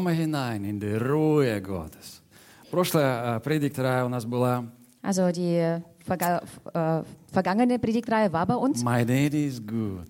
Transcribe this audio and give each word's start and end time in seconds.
дома 0.00 0.10
hinein, 0.10 0.64
in 0.64 0.80
die 0.80 0.96
Ruhe 0.96 1.60
Gottes. 1.60 2.22
Прошлая 2.70 3.36
э, 3.36 3.40
предиктория 3.40 4.04
у 4.04 4.08
нас 4.08 4.24
была 4.24 4.64
Also 5.02 5.30
die 5.30 5.56
äh, 5.56 5.80
verga 6.04 6.42
äh, 6.74 7.02
vergangene 7.32 7.78
Predigtreihe 7.78 8.32
war 8.32 8.46
bei 8.46 8.56
uns. 8.56 8.82
My 8.82 9.04
daddy 9.04 9.46
is 9.46 9.60
good. 9.60 10.08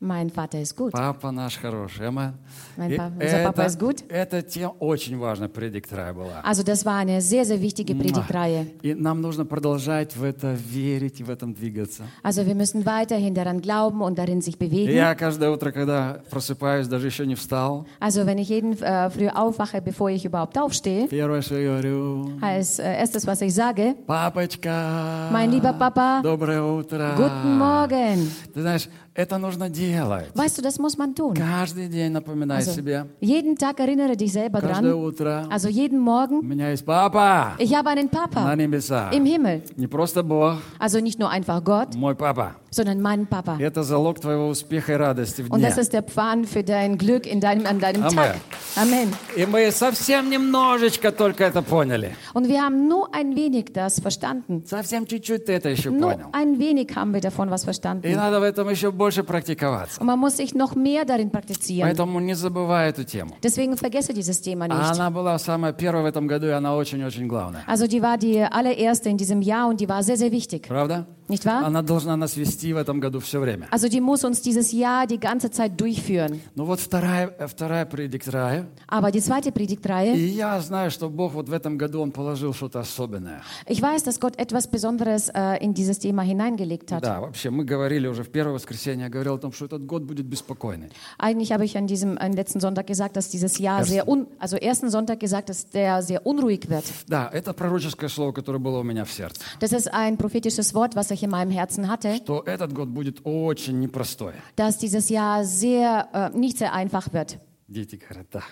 Mein 0.00 0.28
Vater 0.28 0.60
ist 0.60 0.76
gut. 0.76 0.90
Папа 0.92 1.30
наш 1.30 1.56
хороший. 1.56 2.08
Amen. 2.08 2.34
Mein 2.76 2.90
И 2.90 2.96
Pa- 2.96 3.10
unser 3.18 3.42
Papa 3.44 3.62
это, 3.62 3.66
ist 3.70 3.78
gut. 3.80 4.04
это 4.10 4.42
тем 4.42 4.72
очень 4.80 5.16
важная 5.16 5.48
предиктория 5.48 6.12
была. 6.12 6.42
Also 6.44 6.62
das 6.62 6.84
war 6.84 6.98
eine 6.98 7.22
sehr, 7.22 7.46
sehr 7.46 7.58
wichtige 7.62 7.94
Predigtreihe. 7.94 8.66
И 8.82 8.92
нам 8.92 9.22
нужно 9.22 9.46
продолжать 9.46 10.14
в 10.14 10.22
это 10.24 10.52
верить 10.52 11.20
и 11.20 11.24
в 11.24 11.30
этом 11.30 11.54
двигаться. 11.54 12.02
Also 12.22 12.44
wir 12.44 12.54
müssen 12.54 12.84
weiterhin 12.84 13.32
daran 13.34 13.62
glauben 13.62 14.02
und 14.02 14.18
darin 14.18 14.42
sich 14.42 14.56
И 14.56 14.58
bewegen. 14.58 14.92
я 14.92 15.14
каждое 15.14 15.48
утро, 15.50 15.70
когда 15.70 16.20
просыпаюсь, 16.28 16.86
даже 16.86 17.06
еще 17.06 17.24
не 17.24 17.36
встал, 17.36 17.86
Also 17.98 18.26
wenn 18.26 18.36
ich 18.36 18.50
jeden 18.50 18.72
äh, 18.82 19.08
früh 19.08 19.28
aufwache, 19.28 19.80
bevor 19.80 20.10
ich 20.10 20.26
überhaupt 20.26 20.58
aufstehe, 20.58 21.08
первое, 21.08 21.40
что 21.40 21.54
я 21.54 21.70
говорю, 21.70 22.32
als 22.42 22.78
äh, 22.78 22.98
erstes, 23.00 23.26
was 23.26 23.40
ich 23.40 23.54
sage, 23.54 23.94
папочка, 24.06 25.30
Mein 25.32 25.50
lieber 25.50 25.72
Papa, 25.72 26.20
доброе 26.22 26.60
утро. 26.62 27.14
guten 27.16 27.56
Morgen. 27.58 28.28
Ты 28.52 28.60
знаешь, 28.60 28.88
это 29.18 29.38
нужно 29.38 29.68
делать. 29.70 30.26
Weißt 30.34 30.58
du, 30.58 30.62
das 30.62 30.78
muss 30.80 30.96
man 30.98 31.14
tun. 31.14 31.34
Каждый 31.34 31.88
день 31.88 32.10
напоминай 32.12 32.58
Also, 32.60 32.72
себе, 32.74 33.06
jeden 33.20 33.56
Tag 33.56 33.78
erinnere 33.80 34.16
dich 34.16 34.32
selber 34.32 34.60
каждое 34.60 34.92
dran. 34.92 35.04
утро, 35.04 35.46
Also 35.50 35.68
jeden 35.68 36.00
у 36.00 36.02
Morgen, 36.02 36.40
меня 36.46 36.70
есть 36.70 36.84
папа 36.84 37.54
ich 37.58 37.74
habe 37.74 37.90
einen 37.90 38.08
на 38.12 38.26
Papa 38.26 38.54
небесах. 38.56 39.12
im 39.12 39.24
Himmel. 39.24 39.62
Не 39.76 39.86
просто 39.86 40.22
Бог, 40.22 40.58
Also 40.78 41.00
nicht 41.00 41.18
nur 41.18 41.30
einfach 41.30 41.62
Gott, 41.62 41.94
мой 41.94 42.14
папа. 42.14 42.56
Sondern 42.71 43.01
mein 43.01 43.27
Papa. 43.27 43.57
И 43.59 43.63
Это 43.63 43.83
залог 43.83 44.19
твоего 44.19 44.47
успеха 44.47 44.93
и 44.93 44.95
радости 44.95 45.41
в 45.41 45.49
Und 45.51 45.59
дне. 45.59 45.67
das 45.69 45.77
ist 45.77 45.93
der 45.93 46.03
Pfand 46.03 46.47
für 46.47 46.63
dein 46.63 46.97
Glück 46.97 47.25
in 47.25 47.39
deinem, 47.39 47.65
an 47.65 47.79
deinem 47.79 48.03
Amen. 48.03 48.15
Tag. 48.15 48.35
Amen. 48.75 49.09
И 49.35 49.45
мы 49.45 49.71
совсем 49.71 50.29
немножечко 50.29 51.11
только 51.11 51.43
это 51.45 51.61
поняли. 51.61 52.15
Und 52.33 52.47
wir 52.47 52.61
haben 52.61 52.87
nur 52.87 53.13
ein 53.13 53.35
wenig 53.35 53.73
das 53.73 53.99
verstanden. 54.01 54.63
Совсем 54.65 55.05
чуть-чуть 55.05 55.45
ты 55.45 55.53
это 55.53 55.69
еще 55.69 55.89
Nur 55.89 56.11
понял. 56.13 56.29
ein 56.33 56.59
wenig 56.59 56.95
haben 56.95 57.13
wir 57.13 57.21
davon 57.21 57.49
was 57.49 57.63
И 57.63 57.65
verstanden. 57.65 58.15
надо 58.15 58.39
в 58.39 58.43
этом 58.43 58.69
еще 58.69 58.91
больше 58.91 59.23
практиковаться. 59.23 59.99
Und 59.99 60.05
man 60.05 60.19
muss 60.19 60.37
sich 60.37 60.53
noch 60.55 60.75
mehr 60.75 61.05
darin 61.05 61.31
praktizieren. 61.31 61.83
Поэтому 61.89 62.19
не 62.19 62.33
забывай 62.35 62.89
эту 62.89 63.03
тему. 63.03 63.35
Deswegen 63.43 63.75
vergesse 63.77 64.13
dieses 64.13 64.41
Thema 64.41 64.65
А 64.65 64.67
nicht. 64.67 64.91
Она 64.99 65.09
была 65.09 65.37
самая 65.39 65.73
первая 65.73 66.03
в 66.03 66.05
этом 66.05 66.27
году, 66.27 66.47
и 66.47 66.51
она 66.51 66.75
очень-очень 66.75 67.27
главная. 67.27 67.63
Also 67.67 67.87
die 67.87 68.01
war 68.01 68.17
die 68.17 68.41
allererste 68.43 69.09
in 69.09 69.17
diesem 69.17 69.41
Jahr 69.41 69.67
und 69.67 69.79
die 69.81 69.89
war 69.89 70.03
sehr, 70.03 70.17
sehr 70.17 70.31
wichtig. 70.31 70.67
Правда? 70.67 71.05
Nicht 71.29 71.45
wahr? 71.45 71.63
Она 71.63 71.81
должна 71.81 72.15
нас 72.17 72.35
вести 72.35 72.73
в 72.73 72.77
этом 72.77 72.99
году 72.99 73.19
все 73.19 73.39
время. 73.39 73.67
Also 73.71 73.87
die 73.87 74.01
muss 74.01 74.23
uns 74.23 74.41
dieses 74.41 74.71
Jahr 74.71 75.05
die 75.07 75.19
ganze 75.19 75.51
Zeit 75.51 75.79
durchführen. 75.79 76.41
Ну 76.55 76.65
вот 76.65 76.79
вторая, 76.79 77.33
э, 77.37 77.47
вторая 77.47 77.85
предиктория. 77.85 78.67
Aber 78.87 79.11
die 79.11 79.21
zweite 79.21 79.49
И 79.49 79.51
Predigtreihe, 79.51 80.15
я 80.15 80.59
знаю, 80.61 80.91
что 80.91 81.09
Бог 81.09 81.33
вот 81.33 81.49
в 81.49 81.53
этом 81.53 81.77
году 81.77 82.01
Он 82.01 82.11
положил 82.11 82.53
что-то 82.53 82.79
особенное. 82.79 83.41
ich 83.67 83.81
weiß, 83.81 84.03
dass 84.03 84.19
Gott 84.19 84.37
etwas 84.37 84.67
Besonderes 84.67 85.29
äh, 85.29 85.57
in 85.63 85.73
dieses 85.73 85.99
Thema 85.99 86.23
hineingelegt 86.23 86.91
hat. 86.91 87.03
Да, 87.03 87.21
вообще, 87.21 87.49
мы 87.49 87.63
говорили 87.63 88.07
уже 88.07 88.23
в 88.23 88.29
первое 88.29 88.53
воскресенье, 88.55 89.05
я 89.05 89.09
говорил 89.09 89.35
о 89.35 89.37
том, 89.37 89.51
что 89.51 89.65
этот 89.65 89.85
год 89.85 90.03
будет 90.03 90.25
беспокойный. 90.25 90.89
Eigentlich 91.17 91.51
habe 91.51 91.63
ich 91.65 91.77
an 91.77 91.87
diesem 91.87 92.17
an 92.17 92.33
letzten 92.33 92.59
Sonntag 92.59 92.87
gesagt, 92.87 93.15
dass 93.15 93.29
dieses 93.29 93.57
Jahr 93.59 93.85
sehr 93.85 94.07
un, 94.07 94.27
also 94.39 94.57
ersten 94.57 94.89
Sonntag 94.89 95.19
gesagt, 95.19 95.49
dass 95.49 95.69
der 95.69 96.01
sehr 96.01 96.25
unruhig 96.25 96.69
wird. 96.69 96.83
Да, 97.07 97.29
это 97.31 97.53
пророческое 97.53 98.09
слово, 98.09 98.31
которое 98.31 98.59
было 98.59 98.79
у 98.79 98.83
меня 98.83 99.05
в 99.05 99.11
сердце. 99.11 99.39
Das 99.59 99.71
ist 99.73 99.93
ein 99.93 100.17
prophetisches 100.17 100.73
Wort, 100.73 100.95
was 100.95 101.11
ich 101.11 101.18
in 101.22 101.30
meinem 101.30 101.50
Herzen 101.50 101.88
hatte, 101.88 102.16
Что 102.16 102.42
этот 102.46 102.72
год 102.74 102.88
будет 102.88 103.20
очень 103.24 103.78
непростой. 103.80 104.32
dass 104.56 104.78
dieses 104.78 105.08
Jahr 105.08 105.44
sehr 105.44 106.08
äh, 106.34 106.36
nicht 106.38 106.58
sehr 106.58 106.72
einfach 106.72 107.12
wird. 107.12 107.38
Дети 107.68 107.96
говорят, 107.96 108.26
да, 108.30 108.42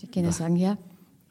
Die 0.00 0.06
Kinder 0.06 0.32
sagen 0.32 0.56
ja. 0.56 0.76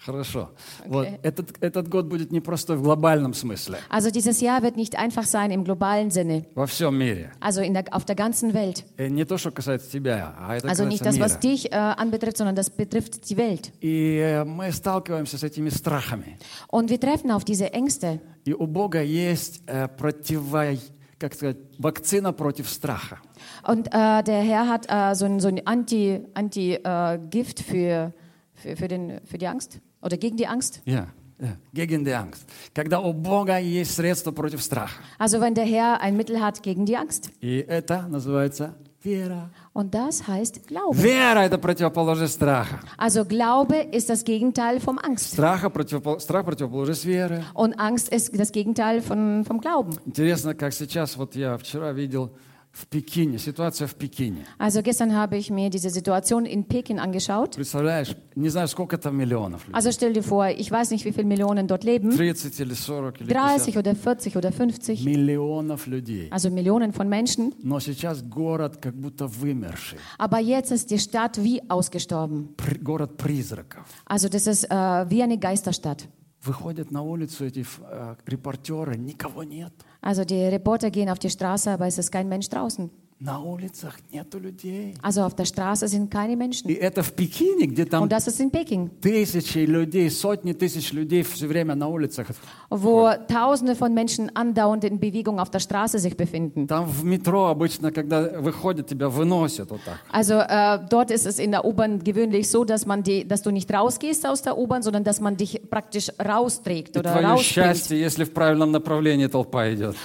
Хорошо. 0.04 0.50
Вот, 0.86 1.06
этот, 1.22 1.62
этот 1.62 1.88
год 1.88 2.06
будет 2.06 2.32
непростой 2.32 2.76
в 2.76 2.82
глобальном 2.82 3.34
смысле, 3.34 3.78
Also 3.90 4.10
dieses 4.10 4.40
Jahr 4.40 4.62
wird 4.62 4.76
nicht 4.76 4.96
einfach 4.96 5.24
sein 5.24 5.50
im 5.50 5.64
globalen 5.64 6.10
Sinne, 6.10 6.46
во 6.54 6.66
всем 6.66 6.96
мире. 6.98 7.32
also 7.40 7.60
in 7.60 7.74
der, 7.74 7.84
auf 7.92 8.04
der 8.04 8.16
ganzen 8.16 8.54
Welt. 8.54 8.84
И 8.98 9.10
не 9.10 9.24
то, 9.24 9.36
что 9.38 9.50
касается 9.50 9.90
тебя, 9.90 10.34
а 10.38 10.56
это 10.56 10.68
Also 10.68 10.84
nicht 10.84 11.04
das, 11.04 11.16
касается 11.18 11.20
was 11.20 11.32
мира. 11.42 11.54
dich 11.54 11.72
äh, 11.72 11.76
anbetrifft, 11.76 12.38
sondern 12.38 12.56
das 12.56 12.70
betrifft 12.70 13.28
die 13.28 13.36
Welt. 13.36 13.72
И 13.80 14.16
э, 14.18 14.44
мы 14.44 14.72
сталкиваемся 14.72 15.36
с 15.38 15.42
этими 15.44 15.68
страхами. 15.68 16.38
Und 16.68 16.88
wir 16.90 16.98
treffen 16.98 17.30
auf 17.30 17.44
diese 17.44 17.72
Ängste. 17.72 18.20
И 18.44 18.54
у 18.54 18.66
Бога 18.66 19.02
есть 19.02 19.62
э, 19.66 19.86
противо, 19.88 20.64
как 21.18 21.34
сказать, 21.34 21.58
вакцина 21.78 22.32
против 22.32 22.68
страха. 22.70 23.18
Und 23.66 23.88
äh, 23.88 24.22
der 24.22 24.40
Herr 24.42 24.66
hat 24.66 24.86
äh, 24.88 25.14
so 25.14 25.26
ein, 25.26 25.40
so 25.40 25.48
ein 25.48 25.66
Anti, 25.66 26.22
Anti, 26.32 26.74
äh, 26.74 27.18
Gift 27.28 27.60
für, 27.60 28.14
für, 28.54 28.76
für, 28.76 28.88
den, 28.88 29.20
für 29.26 29.36
die 29.36 29.46
Angst 29.46 29.80
oder 30.01 30.17
gegen 30.17 30.37
die 30.37 30.47
Angst. 30.47 30.81
Yeah, 30.87 31.07
yeah. 31.41 31.57
Gegen 31.73 32.05
die 32.05 32.13
Angst. 32.13 32.45
Когда 32.73 32.99
у 32.99 33.13
Бога 33.13 33.57
есть 33.59 33.95
средство 33.95 34.31
против 34.31 34.61
страха. 34.61 35.01
Also 35.17 35.39
wenn 35.41 35.53
der 35.55 35.65
Herr 35.65 35.99
ein 36.01 36.15
Mittel 36.15 36.39
hat 36.41 36.61
gegen 36.63 36.85
die 36.85 36.95
Angst. 36.97 37.31
И 37.41 37.57
это 37.67 38.07
называется 38.07 38.75
вера. 39.03 39.49
Und 39.73 39.93
das 39.93 40.25
heißt 40.27 40.67
Glaube. 40.67 40.95
Вера – 40.97 41.45
это 41.45 41.57
противоположность 41.57 42.35
страха. 42.35 42.79
Also 42.97 43.25
Glaube 43.25 43.75
ist 43.91 44.09
das 44.09 44.23
Gegenteil 44.23 44.79
vom 44.79 44.97
Angst. 44.97 45.33
Страха 45.33 45.67
противопол- 45.67 46.19
Страх – 46.19 46.45
противоположность 46.45 47.05
веры. 47.05 47.43
Und 47.53 47.77
Angst 47.79 48.09
ist 48.09 48.37
das 48.39 48.51
Gegenteil 48.51 49.01
von, 49.01 49.43
vom 49.45 49.59
Glauben. 49.59 49.97
Интересно, 50.05 50.55
как 50.55 50.73
сейчас, 50.73 51.17
вот 51.17 51.35
я 51.35 51.57
вчера 51.57 51.91
видел 51.91 52.31
в 52.71 52.87
Пекине, 52.87 53.37
ситуация 53.39 53.87
в 53.87 53.95
Пекине. 53.95 54.45
Also 54.59 54.81
gestern 54.83 55.13
habe 55.15 55.37
ich 55.37 55.49
mir 55.49 55.69
diese 55.69 55.89
Situation 55.89 56.45
in 56.45 56.65
Peking 56.65 56.99
angeschaut. 56.99 57.55
Представляешь, 57.55 58.13
не 58.35 58.49
знаю, 58.49 58.67
сколько 58.67 58.97
там 58.97 59.15
миллионов 59.15 59.65
людей. 59.65 59.73
Also 59.77 59.93
stell 59.93 60.11
dir 60.11 60.23
vor, 60.23 60.49
ich 60.49 60.69
weiß 60.71 60.91
nicht, 60.91 61.05
wie 61.05 61.13
viele 61.13 61.23
Millionen 61.25 61.67
dort 61.69 61.85
leben. 61.85 62.09
30 62.11 62.59
или 62.59 62.73
40 62.75 63.21
или 63.21 63.29
30 63.33 63.75
50 63.75 63.77
oder 63.77 63.95
40 63.95 64.35
oder 64.35 64.51
50. 64.51 65.05
миллионов 65.05 65.87
людей. 65.87 66.27
Also 66.31 66.49
Millionen 66.49 66.91
von 66.91 67.07
Menschen. 67.07 67.53
Но 67.63 67.79
сейчас 67.79 68.21
город 68.21 68.75
как 68.81 68.93
будто 68.95 69.25
вымерший. 69.27 69.97
Aber 70.17 70.39
jetzt 70.41 70.71
ist 70.73 70.91
die 70.91 70.99
Stadt 70.99 71.41
wie 71.41 71.61
ausgestorben. 71.69 72.55
Пр- 72.57 72.79
город 72.83 73.15
призраков. 73.15 73.85
Also 74.05 74.27
das 74.27 74.47
ist 74.47 74.65
äh, 74.69 75.09
wie 75.09 75.23
eine 75.23 75.37
Geisterstadt. 75.37 76.09
Выходят 76.43 76.91
на 76.91 77.01
улицу 77.01 77.45
эти 77.45 77.65
э, 77.81 78.15
репортеры, 78.25 78.97
никого 78.97 79.43
нет. 79.43 79.73
Also 80.01 80.23
die 80.23 80.47
Reporter 80.47 80.91
gehen 80.91 81.09
auf 81.09 81.17
die 81.17 81.29
Straße, 81.29 81.71
aber 81.71 81.87
es 81.87 81.97
ist 81.97 82.11
kein 82.11 82.29
Mensch 82.29 82.49
draußen. 82.49 82.91
Also 85.02 85.20
auf 85.22 85.34
der 85.34 85.44
Straße 85.44 85.86
sind 85.88 86.10
keine 86.10 86.36
Menschen. 86.36 86.70
Und 88.02 88.10
das 88.10 88.26
ist 88.26 88.40
in 88.40 88.50
Peking. 88.50 88.90
Wo 92.70 93.10
Tausende 93.28 93.76
von 93.76 93.92
Menschen 93.92 94.34
andauernd 94.34 94.84
in 94.84 94.98
Bewegung 94.98 95.38
auf 95.38 95.50
der 95.50 95.58
Straße 95.58 95.98
sich 95.98 96.16
befinden. 96.16 96.66
Also 100.10 100.34
äh, 100.38 100.78
dort 100.88 101.10
ist 101.10 101.26
es 101.26 101.38
in 101.38 101.50
der 101.50 101.66
U-Bahn 101.66 102.02
gewöhnlich 102.02 102.48
so, 102.48 102.64
dass, 102.64 102.86
man 102.86 103.02
die, 103.02 103.28
dass 103.28 103.42
du 103.42 103.50
nicht 103.50 103.70
rausgehst 103.70 104.26
aus 104.26 104.40
der 104.40 104.56
U-Bahn, 104.56 104.82
sondern 104.82 105.04
dass 105.04 105.20
man 105.20 105.36
dich 105.36 105.60
praktisch 105.68 106.10
rausträgt 106.18 106.96
oder 106.96 107.12
rausbringt. 107.32 107.66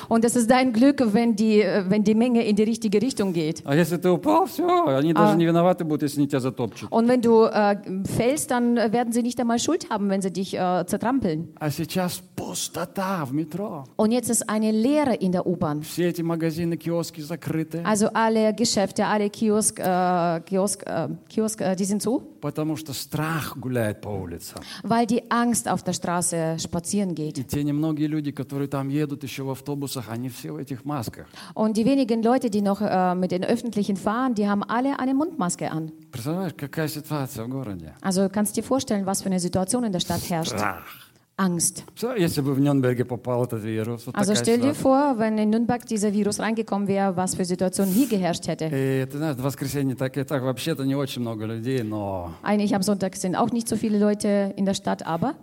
Und 0.10 0.26
es 0.26 0.36
ist 0.36 0.50
dein 0.52 0.74
Glück, 0.74 1.02
wenn 1.14 1.38
die, 1.38 1.62
äh, 1.62 1.86
wenn 1.88 2.04
die 2.04 2.14
Menge 2.16 2.46
in 2.46 2.58
die 2.58 2.64
richtige 2.64 2.98
Richtung 2.98 3.05
geht. 3.05 3.63
А 3.65 3.75
если 3.75 3.97
ты 3.97 4.09
упал, 4.11 4.47
все, 4.47 4.87
они 4.89 5.13
даже 5.13 5.37
не 5.37 5.45
виноваты 5.45 5.85
будут, 5.85 6.03
если 6.03 6.21
они 6.21 6.29
тебя 6.29 6.41
затопчут. 6.41 6.91
Und 6.91 7.09
wenn 7.09 7.21
du 7.21 7.45
äh, 7.45 7.77
fällst, 8.07 8.51
dann 8.51 8.77
äh, 8.77 8.93
werden 8.93 9.13
sie 9.13 9.23
nicht 9.23 9.39
einmal 9.41 9.59
Schuld 9.59 9.91
haben, 9.91 10.09
wenn 10.09 10.23
sie 10.23 10.31
dich 10.33 10.55
äh, 10.55 10.85
zertrampeln. 10.87 11.49
А 11.59 11.71
сейчас 11.71 12.23
пустота 12.37 13.25
в 13.25 13.33
метро. 13.33 13.85
Und 13.97 14.13
jetzt 14.13 14.31
ist 14.31 14.49
eine 14.49 14.71
Leere 14.73 15.15
in 15.15 15.33
der 15.33 15.47
U-Bahn. 15.47 15.83
Все 15.83 16.09
эти 16.09 16.23
магазины, 16.23 16.77
киоски 16.77 17.21
закрыты, 17.21 17.83
Also 17.85 18.09
alle 18.15 18.55
Geschäfte, 18.55 19.07
alle 19.07 19.31
Kiosk, 19.31 19.79
äh, 19.81 20.41
Kiosk, 20.47 20.83
äh, 20.87 21.09
Kiosk 21.29 21.61
äh, 21.61 21.77
die 21.77 21.85
sind 21.85 22.03
zu, 22.03 22.23
потому 22.41 22.77
что 22.77 22.93
страх 22.93 23.57
гуляет 23.57 24.01
по 24.01 24.09
улицам. 24.09 24.61
weil 24.83 25.07
die 25.07 25.31
Angst 25.31 25.69
auf 25.69 25.83
der 25.83 25.93
Straße 25.93 26.57
spazieren 26.59 27.15
geht. 27.15 27.39
И 27.39 27.45
те 27.45 27.63
немногие 27.63 28.09
люди, 28.09 28.31
которые 28.33 28.69
там 28.69 28.89
едут 28.89 29.23
еще 29.23 29.43
в 29.43 29.51
автобусах, 29.51 30.07
они 30.09 30.29
все 30.29 30.53
в 30.53 30.57
этих 30.57 30.85
масках. 30.85 31.27
Und 31.55 31.77
die 31.77 31.85
wenigen 31.85 32.23
Leute, 32.23 32.51
die 32.51 32.63
noch 32.63 32.81
äh, 32.96 33.14
mit 33.14 33.32
den 33.32 33.44
öffentlichen 33.44 33.98
Fahren, 33.98 34.36
die 34.36 34.48
haben 34.48 34.64
alle 34.64 35.00
eine 35.02 35.14
Mundmaske 35.14 35.70
an. 35.70 35.92
Also 38.00 38.30
kannst 38.30 38.56
du 38.56 38.62
dir 38.62 38.66
vorstellen, 38.66 39.06
was 39.06 39.22
für 39.22 39.26
eine 39.26 39.42
Situation 39.42 39.84
in 39.84 39.92
der 39.92 40.00
Stadt 40.00 40.30
herrscht. 40.30 40.54
Strach. 40.54 41.05
Angst. 41.38 41.84
Also 44.14 44.36
stell 44.36 44.60
dir 44.62 44.74
vor, 44.74 45.16
wenn 45.18 45.38
in 45.38 45.50
Nürnberg 45.50 45.86
dieser 45.86 46.14
Virus 46.14 46.40
reingekommen 46.40 46.88
wäre, 46.88 47.18
was 47.18 47.36
für 47.36 47.44
Situation 47.44 47.88
hier 47.88 48.08
geherrscht 48.08 48.48
hätte. 48.48 48.66
Eigentlich 52.42 52.74
am 52.74 52.82
Sonntag 52.84 53.18
sind 53.18 53.36
auch 53.36 53.52
nicht 53.52 53.68
so 53.68 53.76
viele 53.76 54.00
Leute 54.00 54.54
in 54.56 54.66
der 54.66 54.76
Stadt, 54.76 55.06
aber. 55.06 55.36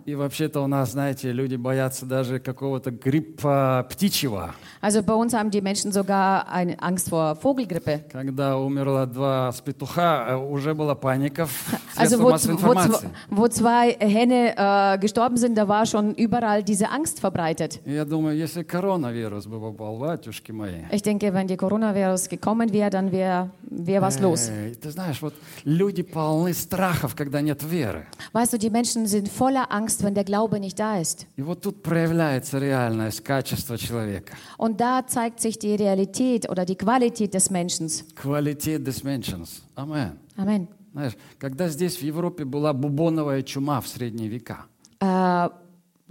Also 4.81 5.03
bei 5.03 5.13
uns 5.13 5.33
haben 5.35 5.51
die 5.51 5.61
Menschen 5.61 5.91
sogar 5.91 6.49
eine 6.49 6.81
Angst 6.81 7.09
vor 7.09 7.35
Vogelgrippe. 7.35 8.03
Also 11.95 12.19
wo, 12.19 12.31
wo, 12.31 12.73
wo 13.29 13.47
zwei 13.47 13.95
Hähne 13.99 14.55
äh, 14.57 14.97
gestorben 14.97 15.37
sind, 15.37 15.55
da 15.55 15.67
war 15.67 15.82
schon 15.86 16.14
überall 16.14 16.62
diese 16.62 16.90
Angst 16.90 17.20
verbreitet. 17.20 17.80
И 17.84 17.92
я 17.92 18.04
думаю, 18.04 18.36
если 18.36 18.62
коронавирус 18.62 19.46
бы 19.46 19.60
попал, 19.60 19.98
батюшки 19.98 20.52
мои, 20.52 20.84
Ich 20.90 21.02
denke, 21.02 21.32
wenn 21.32 21.46
die 21.46 21.56
Coronavirus 21.56 22.28
gekommen 22.28 22.72
wäre, 22.72 22.90
dann 22.90 23.10
wäre 23.12 23.50
wär 23.62 24.02
was 24.02 24.18
los. 24.20 24.48
Эй, 24.48 24.74
ты 24.74 24.90
знаешь, 24.90 25.20
вот 25.22 25.34
люди 25.64 26.02
полны 26.02 26.52
страхов, 26.52 27.14
когда 27.14 27.40
нет 27.40 27.62
веры. 27.62 28.06
Weißt 28.32 28.52
du, 28.52 28.58
die 28.58 28.70
Menschen 28.70 29.06
sind 29.06 29.28
voller 29.28 29.72
Angst, 29.72 30.02
wenn 30.02 30.14
der 30.14 30.24
Glaube 30.24 30.60
nicht 30.60 30.78
da 30.78 30.98
ist. 31.00 31.26
И 31.36 31.42
вот 31.42 31.62
тут 31.62 31.82
проявляется 31.82 32.58
реальность 32.58 33.22
качества 33.24 33.76
человека. 33.76 34.34
Und 34.58 34.80
da 34.80 35.06
zeigt 35.06 35.40
sich 35.40 35.58
die 35.58 35.74
Realität 35.74 36.48
oder 36.48 36.64
die 36.64 36.76
Qualität 36.76 37.34
des 37.34 37.50
Menschen. 37.50 37.90
Qualität 38.14 38.86
des 38.86 39.02
Menschen. 39.02 39.44
Амен. 39.74 40.18
Amen. 40.36 40.68
Знаешь, 40.92 41.12
когда 41.38 41.68
здесь 41.68 41.96
в 41.98 42.02
Европе 42.02 42.44
была 42.44 42.72
бубоновая 42.72 43.42
чума 43.42 43.80
в 43.80 43.86
средние 43.86 44.28
века, 44.28 44.66
Äh, 45.00 45.50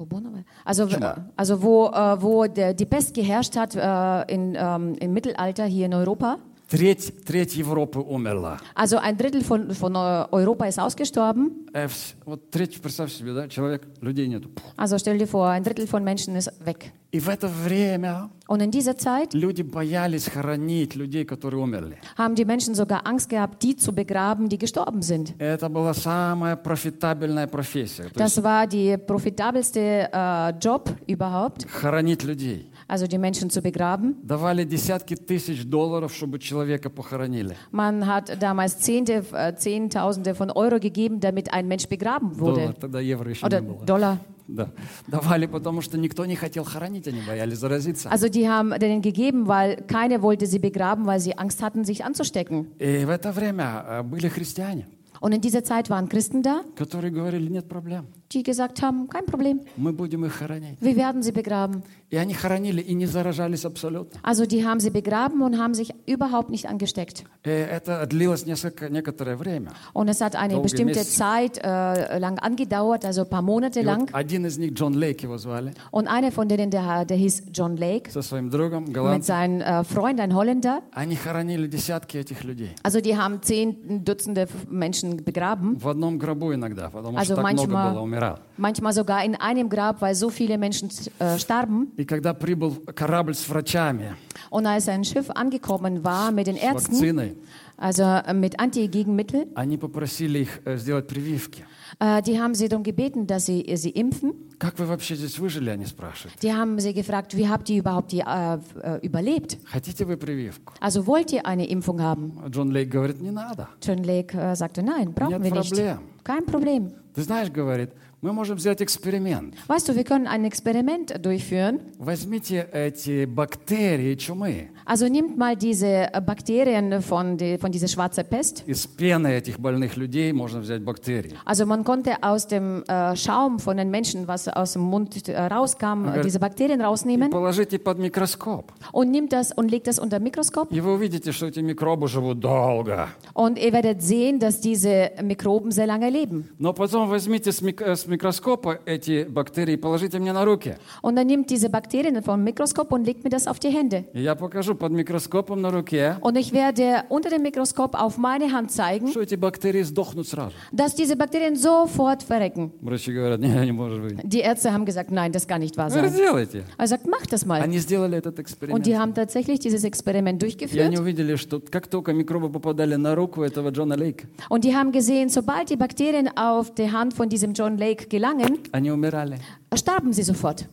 Bourbonowell? 0.06 0.44
also, 0.64 0.88
also 1.36 1.62
wo, 1.62 1.86
äh, 1.86 2.22
wo 2.22 2.46
der, 2.46 2.74
die 2.74 2.86
Pest 2.86 3.14
geherrscht 3.14 3.56
hat 3.56 3.74
äh, 3.74 4.32
in, 4.32 4.56
ähm, 4.58 4.94
im 5.00 5.12
Mittelalter 5.12 5.64
hier 5.64 5.86
in 5.86 5.94
Europa. 5.94 6.38
треть, 6.71 7.13
треть 7.25 7.55
Европы 7.55 7.99
умерла. 7.99 8.59
Also 8.75 8.97
ein 8.97 9.17
Drittel 9.17 9.41
von, 9.43 9.71
von 9.73 9.95
Eu- 9.95 10.27
Europa 10.31 10.65
ist 10.65 10.79
ausgestorben. 10.79 11.67
Э, 11.73 11.85
вс- 11.87 12.15
Вот 12.25 12.49
треть, 12.51 12.81
представь 12.81 13.11
себе, 13.13 13.33
да, 13.33 13.47
человек, 13.47 13.87
людей 14.01 14.27
нету. 14.27 14.49
Пух. 14.49 14.63
Also 14.77 14.97
stell 14.97 15.17
dir 15.17 15.27
vor, 15.27 15.47
ein 15.49 15.63
Drittel 15.63 15.87
von 15.87 16.03
Menschen 16.03 16.35
ist 16.35 16.51
weg. 16.65 16.91
И 17.11 17.19
в 17.21 17.29
это 17.29 17.47
время 17.47 18.29
Und 18.49 18.61
in 18.61 18.69
dieser 18.69 18.97
Zeit 18.97 19.33
люди 19.33 19.61
боялись 19.61 20.27
хоронить 20.29 20.93
людей, 20.95 21.23
которые 21.23 21.61
умерли. 21.61 21.97
haben 22.17 22.35
die 22.35 22.43
Menschen 22.43 22.75
sogar 22.75 23.07
Angst 23.07 23.29
gehabt, 23.29 23.63
die 23.63 23.77
zu 23.77 23.93
begraben, 23.93 24.49
die 24.49 24.57
gestorben 24.57 25.01
sind. 25.01 25.33
Это 25.39 25.69
была 25.69 25.93
самая 25.93 26.57
профитабельная 26.57 27.47
профессия. 27.47 28.09
То 28.09 28.21
есть 28.23 28.37
Das 28.37 28.43
war 28.43 28.67
die 28.67 28.97
profitabelste 28.97 30.09
äh, 30.11 30.53
Job 30.59 30.89
überhaupt, 31.07 31.65
хоронить 31.69 32.23
людей. 32.23 32.69
also 32.91 33.07
die 33.07 33.17
Menschen 33.17 33.49
zu 33.49 33.61
begraben. 33.61 34.15
Давали 34.23 34.63
десятки 34.63 35.15
тысяч 35.15 35.63
долларов, 35.65 36.13
чтобы 36.13 36.39
человека 36.39 36.89
похоронили. 36.89 37.55
Man 37.71 38.05
hat 38.07 38.41
damals 38.41 38.79
Zehnte, 38.79 39.23
äh, 39.33 39.55
Zehntausende 39.55 40.35
von 40.35 40.51
Euro 40.51 40.79
gegeben, 40.79 41.19
damit 41.19 41.53
ein 41.53 41.67
Mensch 41.67 41.87
begraben 41.87 42.35
Доллар, 42.37 42.69
wurde. 42.69 42.79
тогда 42.79 42.99
евро 42.99 43.29
еще 43.29 43.45
Oder 43.45 43.61
не 43.61 43.67
было. 43.67 43.85
Dollar. 43.85 44.17
Да. 44.47 44.69
Давали, 45.07 45.45
потому 45.45 45.81
что 45.81 45.97
никто 45.97 46.25
не 46.25 46.35
хотел 46.37 46.63
хоронить, 46.63 47.05
они 47.07 47.19
боялись 47.27 47.57
заразиться. 47.57 48.09
Also 48.09 48.29
die 48.29 48.47
haben 48.47 48.69
denen 48.79 49.01
gegeben, 49.01 49.47
weil 49.47 49.75
keiner 49.87 50.21
wollte 50.21 50.45
sie 50.47 50.59
begraben, 50.59 51.05
weil 51.05 51.19
sie 51.19 51.37
Angst 51.37 51.61
hatten, 51.61 51.83
sich 51.83 52.05
anzustecken. 52.05 52.67
И 52.79 53.03
в 53.05 53.09
это 53.09 53.33
время 53.33 53.83
э, 53.87 54.03
были 54.03 54.29
христиане, 54.29 54.87
Und 55.19 55.33
in 55.33 55.41
dieser 55.41 55.63
Zeit 55.63 55.89
waren 55.89 56.07
Christen 56.09 56.43
da, 56.43 56.61
которые 56.75 57.11
говорили, 57.11 57.49
нет 57.49 57.67
проблем, 57.67 58.05
die 58.33 58.43
gesagt 58.43 58.81
haben, 58.81 59.07
kein 59.07 59.25
Problem, 59.25 59.61
мы 59.77 59.93
будем 59.93 60.25
их 60.25 60.33
хоронить. 60.33 60.77
wir 60.81 60.95
werden 60.95 61.21
sie 61.23 61.31
begraben. 61.31 61.83
И 62.09 62.15
они 62.15 62.33
хоронили 62.33 62.79
и 62.81 62.93
не 62.93 63.05
заражались 63.05 63.65
абсолютно. 63.65 64.19
Also 64.23 64.45
die 64.45 64.63
haben 64.65 64.79
sie 64.79 64.89
begraben 64.91 65.41
und 65.41 65.57
haben 65.57 65.73
sich 65.73 65.93
überhaupt 66.05 66.49
nicht 66.49 66.67
angesteckt. 66.69 67.23
И 67.43 67.49
это 67.49 68.05
длилось 68.05 68.45
несколько, 68.45 68.89
некоторое 68.89 69.35
время. 69.35 69.71
Und 69.93 70.07
es 70.09 70.21
hat 70.21 70.35
eine 70.35 70.53
Долгие 70.53 70.63
bestimmte 70.63 70.99
Месяцы. 70.99 71.17
Zeit 71.17 71.57
äh, 71.57 72.17
lang 72.19 72.39
angedauert, 72.39 73.03
also 73.05 73.23
ein 73.23 73.29
paar 73.29 73.41
Monate 73.41 73.81
И 73.81 73.83
lang. 73.83 74.01
вот 74.03 74.09
один 74.13 74.45
из 74.45 74.57
них, 74.57 74.71
Джон 74.73 74.93
Лейк 74.93 75.21
его 75.23 75.37
звали, 75.37 75.73
Und 75.91 76.07
einer 76.07 76.31
von 76.31 76.47
denen, 76.47 76.69
der, 76.71 77.03
der 77.05 77.17
hieß 77.17 77.43
John 77.53 77.75
Lake, 77.75 78.09
со 78.11 78.21
своим 78.21 78.49
другом, 78.49 78.85
mit 78.85 78.93
голландцем, 78.93 79.23
seinem 79.35 79.61
äh, 79.61 79.83
Freund, 79.83 80.19
ein 80.21 80.33
Holländer. 80.33 80.81
они 80.93 81.15
хоронили 81.15 81.67
десятки 81.67 82.17
этих 82.17 82.43
людей. 82.45 82.71
Also 82.83 83.01
die 83.01 83.17
haben 83.17 83.41
zehn 83.41 84.03
Dutzende 84.05 84.47
Menschen 84.69 85.23
begraben. 85.25 85.77
В 85.77 85.89
одном 85.89 86.17
гробу 86.17 86.53
иногда, 86.53 86.89
потому 86.89 87.17
Also 87.17 87.33
что 87.33 87.41
так 87.43 87.53
много 87.53 87.67
manchmal- 87.73 87.91
было, 87.93 88.05
умирал. 88.21 88.39
Manchmal 88.57 88.93
sogar 88.93 89.23
in 89.23 89.35
einem 89.35 89.69
Grab, 89.69 90.01
weil 90.01 90.15
so 90.15 90.29
viele 90.29 90.57
Menschen 90.57 90.89
äh, 91.19 91.37
starben. 91.37 91.91
И 91.97 92.05
когда 92.05 92.33
прибыл 92.33 92.75
корабль 92.95 93.35
с 93.35 93.47
врачами, 93.47 94.15
Und 94.49 94.65
als 94.65 94.87
ein 94.87 95.03
Schiff 95.03 95.29
angekommen 95.29 96.03
war 96.03 96.31
mit 96.31 96.47
den 96.47 96.55
с 96.57 96.61
Ärzten, 96.63 96.93
вакциной, 96.93 97.37
also 97.77 98.03
äh, 98.03 98.33
mit 98.33 98.59
Antigegenmittel, 98.59 99.47
они 99.55 99.77
попросили 99.77 100.39
их 100.39 100.59
э, 100.65 100.77
сделать 100.77 101.07
прививки. 101.07 101.65
äh, 101.99 102.21
die 102.21 102.39
haben 102.39 102.53
sie 102.55 102.67
darum 102.69 102.83
gebeten, 102.83 103.27
dass 103.27 103.45
sie 103.45 103.65
sie 103.75 103.89
impfen. 103.91 104.33
Как 104.59 104.79
вы 104.79 104.87
вообще 104.87 105.15
здесь 105.15 105.37
выжили, 105.37 105.69
они 105.69 105.85
спрашивают. 105.85 106.33
Die 106.41 106.51
haben 106.51 106.79
sie 106.79 106.91
gefragt, 106.93 107.37
wie 107.37 107.47
habt 107.47 107.69
ihr 107.69 107.77
überhaupt 107.79 108.11
die, 108.11 108.21
äh, 108.21 108.57
äh, 108.81 108.99
überlebt? 109.05 109.57
Хотите 109.65 110.03
вы 110.05 110.17
прививку? 110.17 110.73
Also 110.79 111.05
wollt 111.05 111.31
ihr 111.31 111.45
eine 111.45 111.67
Impfung 111.67 112.01
haben? 112.01 112.39
Джон 112.49 112.71
Лейк 112.71 112.89
говорит, 112.89 113.21
не 113.21 113.29
надо. 113.29 113.67
John 113.83 114.03
Lake 114.03 114.35
äh, 114.35 114.55
sagte, 114.55 114.81
nein, 114.81 115.13
brauchen 115.13 115.41
Нет 115.41 115.43
wir 115.43 115.51
nicht. 115.59 115.69
проблем. 115.69 115.99
Kein 116.23 116.45
Problem. 116.45 116.91
Ты 117.13 117.21
знаешь, 117.21 117.51
говорит, 117.51 117.91
мы 118.22 118.32
можем 118.32 118.58
сделать 118.58 118.80
эксперимент. 118.80 119.56
Weißt 119.66 119.88
du, 119.88 119.96
wir 119.96 120.04
können 120.04 120.26
ein 120.28 120.44
Experiment 120.44 121.18
durchführen. 121.18 121.80
Возьмите 121.98 122.68
эти 122.72 123.24
бактерии 123.24 124.14
чумы 124.14 124.70
Also 124.85 125.07
nimmt 125.07 125.37
mal 125.37 125.55
diese 125.55 125.87
äh, 126.13 126.21
Bakterien 126.25 127.01
von, 127.01 127.37
die, 127.37 127.57
von 127.57 127.71
dieser 127.71 127.87
schwarzen 127.87 128.25
Pest. 128.25 128.63
из 128.67 128.87
пены 128.87 129.27
этих 129.27 129.59
больных 129.59 129.97
людей 129.97 130.31
можно 130.31 130.59
взять 130.61 130.81
бактерии. 130.83 131.33
Also 131.45 131.65
man 131.65 131.83
konnte 131.83 132.15
aus 132.21 132.47
dem 132.47 132.83
äh, 132.87 133.15
Schaum 133.15 133.59
von 133.59 133.77
den 133.77 133.89
Menschen, 133.91 134.27
was 134.27 134.47
aus 134.47 134.73
dem 134.73 134.83
Mund 134.83 135.27
äh, 135.27 135.37
rauskam, 135.39 136.07
Ага. 136.07 136.19
äh, 136.19 136.21
diese 136.23 136.39
Bakterien 136.39 136.79
И 136.79 136.83
rausnehmen 136.83 137.29
положите 137.31 137.79
под 137.79 137.99
микроскоп. 137.99 138.71
und 138.93 139.11
nimmt 139.11 139.33
das 139.33 139.51
und 139.51 139.69
legt 139.69 139.87
das 139.87 139.99
unter 139.99 140.19
Mikroskop. 140.19 140.71
И 140.71 140.79
вы 140.79 140.93
увидите, 140.93 141.31
что 141.31 141.47
эти 141.47 141.59
микробы 141.59 142.07
живут 142.07 142.39
долго. 142.39 143.09
Und 143.33 143.57
ihr 143.59 143.73
werdet 143.73 144.01
sehen, 144.01 144.39
dass 144.39 144.61
diese 144.61 145.11
Mikroben 145.21 145.71
sehr 145.71 145.87
lange 145.87 146.09
leben. 146.09 146.45
Но 146.59 146.73
потом 146.73 147.09
возьмите 147.09 147.51
с, 147.51 147.61
мик- 147.61 147.81
э, 147.81 147.95
с 147.95 148.05
микроскопа 148.07 148.79
эти 148.85 149.23
бактерии 149.25 149.73
и 149.73 149.77
положите 149.77 150.19
мне 150.19 150.31
на 150.31 150.45
руки. 150.45 150.75
Und 151.01 151.15
dann 151.17 151.27
nimmt 151.27 151.49
diese 151.49 151.69
Bakterien 151.69 152.21
vom 152.23 152.43
Mikroskop 152.43 152.91
und 152.93 153.05
legt 153.05 153.23
mir 153.23 153.29
das 153.29 153.47
auf 153.47 153.59
die 153.59 153.69
Hände. 153.69 154.05
И 154.13 154.21
я 154.21 154.35
покажу 154.35 154.70
под 154.71 154.91
микроскопом 154.91 155.61
на 155.61 155.71
руке, 155.71 156.17
Und 156.21 156.37
ich 156.37 156.51
werde 156.53 157.03
unter 157.09 157.29
dem 157.29 157.41
Mikroskop 157.43 157.95
auf 157.99 158.17
meine 158.17 158.51
Hand 158.51 158.71
zeigen, 158.71 159.07
что 159.09 159.21
эти 159.21 159.35
бактерии 159.35 159.83
сдохнут 159.83 160.27
сразу. 160.27 160.53
dass 160.71 160.95
diese 160.95 161.15
Bakterien 161.15 161.55
sofort 161.55 162.23
verrecken. 162.23 162.71
Врачи 162.81 163.11
говорят, 163.11 163.39
не, 163.39 163.47
не 163.65 163.71
может 163.71 164.01
быть. 164.01 164.17
Die 164.23 164.39
Ärzte 164.39 164.71
haben 164.73 164.85
gesagt, 164.85 165.11
nein, 165.11 165.31
das 165.31 165.47
kann 165.47 165.61
nicht 165.61 165.77
wahr 165.77 165.89
Говорят, 165.89 166.11
sein. 166.11 166.19
сделайте. 166.19 166.63
Er 166.77 166.87
sagt, 166.87 167.05
mach 167.07 167.25
das 167.27 167.45
mal. 167.45 167.61
Они 167.61 167.77
сделали 167.79 168.17
этот 168.17 168.37
Und 168.37 168.39
эксперимент. 168.39 168.85
die 168.85 168.97
haben 168.97 169.13
tatsächlich 169.13 169.59
dieses 169.59 169.83
Experiment 169.83 170.41
И 170.43 170.45
они 170.45 170.53
durchgeführt. 170.55 170.99
увидели, 170.99 171.35
что 171.35 171.59
как 171.59 171.87
только 171.87 172.13
микробы 172.13 172.49
попадали 172.49 172.95
на 172.95 173.15
руку 173.15 173.43
этого 173.43 173.69
Джона 173.71 173.95
Лейка, 173.95 174.27
Und 174.49 174.63
die 174.63 174.75
haben 174.75 174.91
gesehen, 174.91 175.29
sobald 175.29 175.69
die 175.69 175.75
Bakterien 175.77 176.29
auf 176.37 176.73
die 176.73 176.91
Hand 176.91 177.13
von 177.13 177.29
diesem 177.29 177.53
John 177.53 177.77
Lake 177.77 178.07
gelangen, 178.07 178.59
они 178.71 178.91
умирали. 178.91 179.37
starben 179.75 180.13
sie 180.13 180.23
sofort. 180.23 180.65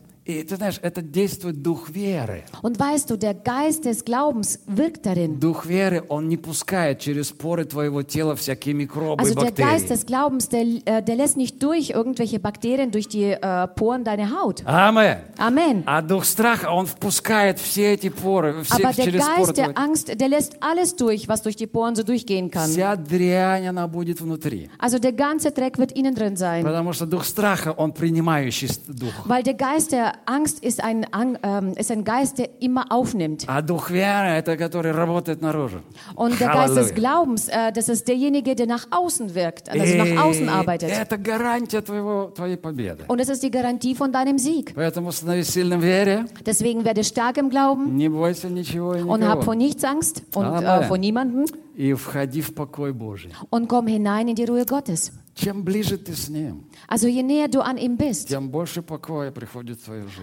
Und 2.62 2.78
weißt 2.78 3.10
du, 3.10 3.16
der 3.16 3.34
Geist 3.34 3.84
des 3.84 4.04
Glaubens 4.04 4.60
wirkt 4.66 5.06
darin. 5.06 5.38
Also 9.18 9.34
der 9.34 9.52
Geist 9.52 9.90
des 9.90 10.06
Glaubens, 10.06 10.48
der, 10.48 10.66
äh, 10.84 11.02
der 11.02 11.16
lässt 11.16 11.36
nicht 11.36 11.62
durch 11.62 11.90
irgendwelche 11.90 12.38
Bakterien 12.38 12.90
durch 12.90 13.08
die 13.08 13.24
äh, 13.32 13.66
Poren 13.68 14.04
deiner 14.04 14.30
Haut. 14.30 14.64
Amen. 14.66 15.18
Amen. 15.38 15.82
Aber 18.70 18.92
der 18.92 19.12
Geist 19.12 19.56
der 19.56 19.78
Angst, 19.78 20.20
der 20.20 20.28
lässt 20.28 20.62
alles 20.62 20.96
durch, 20.96 21.28
was 21.28 21.42
durch 21.42 21.56
die 21.56 21.66
Poren 21.66 21.94
so 21.94 22.02
durchgehen 22.02 22.50
kann. 22.50 22.70
Also 24.78 24.98
der 24.98 25.12
ganze 25.12 25.50
Dreck 25.52 25.78
wird 25.78 25.92
innen 25.92 26.14
drin 26.14 26.36
sein. 26.36 26.64
Weil 29.26 29.42
der 29.42 29.54
Geist 29.54 29.92
der 29.92 30.12
Angst 30.25 30.63
ist 30.63 30.83
ein, 30.83 31.05
Ang- 31.11 31.37
ähm, 31.43 31.73
ist 31.77 31.91
ein 31.91 32.03
Geist, 32.03 32.37
der 32.37 32.49
immer 32.61 32.91
aufnimmt. 32.91 33.45
А 33.47 33.61
дух 33.61 33.89
веры, 33.89 34.27
это 34.37 34.57
который 34.57 34.91
работает 34.91 35.41
наружу. 35.41 35.79
Und 36.15 36.39
der 36.39 36.49
Geist 36.49 36.75
des 36.75 36.91
Halleluja. 36.91 36.95
Glaubens, 36.95 37.47
äh, 37.49 37.71
das 37.71 37.89
ist 37.89 38.07
derjenige, 38.07 38.55
der 38.55 38.67
nach 38.67 38.87
außen 38.91 39.35
wirkt, 39.35 39.69
also 39.69 39.83
И 39.83 39.97
nach 39.97 40.23
außen 40.25 40.49
arbeitet. 40.49 40.89
это 40.91 41.17
гарантия 41.17 41.81
твоего, 41.81 42.31
твоей 42.35 42.57
победы. 42.57 43.03
Und 43.07 43.19
es 43.21 43.29
ist 43.29 43.43
die 43.43 43.51
Garantie 43.51 43.95
von 43.95 44.11
deinem 44.11 44.37
Sieg. 44.37 44.73
Поэтому 44.75 45.11
становись 45.11 45.49
сильным 45.49 45.79
в 45.79 45.83
вере, 45.83 46.25
Deswegen 46.45 46.83
werde 46.85 47.03
stark 47.03 47.37
im 47.37 47.49
Glauben 47.49 47.95
не 47.95 48.09
бойся 48.09 48.49
ничего 48.49 48.95
и 48.95 49.01
und 49.01 49.23
hab 49.23 49.39
никого. 49.39 49.41
vor 49.43 49.55
nichts 49.55 49.83
Angst 49.83 50.23
und 50.35 50.45
Amen. 50.45 50.63
äh, 50.63 50.87
vor 50.87 50.97
niemanden 50.97 51.45
И 51.75 51.93
входи 51.93 52.41
в 52.41 52.53
покой 52.55 52.93
Божий. 52.93 53.31
und 53.49 53.67
komm 53.67 53.87
hinein 53.87 54.27
in 54.29 54.35
die 54.35 54.45
Ruhe 54.45 54.65
Gottes. 54.65 55.11
also 56.88 57.06
je 57.08 57.22
näher 57.22 57.48
du 57.48 57.60
an 57.60 57.76
ihm 57.78 57.96
bist, 57.96 58.30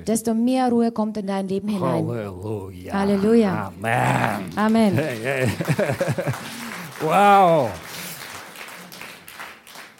desto 0.06 0.34
mehr 0.34 0.70
Ruhe 0.70 0.92
kommt 0.92 1.18
in 1.18 1.28
dein 1.28 1.48
Leben 1.48 1.70
hinein. 1.70 2.08
Halleluja. 2.08 2.94
Halleluja. 2.94 3.68
Amen. 3.68 4.52
Amen. 4.56 4.98
Wow. 7.00 7.70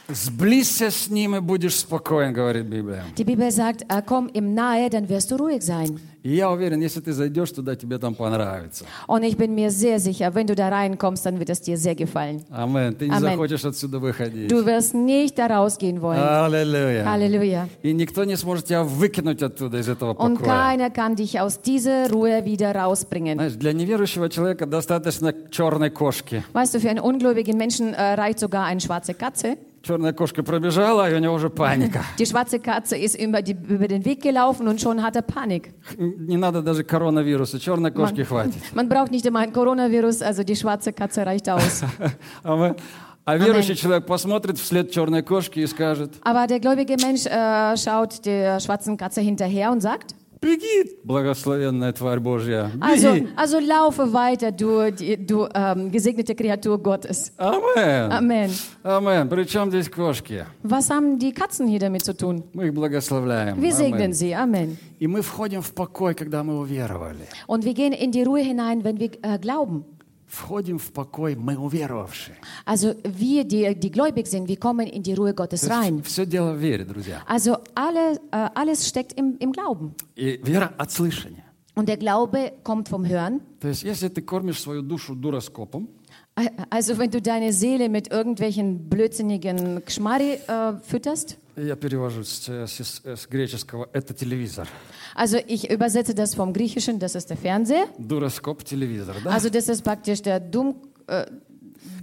Сблизься 0.09 0.91
с 0.91 1.09
Ним 1.09 1.37
и 1.37 1.41
будешь 1.41 1.77
спокоен, 1.77 2.33
говорит 2.35 2.67
Библия. 2.67 3.05
Die 3.17 3.25
Bibel 3.25 3.51
sagt, 3.51 3.83
äh, 3.89 4.03
komm 4.05 4.29
ihm 4.35 4.53
nahe, 4.53 4.91
dann 4.91 5.09
wirst 5.09 5.31
du 5.31 5.37
ruhig 5.37 5.63
sein. 5.63 5.99
И 6.25 6.35
я 6.35 6.51
уверен, 6.51 6.81
если 6.81 7.01
ты 7.01 7.13
зайдешь 7.13 7.51
туда, 7.53 7.75
тебе 7.77 7.99
там 7.99 8.15
понравится. 8.15 8.85
Und 9.07 9.23
ich 9.23 9.37
bin 9.37 9.55
mir 9.55 9.71
sehr 9.71 9.99
sicher, 10.01 10.35
wenn 10.35 10.47
du 10.47 10.55
da 10.55 10.69
reinkommst, 10.69 11.25
dann 11.25 11.39
wird 11.39 11.51
es 11.51 11.63
dir 11.63 11.79
sehr 11.79 11.95
gefallen. 11.95 12.43
Амен. 12.51 12.95
Ты 12.97 13.07
не 13.09 13.13
Амен. 13.15 13.31
захочешь 13.31 13.65
отсюда 13.65 14.01
выходить. 14.01 14.49
Du 14.51 14.67
wirst 14.67 14.93
nicht 14.93 15.39
da 15.39 15.47
rausgehen 15.47 16.03
wollen. 16.03 16.19
Аллилуйя. 16.21 17.05
Halleluja. 17.05 17.69
И 17.83 17.93
никто 17.93 18.25
не 18.25 18.37
сможет 18.37 18.67
тебя 18.67 18.83
выкинуть 18.83 19.43
оттуда, 19.43 19.79
из 19.79 19.89
этого 19.89 20.15
Und 20.15 20.39
покоя. 20.39 20.47
keiner 20.77 20.91
kann 20.91 21.15
dich 21.17 21.41
aus 21.41 21.61
dieser 21.63 22.11
Ruhe 22.11 22.45
wieder 22.45 22.75
rausbringen. 22.75 23.37
Знаешь, 23.39 23.55
для 23.55 23.73
неверующего 23.73 24.29
человека 24.29 24.67
достаточно 24.67 25.33
черной 25.51 25.91
кошки. 25.91 26.43
Weißt 26.53 26.75
du, 26.75 26.81
für 26.81 26.91
einen 26.91 27.01
ungläubigen 27.01 27.57
Menschen 27.57 27.95
äh, 27.95 28.15
reicht 28.15 28.41
sogar 28.41 28.65
eine 28.67 28.81
schwarze 28.81 29.15
Katze. 29.15 29.57
Черная 29.87 30.13
кошка 30.13 30.45
пробежала, 30.45 31.11
и 31.11 31.15
у 31.15 31.19
него 31.19 31.35
уже 31.35 31.51
паника. 31.51 32.05
Die 32.17 32.25
schwarze 32.25 32.61
Katze 32.61 32.97
ist 32.97 33.19
über, 33.21 33.43
die, 33.43 33.57
über 33.69 33.89
den 33.89 34.05
Weg 34.05 34.23
gelaufen 34.23 34.69
und 34.69 34.81
schon 34.81 35.03
hat 35.03 35.17
er 35.17 35.23
Panik. 35.23 35.75
Не 35.99 36.37
надо 36.37 36.63
даже 36.63 36.85
коронавируса, 36.85 37.59
черной 37.59 37.91
кошки 37.91 38.23
хватит. 38.23 38.55
Man 38.75 38.89
braucht 38.89 39.11
nicht 39.11 39.27
immer 39.27 39.41
ein 39.41 39.53
Coronavirus, 39.53 40.23
also 40.23 40.45
die 40.45 40.55
schwarze 40.55 40.93
Katze 40.93 41.27
reicht 41.27 41.49
aus. 41.49 41.83
Амен. 42.45 42.77
А 43.25 43.37
верующий 43.37 43.77
человек 43.77 44.07
посмотрит 44.07 44.59
вслед 44.59 44.91
черной 44.91 45.23
кошки 45.23 45.61
и 45.61 45.67
скажет, 45.67 46.13
Aber 46.23 46.47
der 46.49 46.59
gläubige 46.61 46.97
Mensch 47.01 47.25
äh, 47.27 47.77
schaut 47.77 48.25
der 48.27 48.59
schwarzen 48.61 48.97
Katze 48.97 49.21
hinterher 49.21 49.71
und 49.71 49.81
sagt, 49.81 50.15
Беги, 50.42 50.98
благословенная 51.04 51.94
тварь 51.94 52.20
Божья, 52.20 52.72
also, 52.82 53.14
беги. 53.14 53.28
also 53.36 53.60
laufe 53.60 54.14
weiter, 54.14 54.52
du, 54.52 54.92
du 54.92 55.48
ähm, 55.54 55.92
gesegnete 55.92 56.36
Kreatur 56.36 56.78
Gottes. 56.78 57.34
Амен. 57.38 58.12
Amen. 58.12 58.52
Амен. 58.84 59.30
Причем 59.30 59.70
здесь 59.70 59.90
кошки? 59.90 60.46
Was 60.64 60.90
haben 60.90 61.20
die 61.20 61.34
Katzen 61.34 61.68
hier 61.68 61.80
damit 61.80 62.04
zu 62.06 62.14
tun? 62.16 62.44
Мы 62.54 62.68
их 62.68 62.74
благословляем. 62.74 63.62
Wir 63.62 63.74
segnen 63.74 64.12
Амен. 64.12 64.14
sie. 64.14 64.34
Amen. 64.34 64.78
И 65.00 65.08
мы 65.08 65.22
входим 65.22 65.62
в 65.62 65.74
покой, 65.74 66.16
когда 66.16 66.44
мы 66.44 66.60
уверовали. 66.60 67.28
Und 67.48 67.64
wir 67.66 67.74
gehen 67.74 67.94
in 67.94 68.12
die 68.12 68.24
Ruhe 68.24 68.42
hinein, 68.42 68.84
wenn 68.84 69.00
wir 69.00 69.12
äh, 69.22 69.38
glauben. 69.40 69.86
Входим 70.27 70.79
в 70.79 70.93
покой, 70.93 71.37
мы 71.37 71.57
уверовавшие. 71.59 72.37
Also 72.65 72.95
wir, 73.05 73.45
die, 73.45 73.75
die 73.79 73.91
gläubig 73.91 74.27
sind, 74.27 74.49
wir 74.49 74.57
kommen 74.57 74.87
in 74.87 75.03
die 75.03 75.13
Ruhe 75.13 75.35
Gottes 75.35 75.69
rein. 75.69 76.03
Все 76.05 76.25
дело 76.25 76.55
в 76.55 76.59
вере, 76.59 76.85
друзья. 76.85 77.23
Also 77.27 77.59
alle, 77.75 78.19
äh, 78.31 78.49
alles 78.55 78.89
steckt 78.89 79.13
im, 79.13 79.37
im 79.39 79.53
Glauben. 79.53 79.95
И 80.17 80.41
вера 80.43 80.73
от 80.79 80.91
слышания. 80.91 81.45
Und 81.75 81.89
der 81.89 81.99
Glaube 81.99 82.53
kommt 82.65 82.89
vom 82.89 83.07
Hören. 83.07 83.41
То 83.61 83.69
есть, 83.69 83.83
если 83.83 84.09
ты 84.09 84.23
кормишь 84.23 84.61
свою 84.61 84.81
душу 84.83 85.15
дуроскопом, 85.15 85.89
Äh, 86.35 86.49
Also 86.71 86.99
wenn 86.99 87.11
du 87.11 87.21
deine 87.21 87.53
Seele 87.53 87.89
mit 87.89 88.11
irgendwelchen 88.11 88.89
blödsinnigen 88.89 89.85
Geschmarri 89.85 90.39
äh, 90.49 90.75
fütterst. 90.83 91.37
я 91.57 91.77
перевожу 91.77 92.25
с, 92.25 92.49
э, 92.49 92.67
с- 92.67 93.03
с 93.05 93.27
греческого, 93.29 93.89
это 93.93 94.15
телевизор. 94.15 94.67
Also 95.15 95.39
ich 95.47 95.71
übersetze 95.71 96.15
das 96.15 96.35
vom 96.35 96.53
Griechischen, 96.53 96.99
das 96.99 97.15
ist 97.15 97.29
der 97.31 97.37
Fernseher. 97.37 97.87
Дуроскоп 97.99 98.65
телевизор, 98.65 99.17
да? 99.25 99.31
Also 99.35 99.49
das 99.51 99.69
ist 99.69 99.83
praktisch 99.83 100.23
der 100.23 100.41
dumm, 100.41 100.77
äh, 101.07 101.27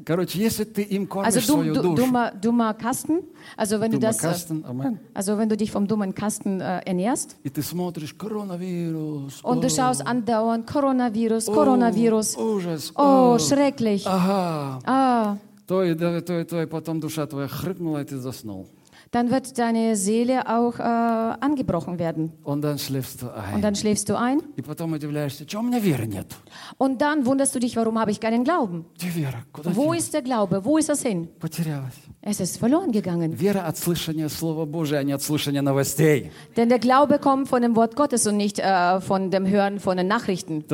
Короче, 0.05 0.39
если 0.39 0.63
ты 0.63 0.81
им 0.81 1.03
also 1.03 1.39
кормишь 1.39 1.45
dumm, 1.47 1.55
свою 1.61 1.73
du, 1.75 1.81
душу, 1.83 1.95
dummer, 1.97 2.31
dummer 2.41 2.73
Kasten. 2.73 3.21
Also 3.55 3.79
wenn 3.79 3.91
du 3.91 3.99
das, 3.99 4.17
äh, 4.17 4.21
Кастен, 4.21 4.65
амен, 4.65 4.99
also 5.13 5.37
wenn 5.37 5.49
du 5.49 5.55
dich 5.57 5.71
vom 5.71 5.87
dummen 5.87 6.15
Kasten 6.15 6.61
äh, 6.61 6.79
ernährst 6.85 7.35
и 7.43 7.49
ты 7.49 7.61
смотришь 7.61 8.15
коронавирус, 8.17 9.41
und 9.43 9.61
du 9.61 9.67
о, 9.67 9.69
schaust 9.69 10.05
andauernd 10.05 10.65
Coronavirus, 10.67 11.49
о, 11.49 11.53
Coronavirus. 11.53 12.37
ужас, 12.37 12.91
Oh, 12.95 13.35
о, 13.35 13.39
schrecklich. 13.39 14.03
ага, 14.05 14.79
Ah, 14.85 15.37
то 15.67 15.83
и, 15.83 15.93
да, 15.93 16.21
то 16.21 16.39
и, 16.39 16.43
то 16.43 16.61
и 16.61 16.65
потом 16.65 16.99
душа 16.99 17.27
твоя 17.27 17.47
хрипнула, 17.47 18.01
и 18.01 18.05
ты 18.05 18.17
заснул. 18.17 18.67
dann 19.14 19.30
wird 19.30 19.56
deine 19.58 19.94
Seele 19.94 20.48
auch 20.48 20.78
äh, 20.78 20.82
angebrochen 20.82 21.98
werden. 21.98 22.32
Und 22.42 22.62
dann 22.62 22.78
schläfst 22.78 23.22
du 23.22 23.30
ein. 23.32 23.54
Und 23.54 23.62
dann 23.62 23.76
schläfst 23.76 24.08
du 24.08 24.18
ein. 24.18 24.42
Und 26.78 27.00
dann 27.00 27.24
wunderst 27.24 27.54
du 27.54 27.60
dich, 27.60 27.76
warum 27.76 27.98
habe 27.98 28.10
ich 28.10 28.18
keinen 28.18 28.42
Glauben? 28.42 28.86
Wo 29.76 29.92
ist 29.92 30.14
der 30.14 30.22
Glaube? 30.22 30.64
Wo 30.64 30.78
ist 30.78 30.88
das 30.88 31.02
hin? 31.02 31.28
Es 32.22 32.40
ist 32.40 32.58
verloren 32.58 32.90
gegangen. 32.90 33.38
Denn 36.56 36.68
der 36.68 36.78
Glaube 36.78 37.18
kommt 37.18 37.48
von 37.48 37.62
dem 37.62 37.76
Wort 37.76 37.94
Gottes 37.94 38.26
und 38.26 38.36
nicht 38.36 38.58
äh, 38.58 39.00
von 39.00 39.30
dem 39.30 39.46
Hören 39.46 39.78
von 39.78 39.96
den 39.96 40.08
Nachrichten. 40.08 40.64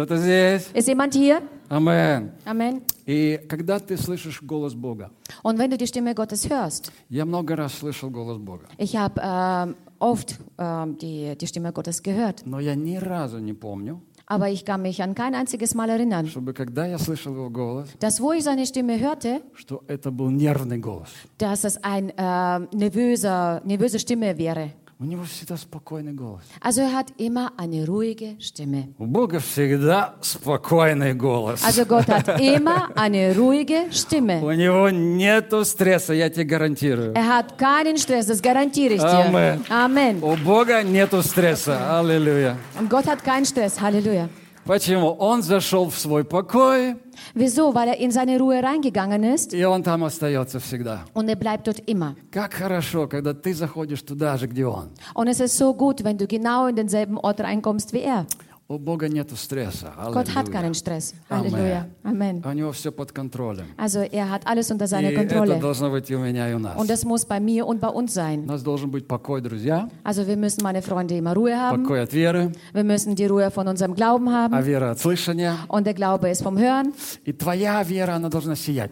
Ist 0.72 0.88
jemand 0.88 1.14
hier? 1.14 1.42
Амен. 1.70 2.32
Amen. 2.44 2.82
И 3.06 3.40
когда 3.48 3.78
ты 3.78 3.96
слышишь 3.96 4.42
голос 4.42 4.74
Бога, 4.74 5.10
Und 5.44 5.56
wenn 5.58 5.70
du 5.70 5.76
die 5.78 5.86
Stimme 5.86 6.14
Gottes 6.16 6.50
hörst, 6.50 6.90
я 7.08 7.24
много 7.24 7.54
раз 7.54 7.74
слышал 7.74 8.10
голос 8.10 8.38
Бога, 8.38 8.66
ich 8.76 8.96
habe 8.96 9.20
ähm, 9.22 9.76
oft 10.00 10.36
ähm, 10.58 10.98
die, 10.98 11.36
die 11.36 11.46
Stimme 11.46 11.72
Gottes 11.72 12.02
gehört, 12.02 12.44
но 12.44 12.58
я 12.58 12.74
ни 12.74 12.96
разу 12.96 13.38
не 13.38 13.52
помню, 13.52 14.00
aber 14.26 14.48
ich 14.48 14.64
kann 14.64 14.82
mich 14.82 15.00
an 15.00 15.14
kein 15.14 15.34
einziges 15.36 15.74
Mal 15.76 15.90
erinnern, 15.90 16.26
чтобы 16.26 16.52
когда 16.54 16.86
я 16.86 16.98
слышал 16.98 17.32
его 17.34 17.50
голос, 17.50 17.88
dass 18.00 18.20
wo 18.20 18.32
ich 18.32 18.42
seine 18.42 18.66
Stimme 18.66 18.98
hörte, 18.98 19.40
что 19.54 19.84
это 19.86 20.10
был 20.10 20.30
нервный 20.30 20.78
голос. 20.78 21.10
dass 21.38 21.62
es 21.64 21.76
ein 21.84 22.10
äh, 22.10 22.58
nervöser, 22.74 23.62
nervöse 23.64 24.00
Stimme 24.00 24.36
wäre. 24.36 24.72
У 25.02 25.04
него 25.06 25.24
всегда 25.24 25.56
спокойный 25.56 26.12
голос. 26.12 26.42
Also 26.60 26.82
er 26.82 26.92
hat 26.92 27.14
immer 27.16 27.52
eine 27.56 27.86
ruhige 27.86 28.36
Stimme. 28.38 28.92
У 28.98 29.06
Бога 29.06 29.40
всегда 29.40 30.16
спокойный 30.20 31.14
голос. 31.14 31.64
Also 31.64 31.86
Gott 31.86 32.06
hat 32.06 32.38
immer 32.38 32.90
eine 32.96 33.34
ruhige 33.34 33.90
Stimme. 33.92 34.42
У 34.42 34.50
него 34.52 34.90
нету 34.90 35.64
стресса, 35.64 36.12
я 36.12 36.28
тебе 36.28 36.44
гарантирую. 36.44 37.14
Er 37.14 37.26
hat 37.26 37.56
keinen 37.56 37.96
Stress, 37.96 38.26
das 38.26 38.42
garantiere 38.42 38.92
ich 38.92 39.00
dir. 39.00 39.24
Amen. 39.24 39.64
Amen. 39.70 40.22
У 40.22 40.36
Бога 40.36 40.82
нету 40.82 41.22
стресса. 41.22 41.98
Аллилуйя. 41.98 42.58
Und 42.78 42.90
Gott 42.90 43.06
hat 43.06 43.24
keinen 43.24 43.46
Stress. 43.46 43.80
Halleluja. 43.80 44.28
Почему? 44.70 45.16
Он 45.18 45.42
зашел 45.42 45.90
в 45.90 45.98
свой 45.98 46.22
покой, 46.22 46.94
Wieso? 47.34 47.74
Weil 47.74 47.88
er 47.88 47.98
in 47.98 48.12
seine 48.12 48.38
Ruhe 48.38 48.62
reingegangen 48.62 49.24
ist 49.24 49.52
и 49.52 49.64
он 49.64 49.82
там 49.82 50.04
остается 50.04 50.60
всегда. 50.60 51.00
und 51.12 51.28
er 51.28 51.34
bleibt 51.34 51.66
dort 51.66 51.80
immer. 51.88 52.14
Как 52.30 52.54
хорошо, 52.54 53.08
когда 53.08 53.34
ты 53.34 53.52
заходишь 53.52 54.02
туда 54.02 54.36
же, 54.36 54.46
где 54.46 54.64
он. 54.64 54.90
Und 55.14 55.26
es 55.26 55.40
ist 55.40 55.58
so 55.58 55.74
gut, 55.74 56.04
wenn 56.04 56.18
du 56.18 56.28
genau 56.28 56.68
in 56.68 56.76
denselben 56.76 57.18
Ort 57.18 57.40
reinkommst 57.40 57.92
wie 57.92 58.02
er. 58.02 58.26
У 58.69 58.79
Бога 58.79 59.07
нету 59.07 59.35
стресса. 59.35 59.93
Gott 60.11 60.27
hat 60.33 60.47
Аллилуйя. 60.47 60.51
keinen 60.51 60.73
Stress. 60.73 61.13
Amen. 61.29 61.51
Halleluja. 61.53 61.85
Amen. 62.03 62.41
У 62.43 62.51
него 62.51 62.71
все 62.71 62.91
под 62.91 63.11
контролем. 63.11 63.67
Also 63.77 63.99
er 63.99 64.27
hat 64.31 64.47
alles 64.47 64.71
unter 64.71 64.85
И 64.85 64.87
seiner 64.87 65.11
это 65.11 65.19
Kontrolle. 65.19 65.59
должно 65.59 65.91
быть 65.91 66.09
и 66.09 66.15
у 66.15 66.19
меня, 66.19 66.49
и 66.49 66.55
у 66.55 66.57
нас. 66.57 66.75
Und 66.75 66.89
das 66.89 67.05
muss 67.05 67.25
bei 67.25 67.39
mir 67.39 67.67
und 67.67 67.79
bei 67.79 67.89
uns 67.89 68.13
У 68.13 68.15
sein. 68.15 68.47
нас 68.47 68.63
должен 68.63 68.89
быть 68.89 69.07
покой, 69.07 69.41
друзья, 69.41 69.87
Also 70.03 70.25
wir 70.25 70.35
müssen, 70.35 70.63
meine 70.63 70.81
Freunde, 70.81 71.15
immer 71.15 71.35
Ruhe 71.35 71.55
haben. 71.55 71.83
покой 71.83 72.01
от 72.01 72.11
веры, 72.11 72.53
Wir 72.73 72.83
müssen 72.83 73.13
die 73.13 73.27
Ruhe 73.27 73.51
von 73.51 73.67
unserem 73.67 73.93
Glauben 73.93 74.27
а 74.29 74.47
haben. 74.49 74.65
вера 74.65 74.89
от 74.89 74.99
слышания. 74.99 75.57
Und 75.67 75.85
der 75.85 75.93
Glaube 75.93 76.31
ist 76.31 76.41
vom 76.41 76.57
Hören. 76.57 76.95
И 77.23 77.33
твоя 77.33 77.83
вера, 77.83 78.15
она 78.15 78.29
должна 78.29 78.55
сиять. 78.55 78.89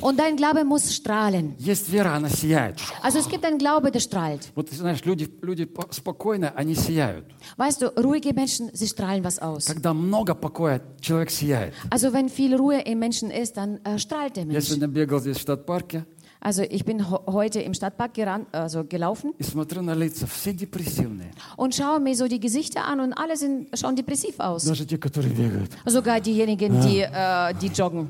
Und 0.00 0.20
dein 0.20 0.36
Glaube 0.36 0.62
muss 0.64 0.94
strahlen. 0.94 1.56
Есть 1.58 1.88
вера, 1.90 2.14
она 2.14 2.28
сияет. 2.28 2.76
Also 3.02 3.18
es 3.18 3.28
gibt 3.28 3.44
einen 3.44 3.58
Glaube, 3.58 3.90
der 3.90 4.00
strahlt. 4.00 4.52
Вот 4.54 4.70
ты 4.70 4.76
знаешь, 4.76 5.04
люди, 5.04 5.28
люди 5.42 5.64
по- 5.64 5.88
спокойные, 5.92 6.52
они 6.54 6.76
сияют. 6.76 7.24
Weißt 7.56 7.82
du, 7.82 7.88
ruhige 8.00 8.32
Menschen, 8.32 8.70
sie 8.72 8.86
strahlen 8.86 9.08
was 9.24 9.38
aus. 9.38 9.66
Когда 9.66 9.92
много 9.94 10.34
покоя, 10.34 10.80
человек 11.00 11.30
сияет. 11.30 11.74
Also 11.90 12.12
wenn 12.12 12.28
viel 12.28 12.54
Ruhe 12.56 12.80
im 12.80 12.98
Menschen 12.98 13.30
ist, 13.30 13.56
dann 13.56 13.78
äh, 13.84 13.98
strahlt 13.98 14.36
der 14.36 14.44
Я 14.44 14.52
Mensch. 14.52 14.66
сегодня 14.66 14.86
бегал 14.88 15.20
здесь 15.20 15.36
в 15.38 15.40
штат-парке 15.40 16.04
Also 16.42 16.62
ich 16.62 16.84
bin 16.84 17.10
ho 17.10 17.20
heute 17.26 17.60
im 17.60 17.74
Stadtpark 17.74 18.14
geran 18.14 18.46
also 18.52 18.84
gelaufen 18.84 19.34
и 19.38 19.42
смотрю 19.42 19.82
на 19.82 19.92
лица, 19.94 20.26
все 20.26 20.52
депрессивные. 20.52 21.32
und 21.56 21.74
schaue 21.74 21.98
mir 21.98 22.14
so 22.14 22.28
die 22.28 22.38
Gesichter 22.38 22.84
an 22.86 23.00
und 23.00 23.12
alle 23.12 23.36
sind, 23.36 23.68
schauen 23.76 23.96
depressiv 23.96 24.38
aus. 24.38 24.64
Даже 24.64 24.86
те, 24.86 24.98
которые 24.98 25.32
bегают. 25.34 25.70
Sogar 25.84 26.20
diejenigen, 26.20 26.80
die, 26.80 27.00
äh, 27.00 27.54
die 27.60 27.68
joggen. 27.68 28.08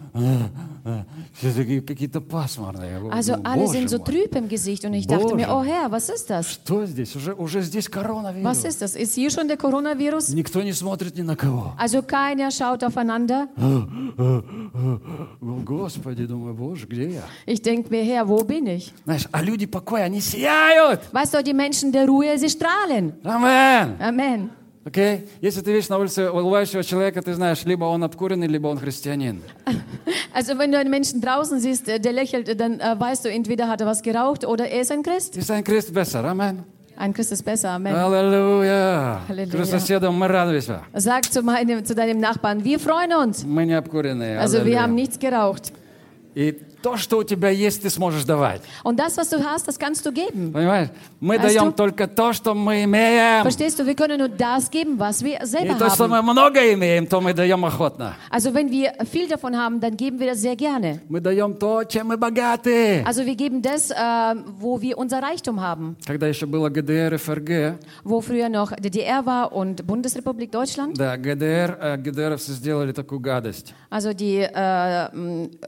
А, 0.84 1.04
Все 1.34 1.52
такие 1.52 1.80
какие-то 1.82 2.20
пасмурные. 2.20 2.90
Я 2.92 3.10
Also 3.12 3.32
говорю, 3.34 3.48
alle 3.50 3.62
«Боже 3.64 3.72
sind 3.78 3.88
so 3.90 3.96
мой, 3.98 4.04
trüb 4.06 4.34
im 4.36 4.48
Gesicht 4.48 4.84
und 4.84 4.94
ich 4.94 5.06
dachte 5.06 5.34
mir, 5.34 5.46
Боже. 5.46 5.56
oh 5.56 5.62
Herr, 5.64 5.90
was 5.90 6.08
ist 6.08 6.28
das? 6.30 6.50
Что 6.52 6.84
здесь? 6.86 7.14
Уже, 7.16 7.34
уже 7.34 7.62
здесь 7.62 7.86
Was 7.86 7.90
коронавирус. 7.92 8.64
ist 8.64 8.80
das? 8.82 8.94
Ist 8.94 9.14
hier 9.14 9.30
schon 9.30 9.48
der 9.48 9.56
Coronavirus? 9.56 10.30
Никто 10.34 10.62
не 10.62 10.72
смотрит 10.72 11.16
ни 11.16 11.22
на 11.22 11.34
кого. 11.36 11.72
Also 11.78 12.02
keiner 12.02 12.50
schaut 12.50 12.82
aufeinander. 12.84 13.48
О, 15.40 15.62
Господи, 15.64 16.26
думаю, 16.26 16.54
Боже, 16.54 16.86
где 16.86 17.10
я? 17.10 17.22
Ich 17.46 17.62
denke 17.62 17.90
mir, 17.90 18.02
Herr, 18.02 18.21
wo 18.26 18.44
bin 18.44 18.66
ich? 18.66 18.92
Знаешь, 19.04 19.26
а 19.32 19.42
люди 19.42 19.66
покоя, 19.66 20.04
они 20.04 20.20
сияют. 20.20 21.00
Weißt 21.12 21.34
du, 21.34 21.42
die 21.42 21.54
Menschen 21.54 21.92
der 21.92 22.06
Ruhe, 22.06 22.38
sie 22.38 22.48
strahlen. 22.48 23.14
Амен. 23.24 23.96
Amen. 24.00 24.50
Окей? 24.84 25.28
Если 25.42 25.60
ты 25.60 25.72
видишь 25.72 25.88
на 25.90 25.98
улице 25.98 26.30
улыбающего 26.30 26.82
человека, 26.82 27.20
ты 27.20 27.34
знаешь, 27.34 27.64
либо 27.64 27.84
он 27.84 28.02
обкуренный, 28.04 28.46
либо 28.46 28.68
он 28.68 28.78
христианин. 28.78 29.42
Also 30.32 30.56
wenn 30.56 30.72
du 30.72 30.78
einen 30.78 30.90
Menschen 30.90 31.20
draußen 31.20 31.60
siehst, 31.60 31.88
äh, 31.88 31.98
der 32.00 32.12
lächelt, 32.12 32.48
äh, 32.48 32.56
dann 32.56 32.80
äh, 32.80 32.98
weißt 32.98 33.24
du, 33.24 33.30
entweder 33.30 33.68
hat 33.68 33.80
er 33.82 33.86
was 33.86 34.02
geraucht 34.02 34.46
oder 34.46 34.66
er 34.68 34.80
ist 34.80 34.90
ein 34.90 35.02
Christ. 35.02 35.36
Ist 35.36 35.50
ein 35.50 35.62
Christ 35.64 35.92
besser, 35.92 36.24
Amen. 36.24 36.64
Ein 36.96 37.12
Christ 37.12 37.32
ist 37.32 37.44
besser, 37.44 37.70
Amen. 37.70 37.94
Аллилуйя. 37.94 39.20
Аллилуйя. 39.28 39.64
Скажи 39.64 39.66
соседам, 39.66 40.14
мы 40.18 40.26
радуемся. 40.26 40.82
Sag 40.94 41.30
zu, 41.30 41.42
meinem, 41.42 41.84
zu 41.84 41.94
deinem 41.94 42.18
Nachbarn, 42.18 42.64
wir 42.64 42.78
freuen 42.78 43.12
uns. 43.12 43.44
Мы 43.44 43.66
не 43.66 43.74
обкуренные. 43.74 44.38
Also 44.38 44.58
wir 44.58 44.62
Аллилуйя. 44.62 44.82
haben 44.82 44.94
nichts 44.94 45.18
geraucht. 45.18 45.72
И 46.34 46.56
то, 46.83 46.97
что 46.97 47.17
у 47.19 47.23
тебя 47.23 47.49
есть, 47.49 47.81
ты 47.81 47.89
сможешь 47.89 48.25
давать. 48.25 48.61
Und 48.83 48.99
das, 48.99 49.17
was 49.17 49.29
du 49.29 49.43
hast, 49.43 49.67
das 49.67 49.79
kannst 49.79 50.05
du 50.05 50.11
geben. 50.11 50.51
Понимаешь? 50.53 50.89
Мы 51.19 51.37
Weißt 51.39 51.45
даем 51.55 51.69
du? 51.69 51.71
только 51.71 52.07
то, 52.07 52.33
что 52.33 52.53
мы 52.53 52.83
имеем. 52.83 53.41
Verstehst 53.43 53.79
du, 53.79 53.85
wir 53.87 53.95
können 53.95 54.19
nur 54.19 54.29
das 54.29 54.69
geben, 54.69 54.99
was 54.99 55.23
wir 55.23 55.41
И 55.41 55.45
selber 55.45 55.77
то, 55.79 55.89
что 55.89 56.03
haben. 56.05 56.11
мы 56.11 56.21
много 56.21 56.59
имеем, 56.73 57.07
то 57.07 57.21
мы 57.21 57.33
даем 57.33 57.63
охотно. 57.65 58.13
Also 58.29 58.53
wenn 58.53 58.69
wir 58.69 58.91
viel 59.11 59.27
davon 59.27 59.55
haben, 59.57 59.79
dann 59.79 59.95
geben 59.97 60.19
wir 60.19 60.27
das 60.27 60.41
sehr 60.41 60.55
gerne. 60.55 60.99
Мы 61.09 61.21
даем 61.21 61.53
то, 61.57 61.83
чем 61.85 62.07
мы 62.07 62.17
богаты. 62.17 63.03
Also 63.05 63.25
wir 63.25 63.35
geben 63.35 63.61
das, 63.61 63.89
äh, 63.89 63.95
wo 64.59 64.81
wir 64.81 64.97
unser 64.97 65.23
Reichtum 65.23 65.61
haben. 65.61 65.95
Когда 66.05 66.27
еще 66.27 66.45
было 66.45 66.69
ГДР, 66.69 67.17
ФРГ, 67.17 67.79
Wo 68.03 68.19
früher 68.21 68.49
noch 68.49 68.71
DDR 68.73 69.25
war 69.25 69.53
und 69.53 69.87
Bundesrepublik 69.87 70.51
Deutschland. 70.51 70.97
да, 70.97 71.15
ГДР, 71.15 71.77
э, 71.79 71.97
ГДРовцы 71.97 72.51
сделали 72.51 72.91
такую 72.91 73.21
гадость. 73.21 73.73
Also 73.89 74.11
die 74.13 74.39
äh, 74.39 75.07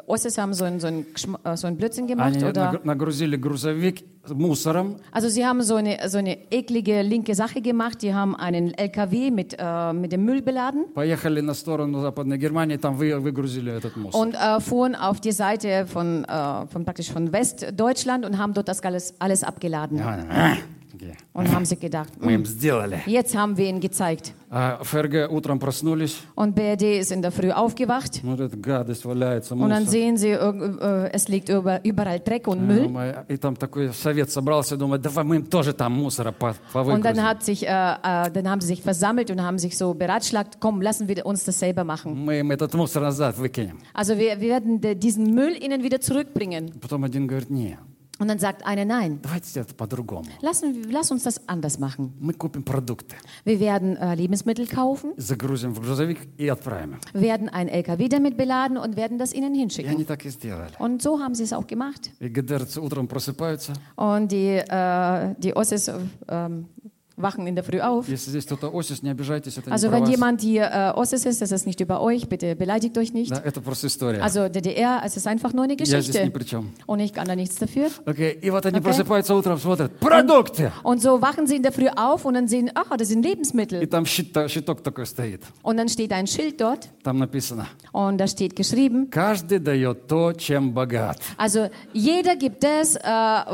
Ossis 0.08 0.38
haben 0.38 0.54
so 0.54 0.66
einen 0.66 0.80
so 0.80 0.88
einen 0.88 1.02
äh, 1.02 1.05
so 1.05 1.67
einen 1.67 1.77
Blödsinn 1.77 2.07
gemacht. 2.07 2.35
Они 2.35 2.45
Oder, 2.45 2.73
нагру- 2.73 2.81
нагрузили 2.85 3.37
грузовик 3.37 4.03
мусором, 4.29 4.97
also 5.13 5.29
sie 5.29 5.45
haben 5.47 5.63
so 5.63 5.77
eine, 5.77 5.99
so 6.09 6.19
eine 6.19 6.37
eklige 6.51 7.03
linke 7.03 7.35
Sache 7.35 7.61
gemacht. 7.63 8.03
Die 8.03 8.13
haben 8.15 8.37
einen 8.37 8.75
LKW 8.75 9.31
mit, 9.31 9.57
äh, 9.59 9.93
mit 9.93 10.13
dem 10.13 10.25
Müll 10.25 10.43
beladen 10.43 10.85
поехали 10.95 11.41
на 11.41 11.55
сторону 11.55 12.01
Западной 12.01 12.39
Германии, 12.39 12.77
там 12.77 12.97
вы, 12.97 13.19
выгрузили 13.19 13.73
этот 13.73 13.97
мусор. 13.97 14.21
und 14.21 14.35
äh, 14.35 14.61
fuhren 14.61 14.95
auf 14.95 15.21
die 15.21 15.33
Seite 15.33 15.87
von, 15.87 16.25
äh, 16.25 16.67
von 16.67 16.85
praktisch 16.85 17.11
von 17.11 17.33
Westdeutschland 17.33 18.25
und 18.27 18.39
haben 18.39 18.53
dort 18.55 18.69
das 18.69 18.83
alles, 18.83 19.15
alles 19.19 19.43
abgeladen. 19.45 20.01
А, 20.01 20.57
такие, 20.95 21.17
Und 21.33 21.53
haben 21.55 21.65
sich 21.65 21.79
gedacht, 21.81 22.11
Мы 22.21 22.33
"Hm, 22.33 22.41
им 22.41 22.45
сделали. 22.47 23.01
jetzt 23.07 23.35
haben 23.37 23.57
wir 23.57 23.69
ihnen 23.69 23.81
gezeigt. 23.81 24.33
А 24.53 24.81
ФРГ 24.83 25.31
утром 25.31 25.59
проснулись, 25.61 26.17
Und 26.35 26.55
BRD 26.57 26.99
ist 26.99 27.13
in 27.13 27.23
der 27.23 27.31
Früh 27.31 27.53
aufgewacht 27.53 28.15
смотрят, 28.15 28.61
гадость 28.61 29.05
валяется, 29.05 29.55
und 29.55 29.61
dann 29.69 29.85
мусор. 29.85 29.87
sehen 29.93 30.17
sie, 30.17 30.35
irg- 30.37 30.81
äh, 30.81 31.11
es 31.13 31.29
liegt 31.29 31.49
über, 31.49 31.85
überall 31.85 32.19
Dreck 32.19 32.49
und 32.49 32.59
А, 32.59 32.63
Müll. 32.63 32.89
мы- 32.89 33.25
И 33.29 33.37
там 33.37 33.55
такой 33.55 33.93
совет 33.93 34.31
собрался, 34.31 34.77
думает, 34.77 35.03
давай 35.03 35.23
мы 35.25 35.37
им 35.37 35.47
тоже 35.47 35.73
там 35.73 35.93
мусора 35.93 36.33
по- 36.33 36.49
Und 36.49 36.57
dann, 37.05 37.15
повыгрузим. 37.15 37.23
hat 37.25 37.45
sich, 37.45 37.63
äh, 37.65 37.69
äh, 37.69 38.31
dann 38.33 38.49
haben 38.51 38.61
sie 38.61 38.67
sich 38.69 38.83
versammelt 38.83 39.31
und 39.31 39.41
haben 39.41 39.59
sich 39.61 39.79
so 39.79 39.95
beratschlagt, 39.95 40.59
komm, 40.59 40.83
lassen 40.83 41.07
wir 41.07 41.25
uns 41.25 41.45
das 41.45 41.59
selber 41.61 41.85
machen. 41.85 42.25
Мы 42.25 42.41
им 42.41 42.51
этот 42.51 42.75
мусор 42.75 43.03
назад 43.03 43.39
выкинем. 43.39 43.79
Also 43.95 44.19
wir, 44.19 44.41
wir 44.41 44.49
werden 44.49 44.81
de- 44.81 44.97
diesen 44.97 45.33
Müll 45.33 45.57
ihnen 45.63 45.85
wieder 45.85 46.01
zurückbringen. 46.01 46.73
Потом 46.81 47.05
один 47.05 47.29
говорит, 47.29 47.51
не, 47.51 47.79
Und 48.18 48.30
dann 48.30 48.40
sagt 48.40 48.66
einer 48.66 48.86
nein. 48.86 49.20
Lass, 50.42 50.64
lass, 50.90 51.12
uns 51.12 51.24
das 51.24 51.50
anders 51.50 51.80
machen. 51.80 52.14
Wir 53.44 53.60
werden 53.60 53.98
äh, 53.98 54.16
Lebensmittel 54.16 54.68
kaufen. 54.68 55.12
Werden 57.14 57.50
ein 57.50 57.68
LKW 57.68 58.08
damit 58.08 58.38
beladen 58.38 58.78
und 58.78 58.96
werden 58.96 59.18
das 59.18 59.34
ihnen 59.34 59.54
hinschicken. 59.54 60.06
Und 60.80 61.02
so 61.02 61.20
haben 61.20 61.36
sie 61.36 61.44
es 61.44 61.52
auch 61.52 61.68
gemacht. 61.68 62.12
Und 63.96 64.32
die, 64.32 64.58
äh, 64.58 65.36
die 65.38 65.56
Ossis 65.56 65.90
äh, 65.90 66.00
wachen 67.17 67.47
in 67.47 67.55
der 67.55 67.63
Früh 67.65 67.81
auf. 67.83 68.09
Если 68.09 68.31
здесь 68.31 68.47
кто-то 68.47 68.71
осис, 68.73 69.03
не 69.03 69.11
обижайтесь, 69.11 69.59
это 69.59 69.71
Also 69.71 69.89
не 69.89 69.91
про 69.91 69.97
wenn 69.99 70.03
вас. 70.05 70.11
jemand 70.11 70.41
hier 70.41 70.71
äh, 70.73 70.93
Ossis 70.99 71.27
ist, 71.27 71.43
das 71.43 71.53
ist 71.53 71.67
nicht 71.67 71.79
über 71.83 72.01
euch, 72.01 72.27
bitte 72.31 72.57
beleidigt 72.57 72.97
euch 72.97 73.13
nicht. 73.13 73.31
Да, 73.31 73.43
это 73.45 73.61
просто 73.61 73.89
история. 73.89 74.23
Also 74.23 74.49
DDR, 74.49 75.03
es 75.05 75.19
ist 75.19 75.27
einfach 75.27 75.53
nur 75.53 75.65
eine 75.65 75.75
Я 75.79 75.85
здесь 75.85 76.09
ни 76.09 76.13
Geschichte. 76.13 76.31
при 76.31 76.45
чем. 76.45 76.73
Und 76.87 77.01
ich 77.01 77.13
kann 77.13 77.27
da 77.27 77.37
nichts 77.37 77.57
dafür. 77.57 77.89
Окей, 78.07 78.39
И 78.41 78.49
вот 78.49 78.65
они 78.65 78.79
Окей. 78.79 78.85
просыпаются 78.87 79.35
утром, 79.35 79.59
смотрят, 79.59 79.99
продукты! 80.01 80.73
Und 80.83 81.03
so 81.03 81.21
wachen 81.21 81.47
sie 81.47 81.57
in 81.57 81.63
der 81.63 81.73
Früh 81.73 81.89
auf 81.95 82.25
und 82.25 82.33
dann 82.33 82.49
sehen, 82.49 82.71
ach, 82.75 82.97
das 82.97 83.09
sind 83.09 83.27
И 83.27 83.29
Lebensmittel. 83.29 83.87
там 83.87 84.07
щит, 84.07 84.33
та- 84.33 84.49
щиток 84.49 84.83
такой 84.83 85.05
стоит. 85.05 85.43
Und 85.63 85.77
dann 85.77 85.91
steht 85.91 86.13
ein 86.15 86.27
Schild 86.27 86.59
dort 86.59 86.89
Там 87.03 87.19
написано, 87.19 87.67
und 87.93 88.17
da 88.17 88.27
steht 88.29 88.57
geschrieben, 88.57 89.11
каждый 89.11 89.59
дает 89.59 90.07
то, 90.07 90.33
чем 90.33 90.73
богат. 90.73 91.19
also 91.37 91.69
jeder 91.93 92.37
gibt 92.37 92.63
das, 92.65 92.97
äh, 92.97 93.03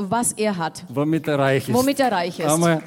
was 0.08 0.34
er 0.36 0.56
hat, 0.56 0.84
Вомит 0.88 1.26
и 1.26 1.32
reich 1.32 1.68
ist. 1.68 1.74
womit 1.74 1.98
er 1.98 2.12
reich 2.12 2.38
ist. 2.38 2.46
Amen. 2.46 2.80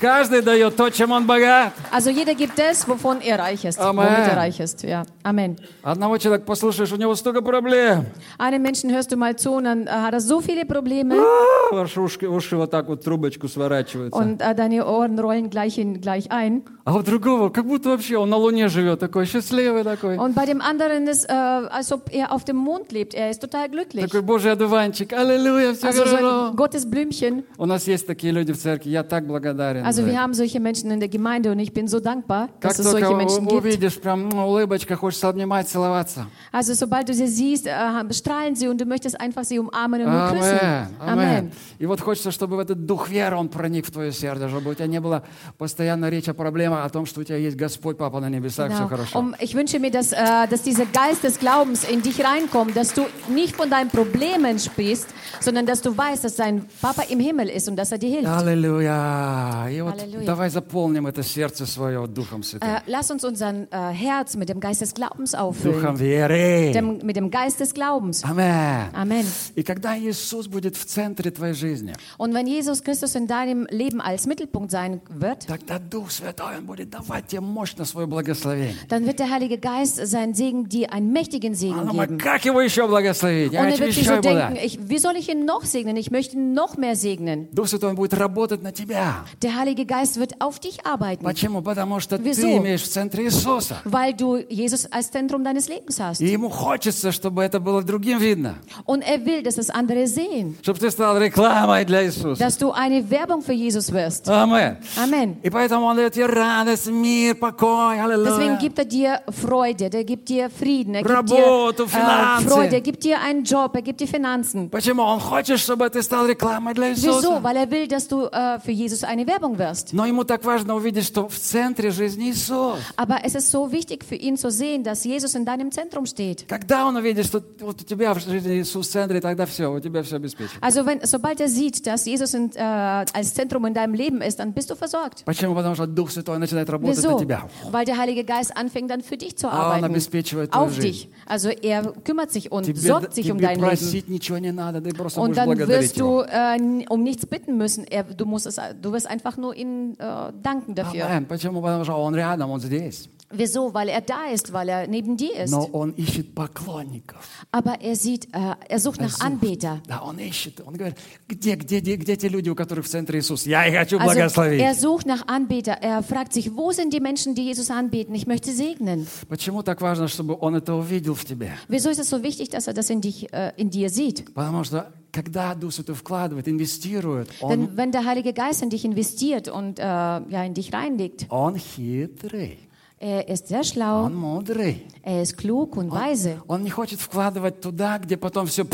Каждый 0.00 0.40
дает 0.42 0.76
то, 0.76 0.88
чем 0.90 1.12
он 1.12 1.26
богат. 1.26 1.72
Also 1.92 2.10
jeder 2.10 2.34
gibt 2.34 2.58
das, 2.58 2.88
wovon 2.88 3.20
er 3.20 3.38
reich 3.38 3.64
ist, 3.64 3.78
Amen. 3.78 4.06
womit 4.06 4.28
er 4.30 4.36
reich 4.36 4.58
ist. 4.60 4.82
Ja, 4.82 5.02
Amen. 5.22 5.56
Одного 5.82 6.16
человека 6.18 6.44
послушаешь, 6.46 6.90
у 6.92 6.96
него 6.96 7.14
столько 7.14 7.42
проблем. 7.42 8.06
Einem 8.38 8.62
Menschen 8.62 8.90
hörst 8.90 9.12
du 9.12 9.16
mal 9.16 9.36
zu 9.36 9.52
und 9.52 9.64
dann 9.64 9.86
äh, 9.86 9.90
hat 9.90 10.14
er 10.14 10.20
so 10.20 10.40
viele 10.40 10.64
Probleme 10.64 11.16
А, 11.16 11.74
Ваши 11.74 12.00
уши, 12.00 12.26
уши 12.26 12.56
вот 12.56 12.70
так 12.70 12.88
вот 12.88 13.04
трубочку 13.04 13.46
сворачиваются. 13.48 14.18
und 14.18 14.40
äh, 14.40 14.54
deine 14.54 14.86
Ohren 14.86 15.18
rollen 15.18 15.50
gleich, 15.50 15.74
hin, 15.74 16.00
gleich 16.00 16.30
ein. 16.30 16.62
А 16.84 16.96
у 16.96 17.02
другого, 17.02 17.50
как 17.50 17.66
будто 17.66 17.90
вообще 17.90 18.16
он 18.16 18.30
на 18.30 18.36
Луне 18.36 18.68
живет, 18.68 18.98
такой 19.00 19.26
счастливый 19.26 19.84
такой. 19.84 20.16
Und 20.16 20.34
bei 20.34 20.46
dem 20.46 20.60
anderen 20.62 21.06
ist, 21.08 21.26
äh, 21.28 21.32
als 21.32 21.92
ob 21.92 22.10
er 22.12 22.32
auf 22.32 22.44
dem 22.44 22.56
Mond 22.56 22.90
lebt. 22.90 23.12
Er 23.14 23.30
ist 23.30 23.40
total 23.40 23.68
glücklich. 23.68 24.04
Такой 24.06 24.22
Божий 24.22 24.50
одуванчик. 24.50 25.12
Аллилуйя, 25.12 25.74
все 25.74 25.88
Also 25.88 26.04
so 26.04 26.16
хорошо. 26.16 26.54
Gottes 26.56 26.86
Blümchen. 26.90 27.44
У 27.58 27.66
нас 27.66 27.86
есть 27.86 28.06
такие 28.06 28.32
люди 28.32 28.52
в 28.52 28.58
церкви, 28.58 28.88
я 28.90 29.02
так 29.02 29.26
благодарен. 29.26 29.84
Also 29.89 30.01
за 30.01 30.07
wir 30.07 30.13
это. 30.13 30.21
haben 30.21 30.33
solche 30.33 30.59
Menschen 30.59 30.91
in 30.91 30.99
der 30.99 31.09
Gemeinde 31.09 31.51
und 31.51 31.59
ich 31.59 31.73
bin 31.73 31.87
so 31.87 31.99
dankbar, 31.99 32.47
Как 32.59 32.71
dass 32.71 32.79
es 32.79 32.85
solche 32.85 33.05
только 33.05 33.17
Menschen 33.17 33.45
у- 33.45 33.49
gibt. 33.49 33.61
увидишь, 33.63 33.99
прям 33.99 34.29
ну, 34.29 34.47
улыбочка, 34.47 34.95
хочется 34.95 35.27
обнимать, 35.29 35.67
целоваться. 35.67 36.27
Also 36.51 36.73
sobald 36.73 37.07
du 37.09 37.13
sie 37.13 37.27
siehst, 37.27 37.67
äh, 37.67 37.71
strahlen 38.13 38.55
sie 38.55 38.67
und 38.67 38.79
du 38.79 38.85
möchtest 38.85 39.19
einfach 39.19 39.43
sie 39.43 39.59
umarmen 39.59 40.01
und 40.05 40.11
nur 40.11 40.27
küssen. 40.29 40.59
Амен, 40.99 41.08
Амен. 41.40 41.52
И 41.78 41.86
вот 41.86 42.00
хочется, 42.00 42.30
чтобы 42.30 42.56
в 42.56 42.58
этот 42.60 42.86
дух 42.86 43.08
веры, 43.08 43.36
он 43.36 43.48
проник 43.48 43.86
в 43.86 43.90
твое 43.90 44.12
сердце, 44.12 44.48
чтобы 44.48 44.70
у 44.70 44.74
тебя 44.74 44.86
не 44.86 45.00
было 45.00 45.22
постоянно 45.58 46.08
речь 46.08 46.28
о 46.28 46.34
проблемах, 46.34 46.84
о 46.84 46.88
том, 46.88 47.06
что 47.06 47.20
у 47.20 47.24
тебя 47.24 47.36
есть 47.36 47.56
Господь, 47.56 47.96
Папа 47.98 48.20
на 48.20 48.28
небесах, 48.28 48.72
все 48.72 48.82
Genau. 48.84 48.88
хорошо. 48.88 49.18
Um, 49.18 49.34
ich 49.40 49.54
wünsche 49.54 49.78
mir, 49.78 49.90
dass, 49.90 50.12
äh, 50.12 50.46
dass 50.48 50.62
dieser 50.62 50.86
Geist 50.86 51.22
des 51.24 51.38
Glaubens 51.38 51.84
in 51.84 52.02
dich 52.02 52.22
reinkommt, 52.24 52.76
dass 52.76 52.94
du 52.94 53.02
nicht 53.28 53.56
von 53.56 53.68
deinen 53.70 53.90
Problemen 53.90 54.58
sprichst, 54.58 55.08
sondern 55.40 55.66
dass 55.66 55.82
du 55.82 55.96
weißt, 55.96 56.24
dass 56.24 56.36
dein 56.36 56.64
Papa 56.80 57.02
im 57.10 57.20
Himmel 57.20 57.48
ist 57.48 57.68
und 57.68 57.76
dass 57.76 57.92
er 57.92 57.98
dir 57.98 58.10
hilft. 58.10 58.28
Аллилуйя. 58.28 59.68
И 59.70 59.80
вот 59.82 60.00
Аллилуйя. 60.00 60.26
давай 60.26 60.50
заполним 60.50 61.06
это 61.06 61.22
сердце 61.22 61.66
свое 61.66 62.06
Духом 62.06 62.42
Святым. 62.42 62.68
Äh, 62.68 62.80
lass 62.86 63.10
uns 63.10 63.24
unser 63.24 63.50
äh, 63.70 63.92
Herz 63.92 64.36
mit 64.36 64.48
dem 64.48 64.60
Geist 64.60 64.80
des 64.80 64.94
Glaubens 64.94 65.32
Духом 65.32 65.48
auffüllen. 65.48 65.98
веры. 65.98 66.72
Dem, 66.72 66.98
mit 67.02 67.16
dem 67.16 67.30
Geist 67.30 67.60
des 67.60 67.74
Glaubens. 67.74 68.24
Амен. 68.24 68.88
Amen. 68.94 69.24
И 69.54 69.62
когда 69.62 69.96
Иисус 69.98 70.46
будет 70.46 70.76
в 70.76 70.84
центре 70.84 71.29
твоей 71.29 71.53
жизни, 71.53 71.93
Und 72.17 72.33
wenn 72.33 72.47
Jesus 72.47 72.81
Christus 72.83 73.13
in 73.15 73.27
deinem 73.27 73.67
Leben 73.69 74.01
als 74.01 74.25
Mittelpunkt 74.25 74.71
sein 74.71 75.01
wird, 75.09 75.45
тогда 75.47 75.77
Дух 75.77 76.09
Святой, 76.09 76.57
Он 76.57 76.65
будет 76.65 76.89
давать 76.89 77.27
тебе 77.27 77.41
мощно 77.41 77.85
свое 77.85 78.07
благословение. 78.07 78.75
dann 78.89 79.05
wird 79.05 79.19
der 79.19 79.29
Heilige 79.29 79.57
Geist 79.59 79.97
seinen 80.07 80.33
Segen 80.33 80.67
dir 80.69 80.91
einen 80.93 81.11
mächtigen 81.11 81.53
А 81.53 81.55
Segen 81.55 81.75
ну, 81.85 81.93
мы, 81.93 82.07
geben. 82.07 82.17
как 82.17 82.43
его 82.45 82.61
еще 82.61 82.87
благословить? 82.87 83.51
Я 83.51 83.61
Und 83.61 83.67
er 83.67 83.71
хочу 83.71 83.83
wird 83.83 83.93
sich 83.93 83.97
еще 84.05 84.09
so 84.09 84.13
его 84.15 84.21
denken, 84.23 84.55
дать. 84.55 84.65
ich, 84.65 84.79
wie 84.89 84.97
soll 84.97 85.15
ich 85.17 85.29
ihn 85.29 85.45
noch 85.45 85.63
segnen? 85.65 85.97
Ich 85.97 86.09
möchte 86.11 86.35
ihn 86.37 86.53
noch 86.53 86.77
mehr 86.77 86.95
segnen. 86.95 87.49
Дух 87.51 87.67
Святой 87.67 87.89
он 87.91 87.95
будет 87.95 88.13
работать 88.13 88.63
на 88.63 88.71
тебя. 88.71 89.25
Der 89.41 89.55
Heilige 89.55 89.85
Geist 89.85 90.17
wird 90.19 90.41
auf 90.41 90.59
dich 90.59 90.85
arbeiten, 90.85 91.23
Почему? 91.23 91.61
Потому 91.61 91.99
что 91.99 92.17
Wieso? 92.17 92.41
ты 92.41 92.57
имеешь 92.57 92.81
в 92.83 92.87
центре 92.89 93.25
Иисуса. 93.25 93.81
weil 93.85 94.13
du 94.13 94.37
Jesus 94.49 94.85
als 94.91 95.11
Zentrum 95.11 95.43
deines 95.43 95.67
Lebens 95.67 95.99
hast. 95.99 96.21
И 96.21 96.27
ему 96.27 96.49
хочется, 96.49 97.11
чтобы 97.11 97.43
это 97.43 97.59
было 97.59 97.83
другим 97.83 98.19
видно. 98.19 98.55
Und 98.85 99.01
er 99.03 99.25
will, 99.25 99.43
dass 99.43 99.57
es 99.57 99.69
andere 99.69 100.07
sehen, 100.07 100.55
Чтобы 100.61 100.79
ты 100.79 100.89
стал 100.91 101.17
рекламой 101.19 101.85
для 101.85 102.05
Иисуса. 102.05 102.39
dass 102.39 102.57
du 102.57 102.71
eine 102.71 103.09
Werbung 103.09 103.41
für 103.41 103.53
Jesus 103.53 103.91
wirst. 103.91 104.27
Амен. 104.29 104.77
Amen. 104.97 105.37
И 105.43 105.49
поэтому 105.49 105.85
Он 105.85 105.95
дает 105.95 106.13
тебе 106.13 106.25
радость, 106.25 106.87
мир, 106.87 107.35
покой. 107.35 107.97
Deswegen 107.97 108.11
Аллилуйя. 108.11 108.57
gibt 108.59 108.79
er 108.79 108.85
dir 108.85 109.19
Freude, 109.29 109.89
der 109.89 110.03
gibt 110.03 110.29
dir 110.29 110.49
Frieden, 110.49 110.95
er 110.95 111.03
gibt 111.03 111.15
Работу, 111.15 111.83
dir 111.83 111.85
äh, 111.85 111.87
Finanzen. 111.87 112.49
Freude, 112.49 112.75
er 112.75 112.81
gibt 112.81 113.03
dir 113.03 113.21
einen 113.21 113.43
Job, 113.43 113.75
er 113.75 113.81
gibt 113.81 113.99
dir 113.99 114.07
Finanzen. 114.07 114.69
Почему? 114.69 115.03
Он 115.03 115.19
хочет, 115.19 115.59
чтобы 115.59 115.89
ты 115.89 116.01
стал 116.01 116.27
рекламой 116.27 116.73
для 116.73 116.91
Wieso? 116.91 117.19
Иисуса. 117.19 117.43
Weil 117.43 117.57
er 117.57 117.71
will, 117.71 117.87
dass 117.87 118.07
du 118.07 118.25
äh, 118.25 118.59
für 118.59 118.71
Jesus 118.71 119.03
eine 119.03 119.25
Werbung 119.27 119.57
wirst. 119.57 119.93
Но 119.93 120.05
ему 120.05 120.23
так 120.23 120.43
важно 120.43 120.75
увидеть, 120.75 121.05
что 121.05 121.27
в 121.27 121.37
центре 121.37 121.91
жизни 121.91 122.31
Иисус. 122.31 122.79
Aber 122.95 123.19
es 123.23 123.35
ist 123.35 123.51
so 123.51 123.71
wichtig 123.71 124.03
für 124.03 124.15
ihn 124.15 124.37
zu 124.37 124.49
sehen, 124.51 124.83
dass 124.83 125.03
Jesus 125.03 125.35
in 125.35 125.45
deinem 125.45 125.71
Zentrum 125.71 126.05
steht. 126.05 126.45
Когда 126.47 126.85
он 126.85 126.95
увидит, 126.95 127.25
что 127.25 127.41
вот 127.59 127.81
у 127.81 127.83
тебя 127.83 128.13
в 128.13 128.19
жизни 128.19 128.61
Иисус 128.61 128.87
в 128.87 128.91
центре, 128.91 129.21
тогда 129.21 129.45
все, 129.45 129.67
у 129.71 129.79
тебя 129.79 130.03
все 130.03 130.17
обеспечено. 130.17 130.59
Also 130.61 130.85
wenn, 130.85 131.05
sobald 131.09 131.39
er 131.39 131.47
sieht, 131.49 131.85
dass 131.87 132.05
Jesus 132.05 132.33
in, 132.33 132.51
äh, 132.55 132.59
als 132.61 133.33
Zentrum 133.33 133.65
in 133.65 133.73
deinem 133.73 133.93
Leben 133.93 134.21
ist, 134.21 134.39
dann 134.39 134.53
bist 134.53 134.69
du 134.69 134.75
versorgt. 134.75 135.23
Почему? 135.25 135.53
Потому 135.55 135.75
что 135.75 135.85
Дух 135.87 136.09
Святой 136.11 136.37
начинает 136.39 136.69
работать 136.69 137.03
на 137.03 137.09
Wieso? 137.09 137.19
тебя. 137.19 137.47
Weil 137.71 137.85
der 137.85 137.97
Heilige 137.97 138.23
Geist 138.23 138.55
anfängt 138.55 138.89
dann 138.89 139.01
für 139.01 139.17
dich 139.17 139.37
zu 139.37 139.47
Он 139.47 139.53
arbeiten. 139.53 139.85
обеспечивает 139.85 140.51
твою 140.51 140.65
Auf 140.67 140.73
жизнь. 140.73 140.87
dich. 140.87 141.09
Also 141.25 141.49
er 141.49 141.83
kümmert 142.03 142.31
sich 142.31 142.51
und 142.51 142.63
Тебе, 142.65 142.79
sorgt 142.79 143.13
sich 143.13 143.31
um 143.31 143.37
тебе 143.37 143.47
dein 143.47 143.55
Leben. 143.59 143.67
просить 143.67 144.07
ничего 144.09 144.37
не 144.37 144.51
надо, 144.51 144.81
ты 144.81 144.93
просто 144.93 145.19
Und 145.19 145.27
будешь 145.29 145.37
dann 145.37 145.45
благодарить 145.47 145.81
wirst 145.81 145.97
Его. 145.97 146.23
du 146.23 146.29
äh, 146.29 146.85
um 146.89 147.03
nichts 147.03 147.25
bitten 147.25 147.57
müssen. 147.57 147.85
Er, 147.85 148.03
du, 148.03 148.25
musst 148.25 148.45
es, 148.45 148.59
du 148.81 148.91
wirst 148.93 149.07
einfach 149.07 149.37
nur 149.37 149.55
ihm 149.55 149.93
äh, 149.97 150.31
danken 150.43 150.75
dafür. 150.75 151.05
Amen. 151.05 151.25
Почему? 151.27 151.61
Потому 151.61 151.83
что 151.83 151.93
Он 151.95 152.15
рядом, 152.15 152.49
Он 152.51 152.59
здесь. 152.59 153.09
Wieso? 153.31 153.73
Weil 153.73 153.89
er 153.89 154.01
da 154.01 154.27
ist, 154.31 154.53
weil 154.53 154.69
er 154.69 154.87
neben 154.87 155.17
dir 155.17 155.35
ist. 155.35 155.49
Но 155.51 155.67
Он 155.73 155.91
ищет 155.97 156.35
поклонников. 156.35 157.27
Aber 157.51 157.81
er 157.81 157.95
sieht, 157.95 158.25
äh, 158.33 158.53
er 158.69 158.79
sucht 158.79 158.99
Er 158.99 159.07
nach 159.07 159.13
sucht. 159.13 159.23
Anbeter. 159.23 159.81
Да, 159.87 160.03
Он 160.03 160.19
ищет. 160.19 160.61
Он 160.65 160.75
говорит, 160.75 160.95
где, 161.27 161.55
где, 161.55 161.79
где, 161.79 161.95
где 161.95 162.15
те 162.17 162.27
люди, 162.29 162.49
у 162.49 162.55
которых 162.55 162.85
в 162.85 162.87
центре 162.87 163.19
Иисус? 163.19 163.45
Я 163.47 163.65
их 163.67 163.75
хочу 163.75 163.97
Also 163.97 164.13
благословить. 164.13 164.61
er 164.61 164.75
sucht 164.75 165.07
nach 165.07 165.27
Anbeter. 165.27 165.73
Er 165.81 166.03
fragt 166.03 166.33
sich, 166.33 166.55
wo 166.55 166.71
sind 166.71 166.93
die 166.93 166.99
Menschen, 166.99 167.33
die 167.33 167.43
Jesus 167.43 167.71
anbeten? 167.71 168.13
Ich 168.13 168.27
möchte 168.27 168.51
segnen. 168.51 169.07
Почему 169.27 169.63
так 169.63 169.81
важно, 169.81 170.07
чтобы 170.07 170.37
Он 170.39 170.55
это 170.55 170.75
увидел 170.75 171.15
в 171.15 171.25
тебе? 171.25 171.51
Wieso 171.67 171.89
ist 171.89 171.99
es 171.99 172.09
so 172.09 172.21
wichtig, 172.21 172.49
dass 172.49 172.67
er 172.67 172.73
das 172.73 172.89
in, 172.91 173.01
dich, 173.01 173.33
äh, 173.33 173.53
in 173.57 173.71
dir 173.71 173.89
sieht? 173.89 174.23
Потому 174.35 174.63
что 174.63 174.93
когда 175.11 175.55
Дух 175.55 175.71
Святой 175.73 175.95
вкладывает, 175.95 176.47
инвестирует, 176.47 177.29
Он, 177.41 177.49
Denn 177.49 177.69
wenn 177.77 177.91
der 177.91 178.05
Heilige 178.05 178.33
Geist 178.33 178.61
in 178.61 178.69
dich 178.69 178.85
investiert 178.85 179.47
und 179.49 179.79
äh, 179.79 179.83
ja, 179.83 180.43
in 180.45 180.53
dich 180.53 180.71
reinlegt, 180.73 181.25
он 181.29 181.55
хитрый, 181.57 182.59
er 182.99 183.27
ist 183.27 183.47
sehr 183.49 183.63
schlau, 183.63 184.05
Он 184.05 184.15
мудрый. 184.15 184.83
er 185.03 185.21
ist 185.21 185.37
klug 185.37 185.75
und 185.77 185.91
weise. 185.91 186.41
Он 186.47 186.63
не 186.63 186.69
хочет 186.69 186.99
вкладывать 187.01 187.59
туда, 187.61 187.97
где 187.99 188.15
потом 188.17 188.47
все 188.47 188.65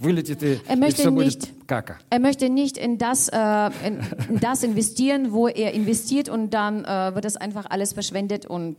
вылетит 0.00 0.42
и, 0.42 0.60
Er 0.68 0.74
и 0.74 0.76
möchte 0.78 1.02
все 1.02 1.10
будет 1.10 1.26
nicht- 1.42 1.66
кака. 1.66 1.98
Er 2.10 2.20
möchte 2.20 2.48
nicht 2.48 2.76
in 2.78 2.98
das, 2.98 3.28
äh, 3.28 3.70
in, 3.86 4.00
in 4.30 4.40
das 4.40 4.62
investieren, 4.62 5.32
wo 5.32 5.48
er 5.48 5.72
investiert 5.74 6.28
und 6.28 6.50
dann 6.54 6.84
äh, 6.84 7.14
wird 7.14 7.24
das 7.24 7.36
einfach 7.36 7.66
alles 7.68 7.92
verschwendet 7.92 8.46
und 8.46 8.76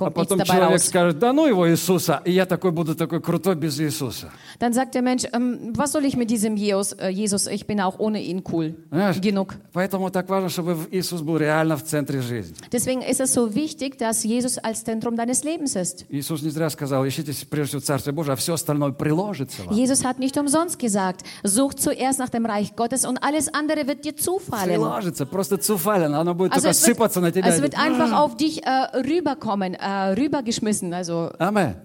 А 0.00 0.04
kommt 0.04 0.16
nichts 0.16 0.28
потом 0.28 0.38
dabei 0.38 0.52
человек 0.58 0.80
raus. 0.80 0.86
скажет, 0.86 1.18
да 1.18 1.32
ну 1.32 1.46
его 1.48 1.68
Иисуса, 1.68 2.22
и 2.24 2.30
я 2.30 2.46
такой 2.46 2.70
буду 2.70 2.94
такой 2.94 3.20
крутой 3.20 3.56
без 3.56 3.80
Иисуса. 3.80 4.30
Dann 4.60 4.72
sagt 4.72 4.94
der 4.94 5.02
Mensch, 5.02 5.24
ähm, 5.32 5.72
was 5.76 5.90
soll 5.90 6.04
ich 6.04 6.16
mit 6.16 6.30
diesem 6.30 6.56
Jesus, 6.56 6.92
äh, 6.92 7.08
Jesus, 7.08 7.48
ich 7.48 7.66
bin 7.66 7.80
auch 7.80 7.98
ohne 7.98 8.22
ihn 8.22 8.44
cool 8.52 8.76
Понимаешь? 8.90 9.20
genug. 9.20 9.56
Поэтому 9.72 10.08
так 10.10 10.28
важно, 10.28 10.50
чтобы 10.50 10.76
Иисус 10.92 11.20
был 11.22 11.36
реально 11.36 11.76
в 11.76 11.82
центре 11.82 12.20
жизни. 12.22 12.54
Deswegen 12.70 13.02
ist 13.02 13.18
es 13.18 13.34
so 13.34 13.56
wichtig, 13.56 13.98
dass 13.98 14.22
Jesus 14.22 14.56
als 14.58 14.84
Zentrum 14.84 15.16
deines 15.16 15.42
Lebens 15.42 15.74
ist. 15.74 16.04
Иисус 16.10 16.42
не 16.42 16.50
зря 16.50 16.70
сказал, 16.70 17.04
ищите 17.04 17.32
прежде 17.50 17.70
всего 17.70 17.80
Царствие 17.80 18.14
Божие, 18.14 18.34
а 18.34 18.36
все 18.36 18.54
остальное 18.54 18.92
приложится 18.92 19.64
вам. 19.64 19.74
Jesus 19.74 20.04
hat 20.04 20.20
nicht 20.20 20.38
umsonst 20.38 20.78
gesagt, 20.78 21.24
such 21.42 21.74
zuerst 21.74 22.20
nach 22.20 22.28
dem 22.28 22.46
Reich 22.46 22.76
Gottes 22.76 23.04
und 23.04 23.18
alles 23.24 23.52
andere 23.52 23.88
wird 23.88 24.04
dir 24.04 24.16
zufallen. 24.16 24.68
Приложится, 24.76 25.26
просто 25.26 25.56
цуфалено, 25.58 26.20
оно 26.20 26.34
будет 26.34 26.52
Also 26.52 26.68
только 26.68 26.70
es 26.70 26.86
wird, 26.86 26.96
сыпаться 26.96 27.20
на 27.20 27.32
тебя. 27.32 27.48
es 27.48 27.60
wird 27.60 27.76
einfach 27.76 28.12
auf 28.12 28.36
dich 28.36 28.62
äh, 28.64 28.70
rüberkommen, 28.96 29.74
äh, 29.83 30.13
rübergeschmissen. 30.13 30.93
Also. 30.93 31.31
Amen. 31.39 31.75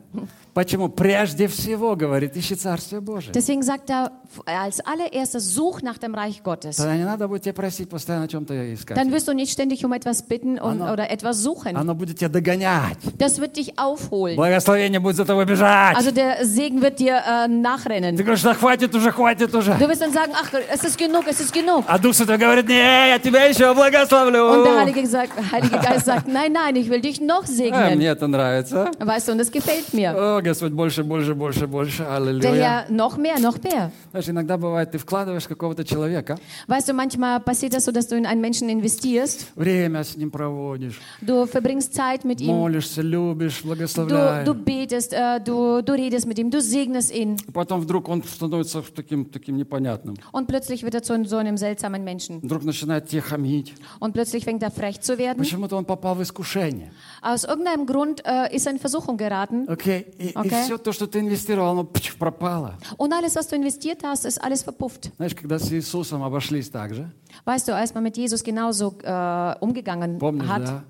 Почему? 0.59 0.89
Прежде 0.89 1.47
всего, 1.47 1.95
говорит, 1.95 2.37
ищи 2.37 2.57
Царствие 2.57 3.01
Божие. 3.01 3.33
deswegen 3.33 3.63
sagt 3.63 3.91
er 3.91 4.11
als 4.45 4.81
allererstes, 4.81 5.55
such 5.55 5.83
nach 5.83 5.99
dem 5.99 6.17
Reich 6.17 6.43
Gottes. 6.43 6.77
Тогда 6.79 6.97
не 6.97 7.05
надо 7.05 7.29
будет 7.29 7.43
тебе 7.45 7.53
просить 7.53 7.89
постоянно 7.89 8.25
о 8.25 8.29
чем-то 8.29 8.75
искать. 8.75 8.97
Dann 8.97 9.13
wirst 9.13 9.29
du 9.29 9.35
nicht 9.35 9.53
ständig 9.53 9.85
um 9.85 9.93
etwas 9.93 10.23
bitten 10.23 10.59
und, 10.59 10.83
Anna. 10.83 10.93
oder 10.93 11.11
etwas 11.13 11.45
suchen. 11.45 11.77
Оно 11.77 11.95
будет 11.95 12.19
тебя 12.19 12.29
догонять. 12.29 12.99
Das 13.19 13.39
wird 13.41 13.57
dich 13.57 13.79
aufholen. 13.79 14.35
Благословение 14.35 14.99
будет 14.99 15.15
за 15.15 15.25
тобой 15.25 15.45
бежать. 15.47 15.97
Also 15.97 16.11
der 16.11 16.45
Segen 16.45 16.83
wird 16.83 16.99
dir 16.99 17.19
äh, 17.25 17.47
Ты 17.47 17.53
nachrennen. 17.53 18.17
говоришь, 18.17 18.43
да 18.43 18.55
хватит 18.55 18.93
уже, 18.97 19.13
хватит 19.13 19.55
уже. 19.55 19.75
Du 19.75 19.87
wirst 19.89 20.01
dann 20.01 20.13
sagen, 20.13 20.33
ach, 20.35 20.53
es 20.75 20.83
ist 20.83 20.99
genug, 20.99 21.29
es 21.29 21.39
ist 21.41 21.53
genug. 21.53 21.85
А 21.87 22.01
Дух 22.01 22.15
Святой 22.17 22.37
говорит, 22.37 22.67
не, 22.67 23.09
я 23.11 23.21
тебя 23.21 23.45
еще 23.45 23.73
благословлю. 23.75 24.43
Und 24.51 24.65
der 24.65 24.81
Heilige, 24.81 25.07
sagt, 25.07 25.31
Heilige 25.53 25.79
Geist 25.79 26.07
sagt, 26.07 26.27
nein, 26.27 26.51
nein, 26.53 26.75
ich 26.75 26.91
will 26.91 27.01
dich 27.01 27.21
noch 27.21 27.45
А, 27.45 27.47
segnen. 27.47 27.97
мне 27.97 28.09
это 28.09 28.27
нравится. 28.27 28.91
Weißt 28.99 29.29
du, 29.29 29.33
und 29.33 29.39
das 29.39 29.53
gefällt 29.53 29.95
mir. 29.95 30.17
О, 30.49 30.53
Господь, 30.53 30.73
больше, 30.73 31.05
больше, 31.05 31.35
больше, 31.35 31.67
больше. 31.67 32.03
Аллилуйя. 32.05 32.87
Herr, 32.89 32.91
noch 32.91 33.17
mehr, 33.19 33.39
noch 33.39 33.63
mehr. 33.63 33.91
Знаешь, 34.13 34.29
иногда 34.29 34.57
бывает, 34.57 34.91
ты 34.93 34.99
вкладываешь 34.99 35.47
какого-то 35.47 35.85
человека, 35.85 36.39
Weißt 36.67 36.89
du, 36.89 36.95
manchmal 36.95 37.41
passiert 37.41 37.75
das 37.75 37.85
so, 37.85 37.93
dass 37.93 38.09
du 38.09 38.17
in 38.17 38.25
einen 38.27 38.41
Menschen 38.41 38.69
investierst. 38.71 39.47
время 39.57 40.03
с 40.05 40.17
ним 40.17 40.31
проводишь, 40.31 41.01
Du 41.21 41.47
verbringst 41.47 41.95
Zeit 41.95 42.25
mit 42.25 42.41
ihm. 42.41 42.49
молишься, 42.55 43.03
любишь, 43.03 43.61
Du, 43.63 43.69
благословляешь. 43.69 44.47
du 44.47 44.55
betest, 44.55 45.13
äh, 45.13 45.39
du, 45.41 45.83
du 45.83 45.93
redest 45.93 46.27
mit 46.27 46.39
ihm, 46.39 46.51
du 46.51 46.61
segnest 46.61 47.13
ihn. 47.15 47.37
Потом 47.53 47.81
вдруг 47.83 48.09
он 48.09 48.23
становится 48.25 48.83
таким, 48.95 49.27
таким 49.27 49.57
непонятным. 49.57 50.17
Und 50.33 50.47
plötzlich 50.49 50.83
wird 50.83 50.95
er 50.95 51.03
zu 51.03 51.23
so 51.27 51.37
einem 51.37 51.57
seltsamen 51.59 52.05
Menschen. 52.05 52.41
Вдруг 52.43 52.65
начинает 52.65 53.07
тебе 53.09 53.21
хамить. 53.23 53.75
Und 54.01 54.13
plötzlich 54.15 54.45
fängt 54.45 54.63
er 54.63 54.71
frech 54.71 55.01
zu 55.01 55.19
werden. 55.19 55.39
Почему-то 55.39 55.77
он 55.77 55.85
попал 55.85 56.15
в 56.15 56.23
искушение. 56.23 56.91
Aus 57.21 57.45
irgendeinem 57.45 57.87
Grund 57.87 58.23
äh, 58.25 58.55
ist 58.55 58.67
er 58.67 58.73
in 58.73 58.79
Versuchung 58.79 59.17
geraten. 59.17 59.67
Окей? 59.69 60.07
И, 60.19 60.33
Окей. 60.38 60.64
все 60.64 60.78
то, 60.78 60.92
что 60.92 61.08
ты 61.08 61.20
инвестировал, 61.20 61.72
оно 61.72 61.84
пч, 61.84 62.16
пропало. 62.18 62.78
Und 62.98 63.14
alles, 63.14 63.36
was 63.36 63.48
du 63.48 63.56
investiert 63.56 64.04
hast, 64.04 64.26
ist 64.26 64.42
alles 64.44 64.64
verpufft. 64.64 65.12
Знаешь, 65.18 65.36
когда 65.36 65.60
с 65.60 65.72
Иисусом 65.72 66.24
обошлись 66.24 66.70
так 66.70 66.94
же, 66.94 67.12
Weißt 67.46 67.68
du, 67.68 67.76
als 67.76 67.94
man 67.94 68.04
mit 68.04 68.16
Jesus 68.18 68.44
genauso 68.44 68.96
äh, 69.04 69.56
umgegangen 69.60 70.18
помнишь, 70.20 70.48
hat, 70.48 70.66
да? 70.68 70.84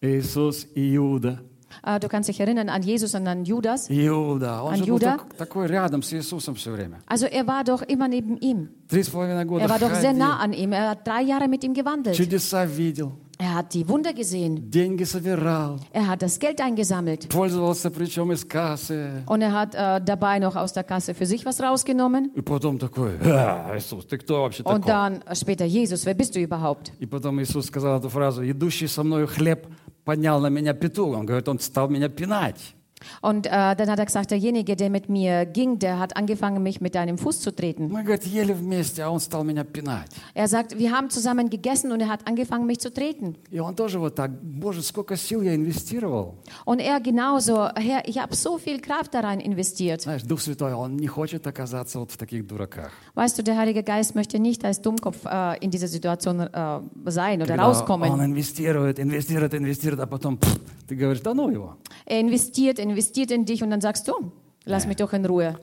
Иисус 0.00 0.66
и 0.74 0.96
Иуда. 0.96 1.40
äh, 1.82 1.98
du 2.00 2.08
kannst 2.08 2.28
dich 2.28 2.40
erinnern 2.40 2.68
an 2.68 2.82
Jesus 2.82 3.14
und 3.14 3.26
an 3.26 3.44
Judas. 3.44 3.88
Иуда, 3.90 4.62
он 4.62 4.74
А 4.74 4.76
же 4.76 4.84
был 4.84 4.94
Иуда? 4.94 5.06
так- 5.18 5.34
такой 5.36 5.66
рядом 5.66 6.02
с 6.02 6.12
Иисусом 6.12 6.54
все 6.54 6.70
время. 6.72 7.00
Also 7.06 7.26
er 7.26 7.46
war 7.46 7.64
doch 7.64 7.82
immer 7.82 8.08
neben 8.08 8.36
ihm. 8.38 8.68
Три 8.88 9.02
с 9.02 9.08
половиной 9.08 9.44
года 9.44 9.64
Er 9.64 9.68
war 9.70 9.78
doch 9.78 9.94
sehr 9.94 10.10
ходил, 10.12 10.18
nah 10.18 10.38
an 10.38 10.52
ihm. 10.52 10.72
Er 10.72 10.90
hat 10.90 11.06
drei 11.06 11.22
Jahre 11.22 11.48
mit 11.48 11.64
ihm 11.64 11.74
gewandelt. 11.74 12.16
чудеса 12.16 12.64
видел, 12.66 13.12
Er 13.40 13.54
hat 13.54 13.74
die 13.74 13.86
Wunder 13.86 14.14
gesehen. 14.14 14.70
деньги 14.70 15.04
собирал, 15.04 15.78
Er 15.92 16.06
hat 16.06 16.22
das 16.22 16.38
Geld 16.38 16.58
eingesammelt. 16.60 17.28
пользовался 17.28 17.90
причем 17.90 18.32
из 18.32 18.44
кассы. 18.46 19.22
Und 19.26 19.42
er 19.42 19.52
hat 19.52 19.74
äh, 19.74 20.00
dabei 20.02 20.38
noch 20.38 20.56
aus 20.56 20.72
der 20.72 20.84
Kasse 20.84 21.12
für 21.12 21.26
sich 21.26 21.44
was 21.44 21.60
rausgenommen. 21.60 22.30
И 22.34 22.40
потом 22.40 22.78
такой, 22.78 23.12
«А, 23.24 23.76
Иисус, 23.76 24.06
ты 24.06 24.16
кто 24.16 24.42
вообще 24.42 24.62
Und 24.62 24.84
такой? 24.84 24.88
dann 24.88 25.22
äh, 25.26 25.34
später, 25.34 25.66
Jesus, 25.66 26.06
wer 26.06 26.14
bist 26.14 26.34
du 26.34 26.40
überhaupt? 26.40 26.92
И 26.98 27.04
потом 27.06 27.38
Иисус 27.42 27.66
сказал 27.66 27.98
эту 27.98 28.08
фразу, 28.08 28.42
идущий 28.42 28.86
со 28.86 29.02
мною 29.04 29.26
хлеб 29.26 29.66
поднял 30.06 30.40
на 30.40 30.48
меня 30.48 30.72
петух. 30.72 31.14
Он 31.14 31.26
говорит, 31.26 31.46
он 31.48 31.58
стал 31.58 31.88
меня 31.90 32.08
пинать. 32.08 32.74
Und 33.20 33.46
äh, 33.46 33.50
dann 33.50 33.90
hat 33.90 33.98
er 33.98 34.06
gesagt, 34.06 34.30
derjenige, 34.30 34.76
der 34.76 34.90
mit 34.90 35.08
mir 35.08 35.46
ging, 35.46 35.78
der 35.78 35.98
hat 35.98 36.16
angefangen, 36.16 36.62
mich 36.62 36.80
mit 36.80 36.94
deinem 36.94 37.18
Fuß 37.18 37.40
zu 37.40 37.54
treten. 37.54 37.88
Мы, 37.90 38.02
говорит, 38.02 38.24
ели 38.26 38.52
вместе, 38.52 39.02
а 39.02 39.10
он 39.10 39.20
стал 39.20 39.44
меня 39.44 39.64
пинать. 39.64 40.10
Er 40.34 40.48
sagt, 40.48 40.78
wir 40.78 40.90
haben 40.92 41.10
zusammen 41.10 41.50
gegessen 41.50 41.92
und 41.92 42.00
er 42.00 42.08
hat 42.08 42.26
angefangen, 42.26 42.66
mich 42.66 42.80
zu 42.80 42.92
treten. 42.92 43.36
И 43.50 43.58
он 43.60 43.74
тоже 43.76 43.98
вот 43.98 44.14
так, 44.14 44.30
Боже, 44.42 44.82
сколько 44.82 45.16
сил 45.16 45.42
я 45.42 45.54
инвестировал. 45.54 46.36
Und 46.64 46.80
er 46.80 47.00
genauso, 47.00 47.68
Herr, 47.74 48.08
ich 48.08 48.18
habe 48.18 48.34
so 48.34 48.58
viel 48.58 48.80
Kraft 48.80 49.14
da 49.14 49.20
rein 49.20 49.40
investiert. 49.40 50.00
Знаешь, 50.02 50.22
Дух 50.22 50.40
Святой, 50.40 50.72
он 50.72 50.96
не 50.96 51.06
хочет 51.06 51.46
оказаться 51.46 52.00
вот 52.00 52.10
в 52.10 52.16
таких 52.16 52.46
дураках. 52.46 52.92
Weißt 53.14 53.38
du, 53.38 53.42
der 53.42 53.56
Heilige 53.56 53.82
Geist 53.82 54.14
möchte 54.14 54.38
nicht 54.38 54.64
als 54.64 54.80
Dummkopf 54.80 55.24
äh, 55.26 55.58
in 55.60 55.70
dieser 55.70 55.88
Situation 55.88 56.40
äh, 56.40 56.80
sein 57.06 57.42
oder 57.42 57.56
Когда 57.56 57.68
он 57.68 57.74
rauskommen. 57.74 58.20
инвестирует, 58.20 58.98
инвестирует, 58.98 59.54
инвестирует, 59.54 60.00
а 60.00 60.06
потом 60.06 60.38
пф, 60.38 60.58
ты 60.88 60.94
говоришь, 60.94 61.20
да 61.20 61.34
ну 61.34 61.50
его. 61.50 61.76
Er 62.06 62.20
investiert, 62.20 62.78
investiert 62.78 62.89
in 63.31 63.45
dich 63.45 63.63
und 63.63 63.69
dann 63.69 63.81
sagst 63.81 64.07
du, 64.07 64.31
Lass 64.63 64.85
mich 64.85 64.97
doch 64.97 65.11
in 65.13 65.25
Ruhe. 65.25 65.55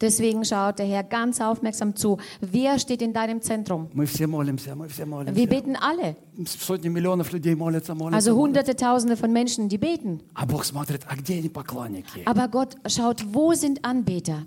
Deswegen 0.00 0.44
schaut 0.44 0.78
der 0.80 0.86
Herr 0.86 1.04
ganz 1.04 1.40
aufmerksam 1.40 1.94
zu. 1.94 2.18
Wer 2.40 2.78
steht 2.80 3.02
in 3.02 3.12
deinem 3.12 3.40
Zentrum? 3.40 3.88
Wir 3.94 5.46
beten 5.48 5.76
alle. 5.76 6.16
Also 8.12 8.36
hunderte, 8.36 8.74
tausende 8.76 9.16
von 9.16 9.32
Menschen, 9.32 9.68
die 9.68 9.78
beten. 9.78 10.20
Aber 12.24 12.48
Gott 12.48 12.76
schaut, 12.88 13.24
wo 13.32 13.52
sind 13.54 13.84
Anbeter? 13.84 14.44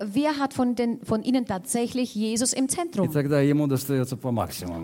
Wer 0.00 0.38
hat 0.38 0.54
von, 0.54 0.74
den, 0.74 1.00
von 1.04 1.22
ihnen 1.22 1.46
tatsächlich 1.46 2.14
Jesus 2.14 2.52
im 2.52 2.68
Zentrum? 2.68 3.08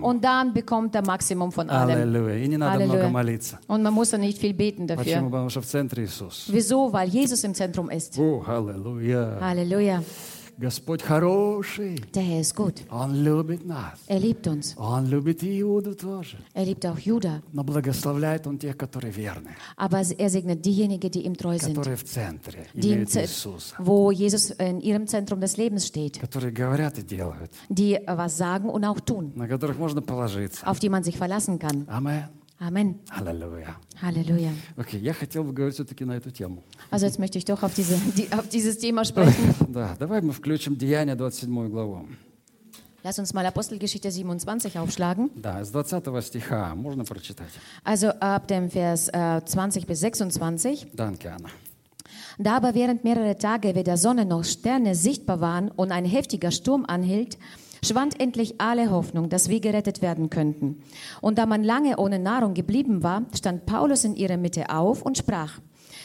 Und 0.03 0.25
dann 0.25 0.53
bekommt 0.55 0.95
er 0.95 1.03
Maximum 1.03 1.53
von 1.53 1.69
allem. 1.71 1.91
Halleluja. 2.81 3.03
Und 3.69 3.83
man 3.83 3.93
muss 3.93 4.02
da 4.02 4.18
nicht 4.18 4.38
viel 4.40 4.54
beten 4.54 4.88
Почему? 4.88 5.04
dafür. 5.04 5.30
Потому 5.30 5.50
что 5.50 5.62
в 5.62 5.66
центре 5.66 6.04
Иисус. 6.06 6.46
Wieso? 6.50 6.92
Weil 6.92 7.10
Jesus 7.10 7.44
im 7.44 7.54
Zentrum 7.54 7.90
ist. 7.90 8.18
О, 8.20 8.44
аллилуйя. 8.48 9.38
Halleluja. 9.42 10.04
Господь 10.60 11.04
хороший. 11.04 12.02
Der 12.16 12.24
Herr 12.24 12.42
ist 12.42 12.56
gut. 12.56 12.82
Он 12.90 13.14
любит 13.24 13.64
нас. 13.64 14.00
Er 14.08 14.20
liebt 14.20 14.48
uns. 14.48 14.76
Он 14.76 15.06
любит 15.06 15.44
и 15.44 15.62
Иуду 15.62 15.94
тоже. 15.94 16.38
Er 16.56 16.66
liebt 16.66 16.84
auch 16.84 16.98
Judah. 16.98 17.44
Но 17.54 17.64
благословляет 17.64 18.48
Он 18.48 18.58
тех, 18.58 18.76
которые 18.76 19.12
верны, 19.14 19.52
Aber 19.76 20.00
er 20.18 20.30
segnet 20.32 20.66
diejenigen, 20.66 21.12
die 21.12 21.26
ihm 21.28 21.36
treu 21.38 21.60
sind. 21.60 21.76
которые 21.76 21.96
в 21.98 22.06
центре 22.06 22.66
Die 22.74 22.90
im 22.90 22.94
имеют 23.04 23.10
Ze- 23.12 23.22
Иисуса, 23.22 23.76
wo 23.78 24.10
Jesus 24.12 24.50
in 24.50 24.82
ihrem 24.82 25.06
Zentrum 25.06 25.40
des 25.40 25.58
Lebens 25.58 25.86
steht. 25.86 26.20
которые 26.20 26.52
говорят 26.52 26.98
и 26.98 27.04
делают, 27.04 27.52
Die 27.70 28.00
was 28.08 28.36
sagen 28.38 28.68
und 28.68 28.84
auch 28.84 29.00
tun. 29.00 29.34
на 29.36 29.48
которых 29.48 29.78
можно 29.78 30.02
положиться. 30.02 30.66
Auf 30.66 30.80
die 30.80 30.90
man 30.90 31.04
sich 31.04 31.18
verlassen 31.18 31.60
kann. 31.60 31.86
Амен. 31.88 32.30
Amen. 32.62 33.00
Аллилуйя. 33.10 33.78
Halleluja. 34.02 34.52
Окей, 34.76 35.00
я 35.00 35.14
хотел 35.14 35.44
бы 35.44 35.54
говорить 35.54 35.76
все-таки 35.76 36.06
на 36.06 36.14
эту 36.14 36.32
тему. 36.32 36.64
Also 36.90 37.06
jetzt 37.06 37.20
möchte 37.20 37.38
ich 37.38 37.46
doch 37.46 37.62
auf, 37.62 37.74
diese, 37.76 37.98
die, 38.16 38.32
auf 38.32 38.48
dieses 38.50 38.78
Thema 38.80 39.06
sprechen. 39.06 39.54
Да, 39.70 39.96
давай 40.00 40.22
мы 40.22 40.34
включим 40.34 40.76
Деяния 40.76 41.16
27 41.16 41.70
главу. 41.70 42.08
Lass 43.04 43.20
uns 43.20 43.34
mal 43.34 43.46
Apostelgeschichte 43.46 44.10
27 44.12 44.80
aufschlagen. 44.80 45.30
Да, 45.36 45.64
с 45.64 45.70
20 45.70 46.26
стиха 46.26 46.74
можно 46.74 47.06
прочитать. 47.06 47.52
Also 47.84 48.10
ab 48.20 48.48
dem 48.48 48.72
Vers 48.72 49.08
äh, 49.10 49.42
20 49.46 49.86
bis 49.86 50.00
26. 50.00 50.88
Данке, 50.94 51.30
Анна. 51.30 51.50
Da 52.40 52.58
aber 52.58 52.74
während 52.76 53.04
mehrerer 53.04 53.38
Tage 53.38 53.76
weder 53.76 53.98
Sonne 53.98 54.26
noch 54.26 54.44
Sterne 54.44 54.96
sichtbar 54.96 55.42
waren 55.42 55.70
und 55.70 55.92
ein 55.92 56.06
heftiger 56.06 56.52
Sturm 56.52 56.86
anhielt, 56.86 57.38
schwand 57.85 58.21
endlich 58.21 58.61
alle 58.61 58.91
Hoffnung, 58.91 59.29
dass 59.29 59.49
wir 59.49 59.61
gerettet 59.61 60.03
werden 60.03 60.31
könnten. 60.31 60.83
Und 61.21 61.39
da 61.39 61.47
man 61.47 61.65
lange 61.65 61.97
ohne 61.99 62.19
Nahrung 62.19 62.55
geblieben 62.55 63.03
war, 63.03 63.25
stand 63.37 63.67
Paulus 63.67 64.05
in 64.05 64.15
ihrer 64.15 64.37
Mitte 64.37 64.71
auf 64.71 65.03
und 65.03 65.19
sprach, 65.19 65.61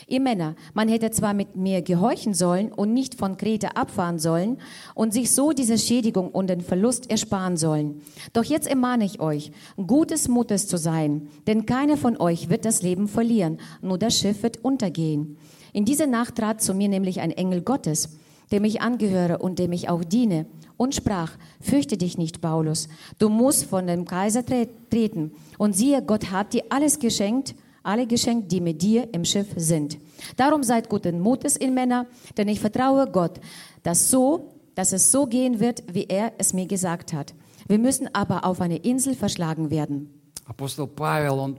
Ihr 0.09 0.21
Männer, 0.21 0.55
man 0.73 0.87
hätte 0.87 1.11
zwar 1.11 1.33
mit 1.33 1.57
mir 1.57 1.81
gehorchen 1.81 2.33
sollen 2.33 2.71
und 2.71 2.93
nicht 2.93 3.15
von 3.15 3.35
Kreta 3.35 3.69
abfahren 3.69 4.19
sollen 4.19 4.57
und 4.95 5.13
sich 5.13 5.31
so 5.31 5.51
diese 5.51 5.77
Schädigung 5.77 6.31
und 6.31 6.49
den 6.49 6.61
Verlust 6.61 7.09
ersparen 7.09 7.57
sollen. 7.57 8.01
Doch 8.31 8.45
jetzt 8.45 8.67
ermahne 8.67 9.03
ich 9.03 9.19
euch, 9.19 9.51
gutes 9.85 10.29
Mutes 10.29 10.67
zu 10.67 10.77
sein, 10.77 11.27
denn 11.45 11.65
keiner 11.65 11.97
von 11.97 12.15
euch 12.17 12.49
wird 12.49 12.63
das 12.63 12.83
Leben 12.83 13.09
verlieren, 13.09 13.59
nur 13.81 13.97
das 13.97 14.17
Schiff 14.17 14.43
wird 14.43 14.63
untergehen. 14.63 15.37
In 15.73 15.83
dieser 15.83 16.07
Nacht 16.07 16.35
trat 16.35 16.61
zu 16.61 16.73
mir 16.73 16.87
nämlich 16.87 17.19
ein 17.19 17.31
Engel 17.31 17.61
Gottes, 17.61 18.17
dem 18.51 18.63
ich 18.63 18.81
angehöre 18.81 19.39
und 19.39 19.59
dem 19.59 19.73
ich 19.73 19.89
auch 19.89 20.05
diene, 20.05 20.45
und 20.76 20.94
sprach, 20.94 21.32
fürchte 21.60 21.96
dich 21.96 22.18
nicht, 22.18 22.40
Paulus, 22.40 22.88
du 23.18 23.28
musst 23.28 23.64
von 23.66 23.86
dem 23.86 24.04
Kaiser 24.04 24.44
tre 24.44 24.68
treten. 24.90 25.32
Und 25.58 25.76
siehe, 25.76 26.02
Gott 26.02 26.30
hat 26.30 26.52
dir 26.52 26.64
alles 26.70 26.98
geschenkt, 26.98 27.54
alle 27.82 28.06
geschenkt, 28.06 28.50
die 28.52 28.60
mit 28.60 28.82
dir 28.82 29.08
im 29.12 29.24
Schiff 29.24 29.48
sind. 29.56 29.98
Darum 30.36 30.62
seid 30.62 30.88
guten 30.88 31.20
Mutes 31.20 31.56
in 31.56 31.74
Männer, 31.74 32.06
denn 32.36 32.48
ich 32.48 32.60
vertraue 32.60 33.06
Gott, 33.10 33.40
dass 33.82 34.10
so, 34.10 34.52
dass 34.74 34.92
es 34.92 35.10
so 35.10 35.26
gehen 35.26 35.60
wird, 35.60 35.82
wie 35.92 36.04
er 36.04 36.32
es 36.38 36.52
mir 36.52 36.66
gesagt 36.66 37.12
hat. 37.12 37.34
Wir 37.68 37.78
müssen 37.78 38.08
aber 38.12 38.44
auf 38.44 38.60
eine 38.60 38.76
Insel 38.76 39.14
verschlagen 39.14 39.70
werden. 39.70 40.10
Апостол 40.46 40.88
Павел, 40.88 41.38
он 41.38 41.58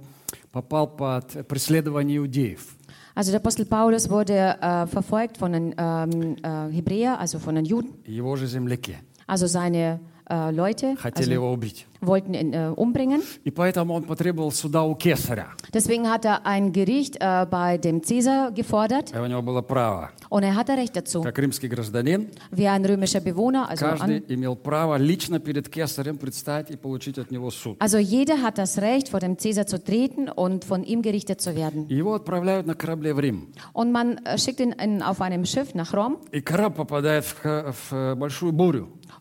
попал 0.51 0.87
под 0.87 1.47
преследование 1.47 2.17
иудеев. 2.17 2.77
Also 3.15 3.31
der 3.31 3.39
Apostel 3.39 3.65
Paulus 3.65 4.09
wurde 4.09 4.57
äh, 4.59 4.87
verfolgt 4.87 5.37
von 5.37 5.51
den 5.51 5.75
ähm, 5.77 6.35
äh, 6.41 6.71
Hebräer, 6.71 7.19
also 7.19 7.37
von 7.37 7.55
den 7.55 7.65
Juden. 7.65 7.93
Его 8.05 8.35
же 8.35 8.47
земляки 8.47 8.97
Also 9.27 9.47
seine 9.47 9.99
äh, 10.29 10.51
Leute 10.51 10.95
хотели 10.97 11.21
also, 11.21 11.31
его 11.31 11.51
убить. 11.53 11.87
wollten 12.00 12.34
ihn 12.34 12.52
äh, 12.52 12.72
umbringen. 12.74 13.22
Deswegen 15.72 16.10
hat 16.10 16.24
er 16.24 16.46
ein 16.46 16.72
Gericht 16.72 17.16
äh, 17.20 17.46
bei 17.50 17.78
dem 17.78 18.02
Cäsar 18.02 18.52
gefordert. 18.52 19.12
Und 20.28 20.42
er 20.42 20.54
hatte 20.54 20.72
Recht 20.76 20.94
dazu. 20.96 21.22
Wie 22.50 22.68
ein 22.68 22.84
römischer 22.84 23.20
Bewohner. 23.20 23.68
Also, 23.68 23.86
also 27.78 27.98
jeder 27.98 28.42
hat 28.42 28.58
das 28.58 28.78
Recht, 28.78 29.08
vor 29.08 29.20
dem 29.20 29.38
Cäsar 29.38 29.66
zu 29.66 29.82
treten 29.82 30.28
und 30.28 30.64
von 30.64 30.84
ihm 30.84 31.02
gerichtet 31.02 31.40
zu 31.40 31.54
werden. 31.56 31.86
Und 33.72 33.92
man 33.92 34.18
äh, 34.18 34.38
schickt 34.38 34.60
ihn 34.60 34.72
in, 34.72 35.02
auf 35.02 35.20
einem 35.20 35.44
Schiff 35.44 35.74
nach 35.74 35.94
Rom. 35.94 36.16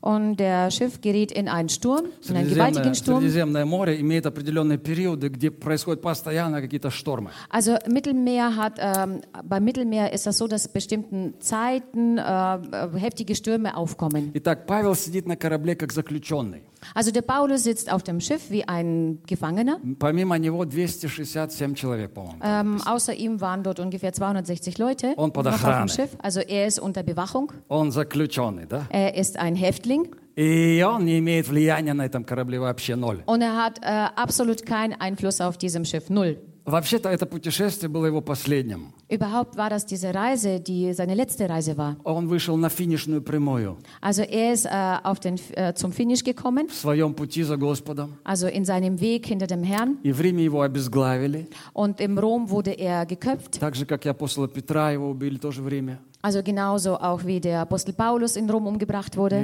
Und 0.02 0.38
der 0.38 0.70
Schiff 0.72 1.02
gerät 1.02 1.32
in 1.32 1.48
einen 1.48 1.70
Sturm, 1.70 2.06
in 2.30 2.36
einen 2.38 2.50
gewaltigen 2.67 2.95
Sturm. 2.95 3.21
Средиземное 3.21 3.65
море 3.65 4.01
имеет 4.01 4.27
определенные 4.27 4.79
периоды, 4.79 5.29
где 5.29 5.51
происходят 5.51 6.01
постоянно 6.03 6.61
какие-то 6.61 6.91
штормы. 6.91 7.31
Also 7.51 7.79
Mittelmeer 7.87 8.57
hat, 8.57 8.75
ähm, 8.79 9.21
beim 9.45 9.65
Mittelmeer 9.65 10.13
ist 10.13 10.27
das 10.27 10.39
so, 10.39 10.47
dass 10.47 10.69
bestimmten 10.69 11.35
Zeiten 11.41 12.19
äh, 12.19 12.23
äh, 12.23 12.89
heftige 12.99 13.35
Stürme 13.35 13.77
aufkommen. 13.77 14.31
Итак, 14.35 14.67
Павел 14.67 14.95
сидит 14.95 15.27
на 15.27 15.37
корабле 15.37 15.75
как 15.77 15.93
заключенный. 15.93 16.63
Also 16.95 17.13
der 17.13 17.23
Paulus 17.23 17.63
sitzt 17.63 17.93
auf 17.93 18.03
dem 18.03 18.21
Schiff 18.21 18.51
wie 18.51 18.67
ein 18.67 19.21
Gefangener. 19.27 19.79
Помимо 20.01 20.37
него 20.37 20.65
267 20.65 21.75
человек, 21.77 22.13
по-моему. 22.13 22.39
Ähm, 22.43 22.81
außer 22.85 23.15
ihm 23.15 23.41
waren 23.41 23.63
dort 23.63 23.79
ungefähr 23.81 24.13
260 24.13 24.79
Leute 24.79 25.15
Und 25.17 25.33
под 25.33 25.45
noch 25.45 25.53
auf 25.55 25.61
охраной. 25.65 25.87
dem 25.87 25.89
Schiff. 25.89 26.11
Also 26.21 26.41
er 26.41 26.67
ist 26.67 26.81
unter 26.81 27.03
Bewachung. 27.05 27.53
Он 27.69 27.93
заключенный, 27.93 28.67
да? 28.67 28.87
Er 28.91 29.15
ist 29.15 29.39
ein 29.39 29.55
Häftling 29.55 30.09
И 30.38 30.84
он 30.88 31.04
не 31.04 31.18
имеет 31.18 31.48
влияния 31.48 31.94
на 31.94 32.06
этом 32.06 32.24
корабле 32.24 32.60
вообще 32.60 32.96
ноль. 32.96 33.24
und 33.26 33.42
er 33.42 33.56
hat 33.56 33.80
äh, 33.82 34.10
absolut 34.16 34.66
keinen 34.66 34.94
Einfluss 34.94 35.42
auf 35.42 35.58
diesem 35.58 35.84
Schiff. 35.84 36.10
Null. 36.10 36.38
Вообще-то 36.66 37.08
это 37.08 37.26
путешествие 37.26 37.88
было 37.90 38.08
его 38.08 38.20
последним. 38.20 38.92
Überhaupt 39.10 39.56
war 39.56 39.70
das 39.70 39.86
diese 39.86 40.14
Reise, 40.14 40.60
die 40.60 40.94
seine 40.94 41.16
letzte 41.16 41.48
Reise 41.50 41.78
war. 41.78 41.96
Он 42.04 42.28
вышел 42.28 42.58
на 42.58 42.68
финишную 42.70 43.22
прямую 43.22 43.78
Also 44.02 44.22
er 44.24 44.52
ist 44.52 44.66
äh, 44.66 44.98
auf 45.02 45.22
den, 45.22 45.40
äh, 45.56 45.74
zum 45.76 45.94
Finish 45.94 46.26
gekommen, 46.26 46.68
в 46.68 46.76
своем 46.76 47.14
пути 47.14 47.44
за 47.44 47.56
Господом. 47.56 48.18
also 48.26 48.48
in 48.48 48.66
seinem 48.66 49.00
Weg 49.00 49.26
hinter 49.26 49.48
dem 49.48 49.64
Herrn. 49.64 49.98
И 50.04 50.12
в 50.12 50.20
Риме 50.20 50.44
его 50.44 50.62
обезглавили. 50.62 51.48
Und 51.74 52.02
im 52.02 52.18
Rom 52.20 52.50
wurde 52.50 52.72
er 52.72 53.06
geköpft. 53.06 53.60
Так 53.62 53.74
же, 53.76 53.86
как 53.86 54.06
и 54.06 54.10
апостола 54.10 54.50
Петра, 54.50 54.92
его 54.92 55.10
убили 55.10 55.38
тоже 55.38 55.62
в 55.62 55.70
Риме. 55.70 56.00
Also 56.22 56.42
genauso 56.42 56.98
auch 56.98 57.26
wie 57.26 57.40
der 57.40 57.62
Apostel 57.62 57.94
Paulus 57.94 58.36
in 58.36 58.50
Rom 58.50 58.66
umgebracht 58.66 59.16
wurde. 59.18 59.36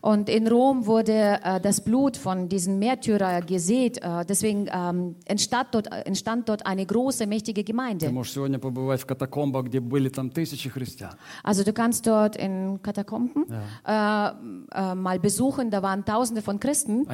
Und 0.00 0.28
in 0.28 0.48
Rom 0.48 0.86
wurde 0.86 1.38
äh, 1.42 1.60
das 1.60 1.82
Blut 1.82 2.16
von 2.16 2.48
diesen 2.48 2.78
Märtyrern 2.78 3.44
gesät, 3.44 3.98
äh, 3.98 4.24
deswegen 4.24 4.68
ähm, 4.72 5.16
entstand, 5.26 5.68
dort, 5.72 5.92
entstand 6.06 6.48
dort 6.48 6.64
eine 6.64 6.86
große 6.86 7.26
mächtige 7.26 7.62
Gemeinde. 7.62 8.06
Also 11.42 11.62
du 11.62 11.72
kannst 11.72 12.06
dort 12.06 12.36
in 12.36 12.80
Katakomben 12.82 13.44
ja. 13.84 14.30
äh, 14.72 14.90
äh 14.92 14.94
mal 14.94 15.18
besuchen, 15.18 15.70
da 15.70 15.82
waren 15.82 16.04
tausende 16.04 16.40
von 16.42 16.58
Christen. 16.58 17.06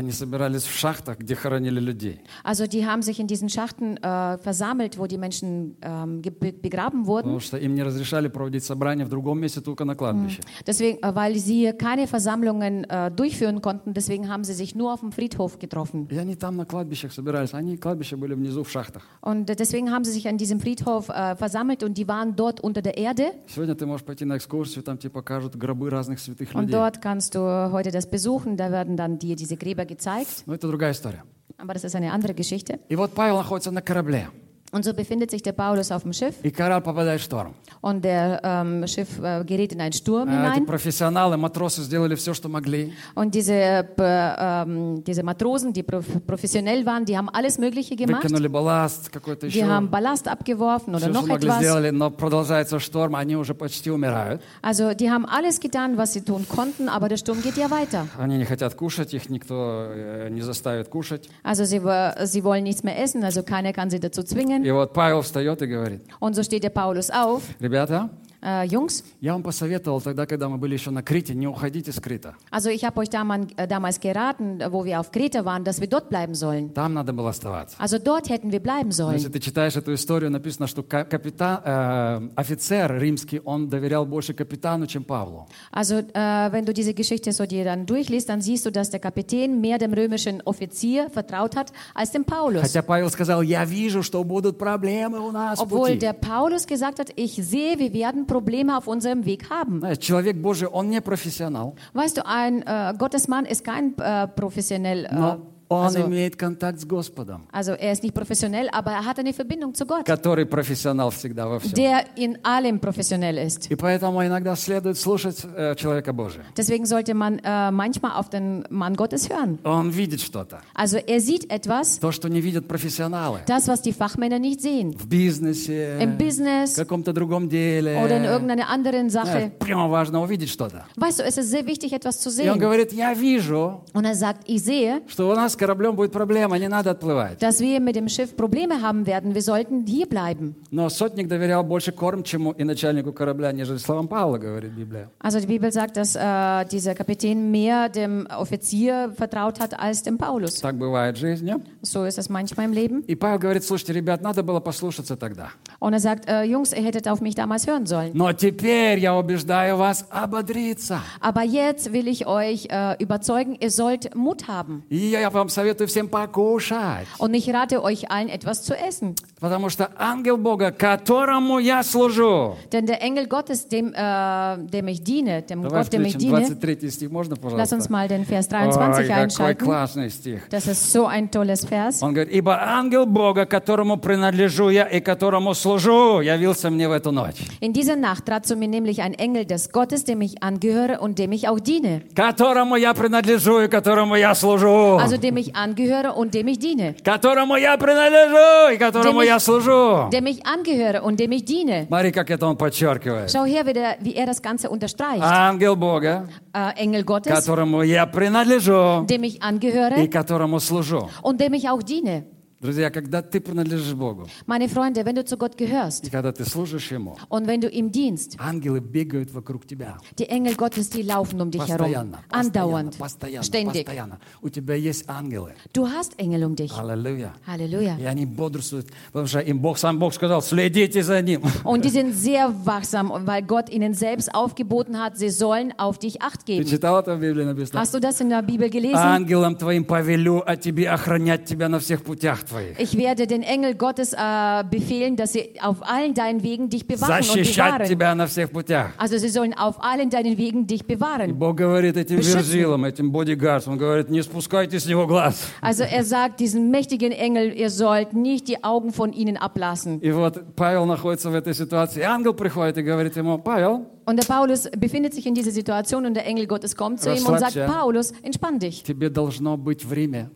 Also 2.45 2.67
die 2.67 2.87
haben 2.87 3.03
sich 3.03 3.19
in 3.19 3.27
diesen 3.27 3.49
Schachten 3.49 3.97
äh, 3.97 4.39
versammelt, 4.52 4.98
wo 5.00 5.08
die 5.08 5.18
Menschen 5.18 5.78
ähm, 5.82 6.22
ge- 6.22 6.32
be- 6.32 6.54
begraben 6.54 7.06
wurden. 7.08 7.24
Потому 7.30 7.40
что 7.40 7.58
им 7.58 7.74
не 7.76 7.84
разрешали 7.84 8.28
проводить 8.28 8.64
собрания 8.64 9.06
в 9.06 9.10
другом 9.10 9.40
месте, 9.40 9.62
только 9.62 9.86
на 9.86 9.96
кладбище. 9.96 10.42
Deswegen, 10.66 10.98
äh, 11.02 11.16
weil 11.16 11.36
sie 11.36 11.72
keine 11.78 12.08
Versammlungen 12.08 12.84
äh, 12.90 13.10
durchführen 13.12 13.62
konnten, 13.62 13.94
deswegen 13.94 14.28
haben 14.30 14.44
sie 14.44 14.54
sich 14.54 14.76
nur 14.76 14.92
auf 14.94 15.00
dem 15.00 15.12
Friedhof 15.12 15.60
getroffen. 15.60 16.08
И 16.10 16.18
они 16.18 16.36
там 16.36 16.58
на 16.58 16.66
кладбищах 16.66 17.14
собирались. 17.14 17.54
Они, 17.54 17.78
кладбища 17.78 18.18
были 18.18 18.34
внизу 18.34 18.64
в 18.64 18.70
шахтах. 18.70 19.04
Und 19.22 19.50
äh, 19.50 19.56
deswegen 19.56 19.92
haben 19.92 20.04
sie 20.04 20.12
sich 20.12 20.28
an 20.28 20.38
diesem 20.38 20.60
Friedhof 20.60 21.10
äh, 21.10 21.36
versammelt 21.36 21.84
und 21.84 21.98
die 21.98 22.08
waren 22.08 22.36
dort 22.36 22.60
unter 22.60 22.82
der 22.82 22.98
Erde. 22.98 23.32
Сегодня 23.48 23.76
ты 23.76 23.86
можешь 23.86 24.06
пойти 24.06 24.26
на 24.26 24.38
экскурсию, 24.38 24.84
там 24.84 24.98
тебе 24.98 25.12
покажут 25.12 25.56
гробы 25.56 25.90
разных 25.90 26.20
святых 26.20 26.54
Und 26.54 26.64
людей. 26.68 26.72
dort 26.74 27.02
kannst 27.02 27.36
du 27.36 27.40
heute 27.72 27.92
das 27.92 28.10
besuchen. 28.10 28.58
Da 28.58 28.72
werden 28.72 28.98
dann 28.98 29.20
dir 29.20 29.36
diese 29.36 29.56
Gräber 29.58 29.86
gezeigt. 29.86 30.44
Но 30.46 30.54
это 30.56 30.68
другая 30.68 30.92
история. 30.92 31.24
Aber 31.60 31.74
das 31.74 31.84
ist 31.84 31.96
eine 31.96 32.12
andere 32.12 32.34
Geschichte. 32.34 32.80
И 32.90 32.96
вот 32.96 33.14
Павел 33.14 33.38
находится 33.38 33.72
на 33.72 33.82
корабле. 33.82 34.28
Und 34.74 34.84
so 34.84 34.94
befindet 34.94 35.32
sich 35.32 35.42
der 35.42 35.54
Paulus 35.54 35.94
auf 35.94 36.04
dem 36.04 36.12
Schiff 36.12 36.36
И 36.44 36.52
корабль 36.52 36.84
попадает 36.84 37.22
в 37.22 37.24
шторм. 37.24 37.54
und 37.80 38.04
der 38.04 38.42
ähm, 38.44 38.86
Schiff 38.86 39.18
äh, 39.24 39.46
gerät 39.46 39.72
in 39.72 39.80
einen 39.80 39.94
Sturm 39.94 40.28
А 40.28 40.34
Эти 40.50 40.56
hinein. 40.60 40.66
профессионалы, 40.66 41.38
матросы 41.38 41.84
сделали 41.84 42.16
все, 42.16 42.34
что 42.34 42.50
могли. 42.50 42.92
Und 43.16 43.34
diese, 43.34 43.54
äh, 43.54 43.86
ähm, 43.98 45.06
diese 45.06 45.24
Matrosen, 45.24 45.72
die 45.72 45.84
prof 45.84 46.04
professionell 46.28 46.86
waren, 46.86 47.06
die 47.06 47.18
haben 47.18 47.30
alles 47.30 47.58
Mögliche 47.60 47.96
gemacht. 47.96 48.24
Выкинули 48.24 48.48
балласт 48.50 49.10
какой-то 49.10 49.48
Die 49.48 49.62
еще. 49.62 49.66
haben 49.68 49.90
Ballast 49.90 50.28
abgeworfen 50.28 50.94
oder 50.96 51.00
Все, 51.00 51.14
что 51.14 51.22
noch 51.22 51.28
могли, 51.28 51.48
etwas. 51.48 51.60
сделали, 51.62 51.90
но 51.92 52.12
продолжается 52.12 52.78
шторм, 52.82 53.16
они 53.16 53.38
уже 53.38 53.54
почти 53.54 53.90
умирают. 53.90 54.42
Also 54.62 54.94
die 54.94 55.10
haben 55.10 55.26
alles 55.26 55.62
getan, 55.62 55.96
was 55.98 56.12
sie 56.12 56.22
tun 56.26 56.46
konnten, 56.50 56.90
aber 56.90 57.08
der 57.08 57.16
Sturm 57.18 57.42
geht 57.42 57.56
ja 57.56 57.72
weiter. 57.72 58.06
Они 58.20 58.38
не 58.38 58.44
хотят 58.44 58.76
кушать, 58.76 59.14
их 59.14 59.30
никто 59.30 59.88
э, 59.96 60.28
не 60.30 60.42
заставит 60.42 60.90
кушать. 60.90 61.30
Also 61.42 61.64
sie, 61.64 61.82
wo- 61.86 62.26
sie 62.26 62.44
wollen 62.44 62.66
nichts 62.66 62.84
mehr 62.84 63.02
essen, 63.02 63.24
also 63.24 63.44
keiner 63.44 63.72
kann 63.72 63.90
sie 63.90 64.02
dazu 64.02 64.24
zwingen. 64.24 64.58
И 64.62 64.72
вот 64.72 64.94
Павел 64.94 65.22
встает 65.22 65.62
и 65.62 65.66
говорит, 65.68 66.02
Und 66.20 66.36
so 66.36 66.44
steht 66.44 66.64
der 66.64 66.70
Paulus 66.70 67.10
auf. 67.10 67.42
ребята, 67.60 68.10
Äh, 68.42 68.66
Jungs, 68.68 69.04
я 69.20 69.34
вам 69.34 69.42
посоветовал 69.42 70.00
тогда, 70.00 70.26
когда 70.28 70.48
мы 70.48 70.58
были 70.60 70.74
еще 70.74 70.92
на 70.92 71.02
Крите, 71.02 71.34
не 71.34 71.48
уходите 71.48 71.92
с 71.92 72.00
Крита. 72.00 72.36
also 72.52 72.70
ich 72.70 72.84
habe 72.86 73.00
euch 73.00 73.10
damals, 73.10 73.48
äh, 73.58 73.68
damals 73.68 74.00
geraten, 74.00 74.62
äh, 74.62 74.72
wo 74.72 74.86
wir 74.86 75.00
auf 75.00 75.12
Kreta 75.12 75.44
waren, 75.44 75.64
dass 75.64 75.82
wir 75.82 75.88
dort 75.88 76.10
bleiben 76.10 76.36
sollen. 76.36 76.72
Там 76.74 76.94
надо 76.94 77.14
было 77.14 77.30
оставаться. 77.32 77.76
Also 77.80 77.98
dort 77.98 78.30
hätten 78.30 78.52
wir 78.52 78.60
bleiben 78.60 78.90
Но 78.96 79.12
Если 79.12 79.28
sollen. 79.28 79.32
ты 79.32 79.40
читаешь 79.40 79.76
эту 79.76 79.92
историю, 79.94 80.30
написано, 80.30 80.68
что 80.68 80.84
ка- 80.84 81.04
капитан, 81.06 81.62
э, 81.66 82.30
офицер 82.36 83.00
римский, 83.00 83.42
он 83.44 83.70
доверял 83.70 84.06
больше 84.06 84.34
капитану, 84.36 84.86
чем 84.86 85.04
Павлу. 85.04 85.48
Also 85.72 86.00
äh, 86.14 86.52
wenn 86.52 86.64
du 86.66 86.74
diese 86.74 86.94
Geschichte 86.94 87.32
so 87.32 87.46
dir 87.48 87.64
dann 87.66 87.88
durchliest, 87.88 88.30
dann 88.30 88.42
siehst 88.42 88.66
du, 88.68 88.72
dass 88.72 88.92
der 88.92 89.00
Kapitän 89.00 89.60
mehr 89.62 89.80
dem 89.80 89.94
römischen 89.94 90.42
Offizier 90.46 91.10
vertraut 91.10 91.56
hat 91.56 91.72
als 91.96 92.12
dem 92.12 92.24
Paulus. 92.24 92.62
Хотя 92.62 92.84
Павел 92.84 93.10
сказал, 93.10 93.42
я 93.42 93.66
вижу, 93.66 94.04
что 94.04 94.24
будут 94.24 94.60
проблемы 94.60 95.20
у 95.20 95.32
нас 95.32 95.58
в 95.58 95.64
Obwohl 95.64 95.88
пути. 95.94 96.00
der 96.06 96.14
Paulus 96.14 96.68
gesagt 96.68 97.00
hat, 97.00 97.10
ich 97.16 97.34
sehe, 97.36 97.80
wir 97.80 97.92
werden 97.94 98.26
Probleme 98.32 98.78
auf 98.78 98.88
unserem 98.88 99.26
Weg 99.26 99.50
haben. 99.50 99.80
Знаешь, 99.80 100.00
человек 100.00 100.38
Божий, 100.38 100.68
он 100.68 100.90
не 100.90 101.02
профессионал, 101.02 101.76
Weißt 101.94 102.18
du, 102.18 102.26
ein 102.26 102.62
äh, 102.64 102.94
Gottesmann 102.98 103.46
ist 103.46 103.64
kein 103.64 103.98
äh, 103.98 104.28
professionell 104.28 105.06
äh, 105.06 105.14
но 105.14 105.51
Он 105.73 105.87
Also, 105.87 106.07
имеет 106.07 106.37
контакт 106.37 106.81
с 106.81 106.85
Господом, 106.85 107.47
also 107.53 107.73
er 107.75 107.93
ist 107.93 108.03
nicht 108.03 108.15
professionell, 108.15 108.69
aber 108.73 108.93
er 108.93 109.05
hat 109.05 109.19
eine 109.19 109.33
Verbindung 109.33 109.75
zu 109.75 109.87
Gott, 109.87 110.05
который 110.05 110.47
профессионал 110.47 111.11
всегда 111.11 111.47
во 111.49 111.59
всем. 111.61 111.73
der 111.75 112.05
in 112.17 112.39
allem 112.45 112.79
professionell 112.81 113.39
ist. 113.39 113.71
И 113.71 113.75
поэтому 113.77 114.25
иногда 114.25 114.55
следует 114.57 114.99
слушать 114.99 115.39
э, 115.57 115.75
человека 115.77 116.13
Божия. 116.13 116.45
Deswegen 116.57 116.85
sollte 116.87 117.15
man 117.15 117.39
äh, 117.39 117.71
manchmal 117.71 118.13
auf 118.19 118.29
den 118.31 118.65
Mann 118.71 118.95
Gottes 118.97 119.29
hören. 119.29 119.59
Он 119.65 119.91
видит 119.91 120.21
что-то, 120.21 120.61
Also 120.75 120.99
er 120.99 121.21
sieht 121.21 121.51
etwas, 121.51 121.99
то, 122.01 122.13
что 122.13 122.29
не 122.29 122.41
видят 122.41 122.67
профессионалы. 122.69 123.41
das, 123.47 123.69
was 123.69 123.83
die 123.83 123.93
Fachmänner 123.93 124.39
nicht 124.39 124.61
sehen. 124.61 124.93
В 124.99 125.07
бизнесе, 125.07 125.99
Im 126.01 126.13
в 126.15 126.19
Business 126.19 126.75
каком-то 126.77 127.13
другом 127.13 127.49
деле. 127.49 127.97
oder 128.05 128.17
in 128.17 128.25
irgendeiner 128.25 128.69
anderen 128.69 129.11
Sache. 129.11 129.51
прямо 129.59 129.89
важно 129.89 130.21
увидеть 130.23 130.51
что-то. 130.51 130.85
Weißt 130.97 131.21
du, 131.21 131.25
es 131.25 131.39
ist 131.39 131.51
sehr 131.51 131.67
wichtig, 131.67 131.93
etwas 131.93 132.21
zu 132.21 132.29
И 132.31 132.49
он 132.49 132.57
sehen. 132.57 132.59
говорит, 132.59 132.93
я 132.93 133.15
вижу, 133.15 133.81
Und 133.95 134.05
er 134.05 134.15
sagt, 134.15 134.43
ich 134.49 134.63
sehe, 134.63 135.03
что 135.09 135.29
у 135.31 135.35
нас 135.35 135.57
кораблем 135.62 135.96
будет 135.96 136.12
проблема, 136.12 136.58
не 136.58 136.68
надо 136.68 136.92
отплывать. 136.92 137.40
dass 137.40 137.60
wir 137.60 137.80
mit 137.80 137.96
dem 137.96 138.08
Schiff 138.10 138.36
Probleme 138.36 138.82
haben 138.82 139.06
werden. 139.06 139.34
Wir 139.36 139.42
sollten 139.42 139.86
hier 139.86 140.08
bleiben. 140.08 140.56
Но 140.72 140.90
сотник 140.90 141.28
доверял 141.28 141.64
больше 141.64 141.92
кормчему 141.92 142.52
и 142.52 142.64
начальнику 142.64 143.14
корабля, 143.14 143.52
нежели 143.52 143.78
словам 143.78 144.08
Павла, 144.08 144.38
говорит 144.38 144.72
Библия. 144.72 145.10
Also 145.20 145.40
die 145.40 145.48
Bibel 145.48 145.72
sagt, 145.72 145.98
dass 145.98 146.16
äh, 146.16 146.66
dieser 146.72 146.96
Kapitän 146.96 147.52
mehr 147.52 147.90
dem 147.90 148.28
Offizier 148.28 149.12
vertraut 149.16 149.60
hat 149.60 149.80
als 149.80 150.04
dem 150.04 150.18
Paulus. 150.18 150.60
Так 150.60 150.78
бывает 150.78 151.18
в 151.18 151.20
жизни. 151.20 151.56
So 151.82 152.06
ist 152.06 152.18
es 152.18 152.30
manchmal 152.30 152.66
im 152.68 152.74
Leben. 152.74 153.04
И 153.08 153.16
Павел 153.16 153.40
говорит, 153.40 153.64
слушайте, 153.64 153.94
ребят, 153.94 154.22
надо 154.22 154.44
было 154.44 154.60
послушаться 154.60 155.16
тогда. 155.16 155.50
Und 155.80 155.94
er 155.94 156.00
sagt, 156.00 156.28
äh, 156.28 156.44
Jungs, 156.44 156.74
ihr 156.74 156.84
hättet 156.84 157.08
auf 157.08 157.22
mich 157.22 157.36
damals 157.36 157.68
hören 157.68 157.86
sollen. 157.86 158.12
Но 158.14 158.34
теперь 158.34 159.00
я 159.00 159.16
убеждаю 159.16 159.78
вас 159.78 160.06
ободриться. 160.10 161.02
Aber 161.22 161.44
jetzt 161.44 161.94
will 161.94 162.08
ich 162.08 162.26
euch 162.28 162.68
äh, 162.70 162.96
überzeugen, 163.00 163.56
ihr 163.60 163.72
sollt 163.72 164.16
Mut 164.16 164.48
haben. 164.48 164.84
И 164.90 164.98
я 165.12 165.22
вам 165.43 165.49
советую 165.49 165.89
всем 165.89 166.09
покушать. 166.09 167.07
Und 167.19 167.35
ich 167.35 167.53
rate 167.53 167.83
euch 167.83 168.11
allen, 168.11 168.29
etwas 168.29 168.63
zu 168.63 168.75
essen. 168.75 169.15
Потому 169.41 169.71
что 169.71 169.91
ангел 169.99 170.37
Бога, 170.37 170.71
которому 170.71 171.59
я 171.59 171.83
служу. 171.83 172.57
Denn 172.71 172.87
der 172.87 173.03
Engel 173.03 173.27
Gottes, 173.27 173.67
dem, 173.67 173.93
äh, 173.93 174.59
dem 174.59 174.87
ich 174.87 175.03
diene, 175.03 175.43
dem 175.43 175.63
Давай 175.63 175.83
Gott, 175.83 175.93
dem 175.93 176.05
ich 176.05 176.17
diene, 176.17 176.47
23 176.47 176.95
стих, 176.95 177.11
можно, 177.11 177.35
lass 177.57 177.73
uns 177.73 177.89
пожалуйста? 177.89 177.93
mal 177.93 178.09
den 178.09 178.25
Vers 178.25 178.47
Ой, 178.47 178.51
23 178.53 179.09
какой 179.09 179.23
einschalten. 179.23 179.65
классный 179.65 180.11
стих. 180.11 180.49
Das 180.49 180.69
ist 180.69 180.93
so 180.93 181.07
ein 181.07 181.31
tolles 181.31 181.65
Vers. 181.67 182.03
Он 182.03 182.15
говорит, 182.15 182.33
ибо 182.33 182.63
ангел 182.63 183.05
Бога, 183.07 183.45
которому 183.47 183.97
принадлежу 183.97 184.69
я 184.69 184.85
и 184.85 185.01
которому 185.01 185.55
служу, 185.55 186.21
явился 186.21 186.71
мне 186.71 186.89
в 186.89 186.93
эту 186.93 187.11
ночь. 187.11 187.43
In 187.61 187.73
dieser 187.73 187.97
Nacht 187.97 188.27
trat 188.27 188.47
zu 188.47 188.55
mir 188.55 188.69
nämlich 188.69 189.03
ein 189.03 189.15
Engel 189.15 189.45
des 189.45 189.73
Gottes, 189.73 190.05
dem 190.05 190.21
ich 190.21 190.41
angehöre 190.43 191.01
und 191.01 191.19
dem 191.19 191.33
ich 191.33 191.49
auch 191.49 191.59
diene. 191.59 192.03
Которому 192.15 192.77
я 192.77 192.95
принадлежу 192.95 193.61
и 193.61 193.69
которому 193.69 194.15
я 194.15 194.37
служу. 194.37 194.99
Also 194.99 195.17
dem 195.17 195.32
ich 195.38 195.56
angehöre 195.56 196.14
und 196.16 196.34
dem 196.34 196.48
ich 196.48 196.60
diene. 196.60 196.96
Которому 197.04 197.56
я 197.58 197.78
принадлежу 197.78 198.74
и 198.74 198.78
которому 198.78 199.20
Dem 199.20 199.22
ich- 199.22 199.28
я 199.28 199.40
служу. 199.40 200.10
Dem 200.12 200.26
ich 200.28 200.46
angehöre 200.46 201.02
und 201.04 201.20
dem 201.20 201.32
ich 201.32 201.46
diene. 201.46 201.86
Смотри, 201.88 202.12
как 202.12 202.30
это 202.30 202.46
он 202.48 202.58
подчеркивает. 202.58 203.30
Schau 203.32 203.46
her, 203.46 203.66
wie, 203.66 203.74
der, 203.74 203.98
wie 204.02 204.16
er 204.16 204.26
das 204.26 204.42
Ganze 204.42 204.70
unterstreicht. 204.70 205.22
Ангел 205.24 205.76
Бога, 205.76 206.28
Äh, 206.54 206.74
Engel 206.84 207.04
Gottes, 207.04 207.32
которому 207.34 207.82
я 207.84 208.06
принадлежу 208.06 209.06
dem 209.08 209.24
ich 209.24 209.36
и 209.38 209.42
angehöre 209.42 210.08
которому 210.10 210.60
служу. 210.60 211.10
und 211.22 211.40
dem 211.40 211.54
ich 211.54 211.70
auch 211.70 211.82
diene. 211.84 212.24
Друзья, 212.63 212.91
когда 212.91 213.23
ты 213.23 213.41
принадлежишь 213.41 213.93
Богу, 213.95 214.29
Meine 214.47 214.69
Freunde, 214.69 215.05
wenn 215.05 215.17
du 215.17 215.25
zu 215.25 215.37
Gott 215.37 215.57
gehörst 215.57 216.07
и 216.07 216.11
когда 216.11 216.31
ты 216.33 216.45
служишь 216.45 216.93
Ему, 216.93 217.17
und 217.29 217.49
wenn 217.49 217.61
du 217.61 217.69
ihm 217.69 217.91
dienst, 217.91 218.37
ангелы 218.39 218.79
бегают 218.79 219.33
вокруг 219.33 219.67
тебя. 219.67 219.99
die 220.17 220.29
Engel 220.29 220.55
Gottes, 220.55 220.89
die 220.89 221.03
laufen 221.03 221.41
um 221.41 221.51
dich 221.51 221.61
herum. 221.67 221.79
Постоянно, 221.79 222.19
постоянно, 222.31 222.31
Andauernd, 222.31 222.99
постоянно, 222.99 223.43
ständig. 223.43 223.85
постоянно. 223.85 224.21
У 224.43 224.49
тебя 224.49 224.77
есть 224.77 225.09
ангелы. 225.09 225.55
Du 225.75 225.89
hast 225.89 226.13
Engel 226.19 226.45
um 226.45 226.55
dich. 226.55 226.71
Аллилуйя. 226.79 227.35
Halleluja. 227.49 227.99
И 227.99 228.05
они 228.05 228.27
бодрствуют, 228.27 228.87
потому 229.11 229.27
что 229.27 229.41
им 229.41 229.59
Бог, 229.59 229.77
сам 229.77 229.99
Бог 229.99 230.15
сказал, 230.15 230.41
следите 230.41 231.03
за 231.03 231.21
Ним. 231.21 231.43
Und 231.65 231.85
die 231.85 231.91
sind 231.91 232.13
sehr 232.15 232.49
wachsam, 232.65 233.11
weil 233.27 233.43
Gott 233.43 233.71
ihnen 233.71 233.93
selbst 233.95 234.33
aufgeboten 234.33 235.01
hat, 235.01 235.19
sie 235.19 235.31
sollen 235.31 235.73
auf 235.79 235.99
dich 235.99 236.23
Acht 236.23 236.47
Ты 236.47 236.59
geben. 236.59 236.71
читал 236.71 237.01
это 237.01 237.17
в 237.17 237.21
Библии 237.21 237.43
написано? 237.43 237.81
Hast 237.81 237.93
du 237.93 237.99
das 237.99 238.21
in 238.21 238.29
der 238.29 238.43
Bibel 238.43 238.71
gelesen? 238.71 238.95
Ангелам 238.99 239.57
твоим 239.57 239.85
повелю 239.85 240.45
о 240.47 240.57
тебе 240.57 240.89
охранять 240.89 241.45
тебя 241.45 241.69
на 241.69 241.81
всех 241.81 242.05
путях. 242.05 242.45
Ich 242.78 242.98
werde 242.98 243.28
den 243.28 243.42
Engel 243.44 243.76
Gottes 243.76 244.14
äh, 244.14 244.64
befehlen, 244.70 245.16
dass 245.16 245.34
sie 245.34 245.54
auf 245.62 245.78
allen 245.82 246.14
deinen 246.14 246.44
Wegen 246.44 246.70
dich 246.70 246.88
bewachen 246.88 247.14
und 247.14 247.24
Защищать 247.24 247.74
bewahren. 247.78 247.88
тебя 247.88 248.16
на 248.16 248.28
всех 248.28 248.52
путях. 248.52 248.92
Also 248.98 249.18
sie 249.18 249.30
sollen 249.30 249.54
auf 249.58 249.82
allen 249.84 250.10
deinen 250.10 250.38
Wegen 250.38 250.68
dich 250.68 250.82
И 250.82 250.96
bewahren. 250.96 251.34
Бог 251.38 251.56
говорит 251.58 251.96
этим 251.98 252.18
Beschützen. 252.18 252.40
верзилам, 252.40 252.86
этим 252.86 253.12
бодигардс, 253.12 253.68
Он 253.68 253.78
говорит, 253.78 254.10
не 254.10 254.22
спускайте 254.22 254.80
с 254.80 254.86
него 254.86 255.08
глаз. 255.08 255.48
Also 255.62 255.84
er 255.84 256.04
sagt 256.04 256.40
diesen 256.40 256.70
mächtigen 256.72 257.12
Engel, 257.12 257.54
ihr 257.54 257.70
sollt 257.70 258.14
nicht 258.14 258.48
die 258.48 258.64
Augen 258.64 258.92
von 258.92 259.14
ihnen 259.14 259.38
ablassen. 259.38 260.00
И 260.02 260.12
вот 260.12 260.56
Павел 260.56 260.86
находится 260.86 261.30
в 261.30 261.36
этой 261.36 261.54
ситуации. 261.54 262.00
И 262.02 262.04
ангел 262.04 262.34
приходит 262.34 262.78
и 262.78 262.82
говорит 262.82 263.16
ему, 263.16 263.38
Павел, 263.38 263.86
Und 264.06 264.16
der 264.18 264.26
Paulus 264.26 264.70
befindet 264.78 265.14
sich 265.14 265.26
in 265.26 265.34
dieser 265.36 265.52
Situation 265.52 266.06
und 266.06 266.14
der 266.14 266.26
Engel 266.26 266.48
Gottes 266.48 266.78
kommt 266.78 267.02
zu 267.02 267.10
ihm 267.10 267.26
und 267.26 267.40
sagt, 267.40 267.58
Расслабься. 267.58 267.68
Paulus, 267.68 268.14
entspann 268.24 268.58
dich. 268.58 268.82
тебе 268.84 269.10
должно 269.10 269.58
быть 269.58 269.84
время. 269.84 270.30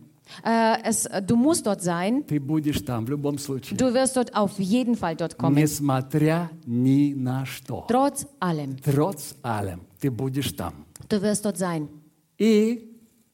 Äh, 0.44 0.78
es, 0.84 1.10
du 1.28 1.36
musst 1.36 1.66
dort 1.66 1.82
sein. 1.82 2.24
Ты 2.26 2.40
будешь 2.40 2.82
там 2.82 3.06
в 3.06 3.10
любом 3.10 3.38
случае. 3.38 3.78
Du 3.78 3.94
wirst 3.94 4.16
dort 4.16 4.36
auf 4.36 4.60
jeden 4.60 4.96
Fall 4.96 5.16
dort 5.16 5.38
kommen. 5.38 5.56
Несмотря 5.56 6.50
ни 6.66 7.14
на 7.14 7.46
что. 7.46 7.86
Trotz 7.88 8.26
allem. 8.40 8.78
Троц 8.82 9.36
алем, 9.44 9.82
ты 10.00 10.10
будешь 10.10 10.52
там. 10.54 10.86
Du 11.10 11.22
wirst 11.22 11.46
dort 11.46 11.58
sein. 11.58 11.90
И 12.38 12.88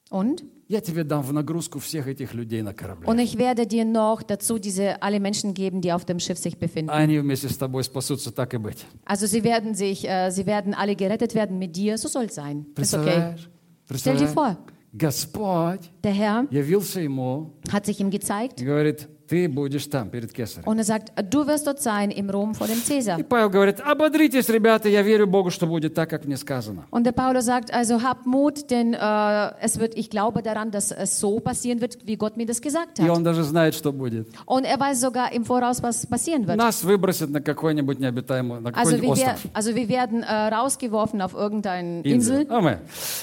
Und? 0.10 0.44
я 0.70 0.82
тебе 0.82 1.04
дам 1.04 1.22
в 1.22 1.32
нагрузку 1.32 1.80
всех 1.80 2.08
этих 2.08 2.34
людей 2.34 2.62
на 2.62 2.74
корабле. 2.74 3.08
Und 3.08 3.20
ich 3.20 3.38
werde 3.38 3.68
dir 3.68 3.86
noch 3.86 4.24
dazu 4.24 4.58
diese 4.58 5.02
alle 5.02 5.20
Menschen 5.20 5.54
geben, 5.54 5.82
die 5.82 5.94
auf 5.94 6.04
dem 6.04 6.20
Schiff 6.20 6.38
sich 6.40 6.58
befinden. 6.58 6.90
Они 6.90 7.20
вместе 7.20 7.48
с 7.48 7.58
тобой 7.58 7.84
спасутся, 7.84 8.32
так 8.32 8.54
и 8.54 8.58
быть. 8.58 8.86
Also 9.06 9.28
sie 9.28 9.44
werden 9.44 9.76
sich, 9.76 10.08
äh, 10.10 10.32
sie 10.32 10.46
werden 10.46 10.74
alle 10.74 10.96
gerettet 10.96 11.36
werden 11.36 11.58
mit 11.60 11.76
dir. 11.76 11.98
So 11.98 12.08
soll 12.10 12.26
es 12.26 12.36
sein. 12.36 12.66
Ist 12.76 12.94
okay. 12.96 13.04
Представляешь? 13.06 13.50
Stell 13.96 14.18
dir 14.18 14.26
Представляешь? 14.26 14.34
vor, 14.34 14.58
Господь 14.94 15.92
der 16.04 16.14
Herr 16.14 16.48
явился 16.50 17.02
ему 17.02 17.54
hat 17.72 17.86
sich 17.86 18.00
ihm 18.00 18.10
gezeigt 18.10 18.62
и 18.62 18.66
говорит, 18.66 19.08
ты 19.33 19.49
будешь 19.49 19.87
там 19.87 20.11
перед 20.11 20.31
Кесарем. 20.31 20.69
und 20.69 20.77
er 20.77 20.85
sagt, 20.85 21.11
du 21.31 21.47
wirst 21.47 21.67
dort 21.67 21.81
sein 21.81 22.11
im 22.11 22.29
Rom 22.29 22.55
vor 22.55 22.67
dem 22.67 22.77
Cäsar. 22.77 23.19
И 23.19 23.23
Павел 23.23 23.49
говорит, 23.49 23.81
ободритесь, 23.81 24.47
ребята, 24.51 24.91
я 24.91 25.01
верю 25.01 25.27
Богу, 25.27 25.51
что 25.51 25.67
будет 25.67 25.95
так, 25.95 26.11
как 26.11 26.27
мне 26.27 26.37
сказано. 26.37 26.85
Und 26.91 27.05
der 27.05 27.13
Paulus 27.13 27.47
sagt, 27.47 27.73
also 27.73 28.03
habt 28.03 28.27
Mut, 28.27 28.71
denn 28.71 28.93
äh, 28.93 29.51
es 29.63 29.79
wird, 29.79 29.95
ich 29.97 30.11
glaube 30.11 30.43
daran, 30.43 30.71
dass 30.71 30.93
es 30.93 31.19
so 31.19 31.41
passieren 31.41 31.81
wird, 31.81 32.07
wie 32.07 32.17
Gott 32.17 32.37
mir 32.37 32.45
das 32.45 32.61
gesagt 32.61 32.99
И 32.99 33.09
он 33.09 33.25
даже 33.25 33.43
знает, 33.45 33.75
что 33.75 33.91
будет. 33.91 34.29
Und 34.45 34.65
er 34.67 34.79
weiß 34.79 35.01
sogar 35.01 35.33
im 35.33 35.47
Voraus, 35.47 35.83
was 35.83 36.07
passieren 36.07 36.47
wird. 36.47 36.59
Нас 36.59 36.85
выбросят 36.85 37.31
на 37.31 37.41
какой-нибудь 37.41 37.99
необитаемый, 38.01 38.61
на 38.61 38.69
Also 38.69 38.97
какой-нибудь 38.97 39.19
wir, 39.19 39.33
остров. 39.33 39.51
also 39.55 39.75
wir 39.75 39.89
werden 39.89 40.23
äh, 40.23 40.55
rausgeworfen 40.55 41.23
auf 41.23 41.33
irgendeine 41.33 42.03
Инзель. 42.03 42.43
Insel. 42.43 42.47
Аминь. 42.51 42.79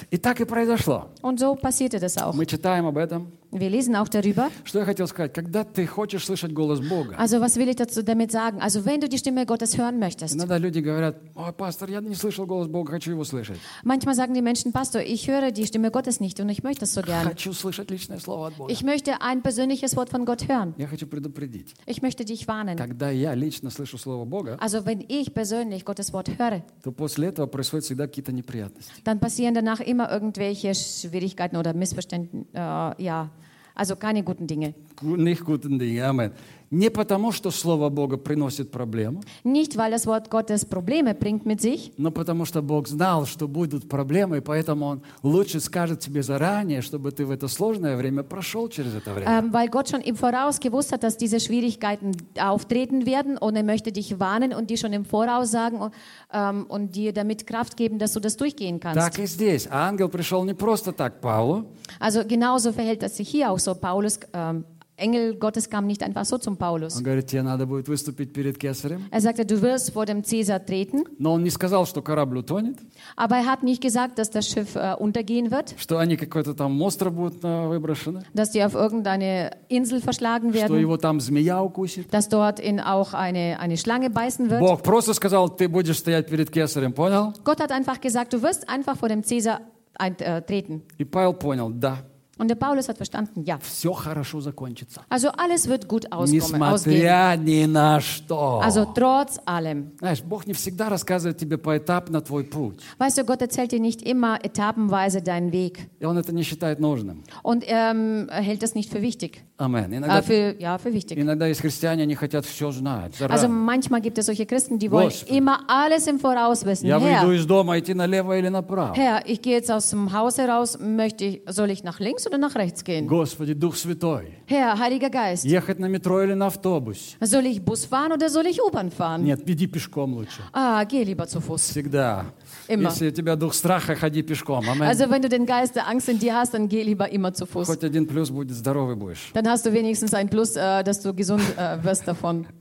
И 0.10 0.18
так 0.18 0.42
и 0.42 0.46
произошло. 0.46 1.10
Und 1.22 1.40
so 1.40 1.54
passierte 1.54 2.00
das 2.00 2.18
auch. 2.18 2.34
Мы 2.34 2.48
читаем 2.48 2.88
об 2.88 2.98
этом. 2.98 3.32
Wir 3.57 3.71
lesen 3.71 3.95
auch 3.95 4.09
darüber. 4.09 4.51
Что 4.65 4.81
я 4.81 4.85
хотел 4.85 5.07
сказать? 5.07 5.33
Когда 5.33 5.63
ты 5.63 5.87
хочешь 5.87 6.25
слышать 6.25 6.53
голос 6.53 6.81
Бога, 6.81 7.15
Also 7.17 7.41
was 7.41 7.55
will 7.57 7.69
ich 7.69 7.77
dazu 7.77 8.03
damit 8.03 8.33
sagen? 8.33 8.61
Also 8.61 8.85
wenn 8.85 9.01
du 9.01 9.09
die 9.09 9.17
Stimme 9.17 9.47
Gottes 9.47 9.79
hören 9.79 10.01
möchtest. 10.01 10.35
иногда 10.35 10.59
люди 10.59 10.81
говорят, 10.81 11.19
ой, 11.37 11.53
пастор, 11.53 11.89
я 11.89 12.01
не 12.01 12.17
слышал 12.17 12.47
голос 12.47 12.67
Бога, 12.67 12.91
хочу 12.91 13.13
его 13.13 13.23
слышать. 13.23 13.59
Manchmal 13.85 14.17
sagen 14.17 14.35
die 14.35 14.43
Menschen, 14.43 14.73
Pastor, 14.73 15.03
ich 15.03 15.29
höre 15.29 15.53
die 15.53 15.67
Stimme 15.67 15.93
Gottes 15.93 16.19
nicht 16.19 16.41
und 16.41 16.49
ich 16.49 16.65
möchte 16.65 16.81
das 16.81 16.95
so 16.95 17.03
gern. 17.03 17.23
Хочу 17.29 17.53
слышать 17.53 17.93
личное 17.93 18.19
слово 18.19 18.49
от 18.49 18.57
Бога. 18.57 18.73
Ich 18.73 18.83
möchte 18.83 19.21
ein 19.23 19.41
persönliches 19.43 19.95
Wort 19.97 20.11
von 20.11 20.25
Gott 20.25 20.49
hören. 20.49 20.75
Я 20.77 20.89
хочу 20.89 21.07
предупредить. 21.07 21.75
Ich 21.87 22.03
möchte 22.03 22.25
dich 22.25 22.49
warnen. 22.49 22.77
Когда 22.77 23.11
я 23.11 23.35
лично 23.35 23.71
слышу 23.71 23.99
слово 23.99 24.25
Бога, 24.25 24.57
Also 24.61 24.85
wenn 24.85 25.01
ich 25.07 25.33
persönlich 25.33 25.85
Gottes 25.85 26.13
Wort 26.13 26.29
höre, 26.29 26.63
то 26.83 26.91
после 26.91 27.29
этого 27.29 27.47
происходят 27.47 27.85
всегда 27.85 28.09
какие-то 28.09 28.33
неприятности. 28.33 28.91
dann 29.05 29.21
passieren 29.21 29.55
danach 29.55 29.79
immer 29.79 30.11
irgendwelche 30.11 30.75
Schwierigkeiten 30.75 31.55
oder 31.57 31.73
Missverständnisse. 31.73 32.49
Äh, 32.53 33.03
ja, 33.05 33.31
also 33.80 33.96
keine 33.96 34.24
guten 34.24 34.46
Dinge. 34.46 34.74
Nicht 35.02 35.46
guten 35.46 35.80
Dinge. 35.80 36.06
Amen. 36.06 36.32
Не 36.72 36.90
потому, 36.92 37.32
что 37.32 37.50
Слово 37.52 37.90
Бога 37.90 38.18
приносит 38.18 38.70
проблему, 38.72 39.24
Nicht, 39.44 39.76
weil 39.76 39.92
das 39.92 40.06
Wort 40.06 40.30
Gottes 40.30 40.66
Probleme 40.66 41.16
bringt 41.16 41.46
mit 41.46 41.62
sich, 41.62 41.92
но 41.98 42.12
потому 42.12 42.46
что 42.46 42.62
Бог 42.62 42.88
знал, 42.88 43.26
что 43.26 43.48
будут 43.48 43.90
проблемы, 43.90 44.38
и 44.38 44.42
поэтому 44.42 44.86
Он 44.86 45.02
лучше 45.24 45.60
скажет 45.60 46.00
тебе 46.00 46.22
заранее, 46.22 46.82
чтобы 46.82 47.12
ты 47.12 47.26
в 47.26 47.32
это 47.32 47.48
сложное 47.48 47.98
время 47.98 48.22
прошел 48.24 48.70
через 48.70 48.94
это 48.94 49.14
время. 49.14 49.40
ähm, 49.40 49.52
weil 49.54 49.68
Gott 49.70 49.90
schon 49.90 50.02
im 50.02 50.16
Voraus 50.16 50.60
gewusst 50.60 50.92
hat, 50.92 51.02
dass 51.04 51.18
diese 51.18 51.40
Schwierigkeiten 51.40 52.12
auftreten 52.40 53.06
werden 53.06 53.38
und 53.38 53.56
er 53.56 53.64
möchte 53.64 53.92
dich 53.92 54.20
warnen 54.20 54.54
und 54.54 54.70
dir 54.70 54.78
schon 54.78 54.94
im 54.94 55.06
Voraus 55.06 55.50
sagen 55.52 55.92
ähm, 56.32 56.66
und 56.68 56.96
dir 56.96 57.14
damit 57.14 57.48
Kraft 57.48 57.78
geben, 57.78 57.98
dass 57.98 58.14
du 58.14 58.20
das 58.20 58.38
durchgehen 58.38 58.80
kannst. 58.80 59.00
Так 59.00 59.18
и 59.18 59.26
здесь. 59.26 59.68
Ангел 59.72 60.08
пришел 60.10 60.44
не 60.46 60.54
просто 60.54 60.92
так 60.92 61.20
Павлу, 61.20 61.66
Also 62.00 62.24
genauso 62.28 62.72
verhält 62.72 63.02
es 63.02 63.18
sich 63.18 63.28
hier 63.30 63.50
auch 63.50 63.58
so. 63.60 63.74
Paulus, 63.74 64.20
ähm, 64.34 64.64
Engel 64.99 65.35
Gottes 65.35 65.69
kam 65.69 65.87
nicht 65.89 66.05
einfach 66.05 66.25
so 66.25 66.39
zum 66.39 66.57
Paulus. 66.57 66.97
Он 66.97 67.03
говорит, 67.03 67.27
тебе 67.27 67.43
надо 67.43 67.67
будет 67.67 67.89
выступить 67.89 68.33
перед 68.33 68.59
Кесарем. 68.59 69.07
Er 69.11 69.21
sagte, 69.21 69.45
du 69.45 69.61
wirst 69.61 69.93
vor 69.93 70.07
dem 70.07 70.23
Cäsar 70.23 70.65
treten, 70.65 71.03
Но 71.19 71.33
он 71.33 71.43
не 71.43 71.51
сказал, 71.51 71.85
что 71.85 72.01
корабль 72.01 72.39
утонет, 72.39 72.79
aber 73.17 73.37
er 73.39 73.47
hat 73.47 73.65
nicht 73.65 73.83
gesagt, 73.83 74.19
dass 74.21 74.31
das 74.31 74.47
Schiff 74.49 74.77
äh, 74.77 74.95
untergehen 74.97 75.51
wird, 75.51 75.75
что 75.79 75.99
они 75.99 76.17
какой-то 76.17 76.55
там 76.55 76.81
остров 76.81 77.13
будут 77.13 77.43
э, 77.43 77.67
выброшены, 77.67 78.23
dass 78.35 78.53
die 78.53 78.63
auf 78.63 78.75
irgendeine 78.75 79.57
Insel 79.69 80.01
verschlagen 80.01 80.51
что 80.53 80.61
werden, 80.61 80.79
его 80.79 80.97
там 80.97 81.19
змея 81.21 81.61
укусит. 81.61 82.07
dass 82.13 82.29
dort 82.29 82.61
in 82.61 82.79
auch 82.79 83.15
eine, 83.15 83.59
eine 83.59 83.77
Schlange 83.77 84.11
beißen 84.11 84.49
wird. 84.49 84.61
Бог 84.61 84.83
просто 84.85 85.13
сказал, 85.13 85.49
ты 85.49 85.69
будешь 85.69 85.99
стоять 85.99 86.29
перед 86.29 86.53
Кесарем, 86.53 86.93
понял? 86.93 87.33
Gott 87.43 87.61
hat 87.61 87.73
einfach 87.73 88.01
gesagt, 88.01 88.33
du 88.33 88.41
wirst 88.43 88.69
einfach 88.69 88.97
vor 88.97 89.09
dem 89.09 89.25
Cäsar 89.25 89.61
eintreten. 89.99 90.83
И 90.99 91.05
Павел 91.05 91.35
понял, 91.35 91.71
да, 91.71 91.99
Und 92.39 92.49
der 92.49 92.57
Paulus 92.57 92.89
hat 92.89 92.97
verstanden, 92.97 93.45
ja. 93.45 93.59
все 93.59 93.93
хорошо 93.93 94.41
закончится. 94.41 95.03
Also 95.09 95.29
alles 95.29 95.69
wird 95.69 95.87
gut 95.87 96.11
auskommen, 96.11 96.63
ausgehen. 96.63 97.03
Несмотря 97.03 97.37
ни 97.37 97.65
на 97.67 98.01
что. 98.01 98.61
Also 98.61 98.87
trotz 98.87 99.39
allem. 99.47 99.93
Знаешь, 100.01 100.23
Бог 100.23 100.47
не 100.47 100.53
всегда 100.53 100.89
рассказывает 100.89 101.39
тебе 101.39 101.59
поэтапно 101.59 102.21
твой 102.21 102.43
путь. 102.45 102.81
Weißt 102.99 103.19
du, 103.19 103.25
Gott 103.25 103.41
erzählt 103.41 103.71
dir 103.71 103.79
nicht 103.79 104.03
immer 104.03 104.45
etappenweise 104.45 105.23
deinen 105.23 105.53
Weg. 105.53 105.89
И 106.01 106.05
Он 106.05 106.19
это 106.19 106.33
не 106.33 106.43
считает 106.43 106.81
нужным. 106.81 107.23
Und 107.45 107.65
ähm, 107.69 108.29
er 108.29 108.43
hält 108.43 108.65
das 108.65 108.75
nicht 108.75 108.91
für 108.91 109.01
wichtig. 109.01 109.45
Амен. 109.59 109.93
Äh, 109.93 109.99
Иногда, 109.99 110.21
für, 110.23 110.57
ja, 110.61 110.77
für 110.79 110.93
wichtig. 110.93 111.17
иногда 111.17 111.47
есть 111.47 111.61
христиане, 111.61 112.03
они 112.03 112.17
хотят 112.17 112.45
все 112.45 112.73
знать. 112.73 113.13
Also 113.21 113.29
заранее. 113.29 113.49
manchmal 113.49 114.01
gibt 114.01 114.19
es 114.19 114.27
solche 114.27 114.47
Christen, 114.47 114.81
die 114.81 114.91
wollen 114.91 115.11
Господи. 115.11 115.37
immer 115.39 115.61
alles 115.69 116.09
im 116.09 116.19
Voraus 116.19 116.65
wissen. 116.65 116.87
Я 116.89 116.99
выйду 116.99 117.31
Herr, 117.31 117.33
из 117.33 117.47
дома, 117.47 117.79
идти 117.79 117.95
налево 117.95 118.37
или 118.37 118.49
направо. 118.49 118.95
Herr, 118.97 119.23
ich 119.27 119.41
gehe 119.43 119.55
jetzt 119.55 119.71
aus 119.71 119.91
dem 119.91 120.13
Haus 120.13 120.39
heraus, 120.39 120.77
möchte 120.81 121.25
ich, 121.25 121.43
soll 121.49 121.71
ich 121.71 121.85
nach 121.85 122.01
links 122.01 122.27
oder 122.27 122.37
nach 122.37 122.57
rechts 122.57 122.83
gehen? 122.83 123.07
Господи, 123.07 123.55
Дух 123.55 123.77
Святой. 123.77 124.33
Herr, 124.47 124.77
Heiliger 124.77 125.09
Geist, 125.11 125.45
Ехать 125.45 125.79
на 125.79 125.87
метро 125.87 126.21
или 126.25 126.35
на 126.35 126.47
автобусе? 126.49 127.17
soll 127.23 127.47
ich 127.47 127.65
Bus 127.65 127.85
fahren 127.85 128.11
oder 128.13 128.29
soll 128.29 128.47
ich 128.47 128.61
U-Bahn 128.61 128.91
fahren? 128.91 129.23
Нет, 129.23 129.49
иди 129.49 129.69
пешком 129.69 130.15
лучше. 130.15 130.43
Ah, 130.53 130.83
geh 130.85 131.05
lieber 131.05 131.29
zu 131.29 131.41
Fuß. 131.41 131.71
Всегда. 131.71 132.25
Immer. 132.69 132.91
Если 132.91 133.09
у 133.09 133.11
тебя 133.11 133.37
дух 133.37 133.55
страха, 133.55 133.95
ходи 133.95 134.23
пешком. 134.23 134.69
Амен. 134.69 134.83
Also 134.83 135.11
wenn 135.11 135.23
du 135.23 135.29
den 135.29 135.47
Geist 135.47 135.77
der 135.77 135.87
Angst 135.89 136.09
in 136.09 136.19
dir 136.19 136.35
hast, 136.35 136.55
dann 136.55 136.69
geh 136.69 136.83
lieber 136.83 137.11
immer 137.11 137.33
zu 137.33 137.47
Fuß. 137.47 137.67
Хоть 137.67 137.85
один 137.85 138.07
плюс 138.07 138.31
будет, 138.31 138.57
здоровый 138.57 138.97
будешь. 138.97 139.31
Dann 139.33 139.49
hast 139.49 139.67
du 139.67 139.73
wenigstens 139.73 140.15
ein 140.15 140.29
Plus, 140.29 140.57
äh, 140.57 140.83
dass 140.83 141.01
du 141.01 141.15
gesund 141.15 141.43
äh, 141.57 141.83
wirst 141.85 142.07
davon. 142.09 142.47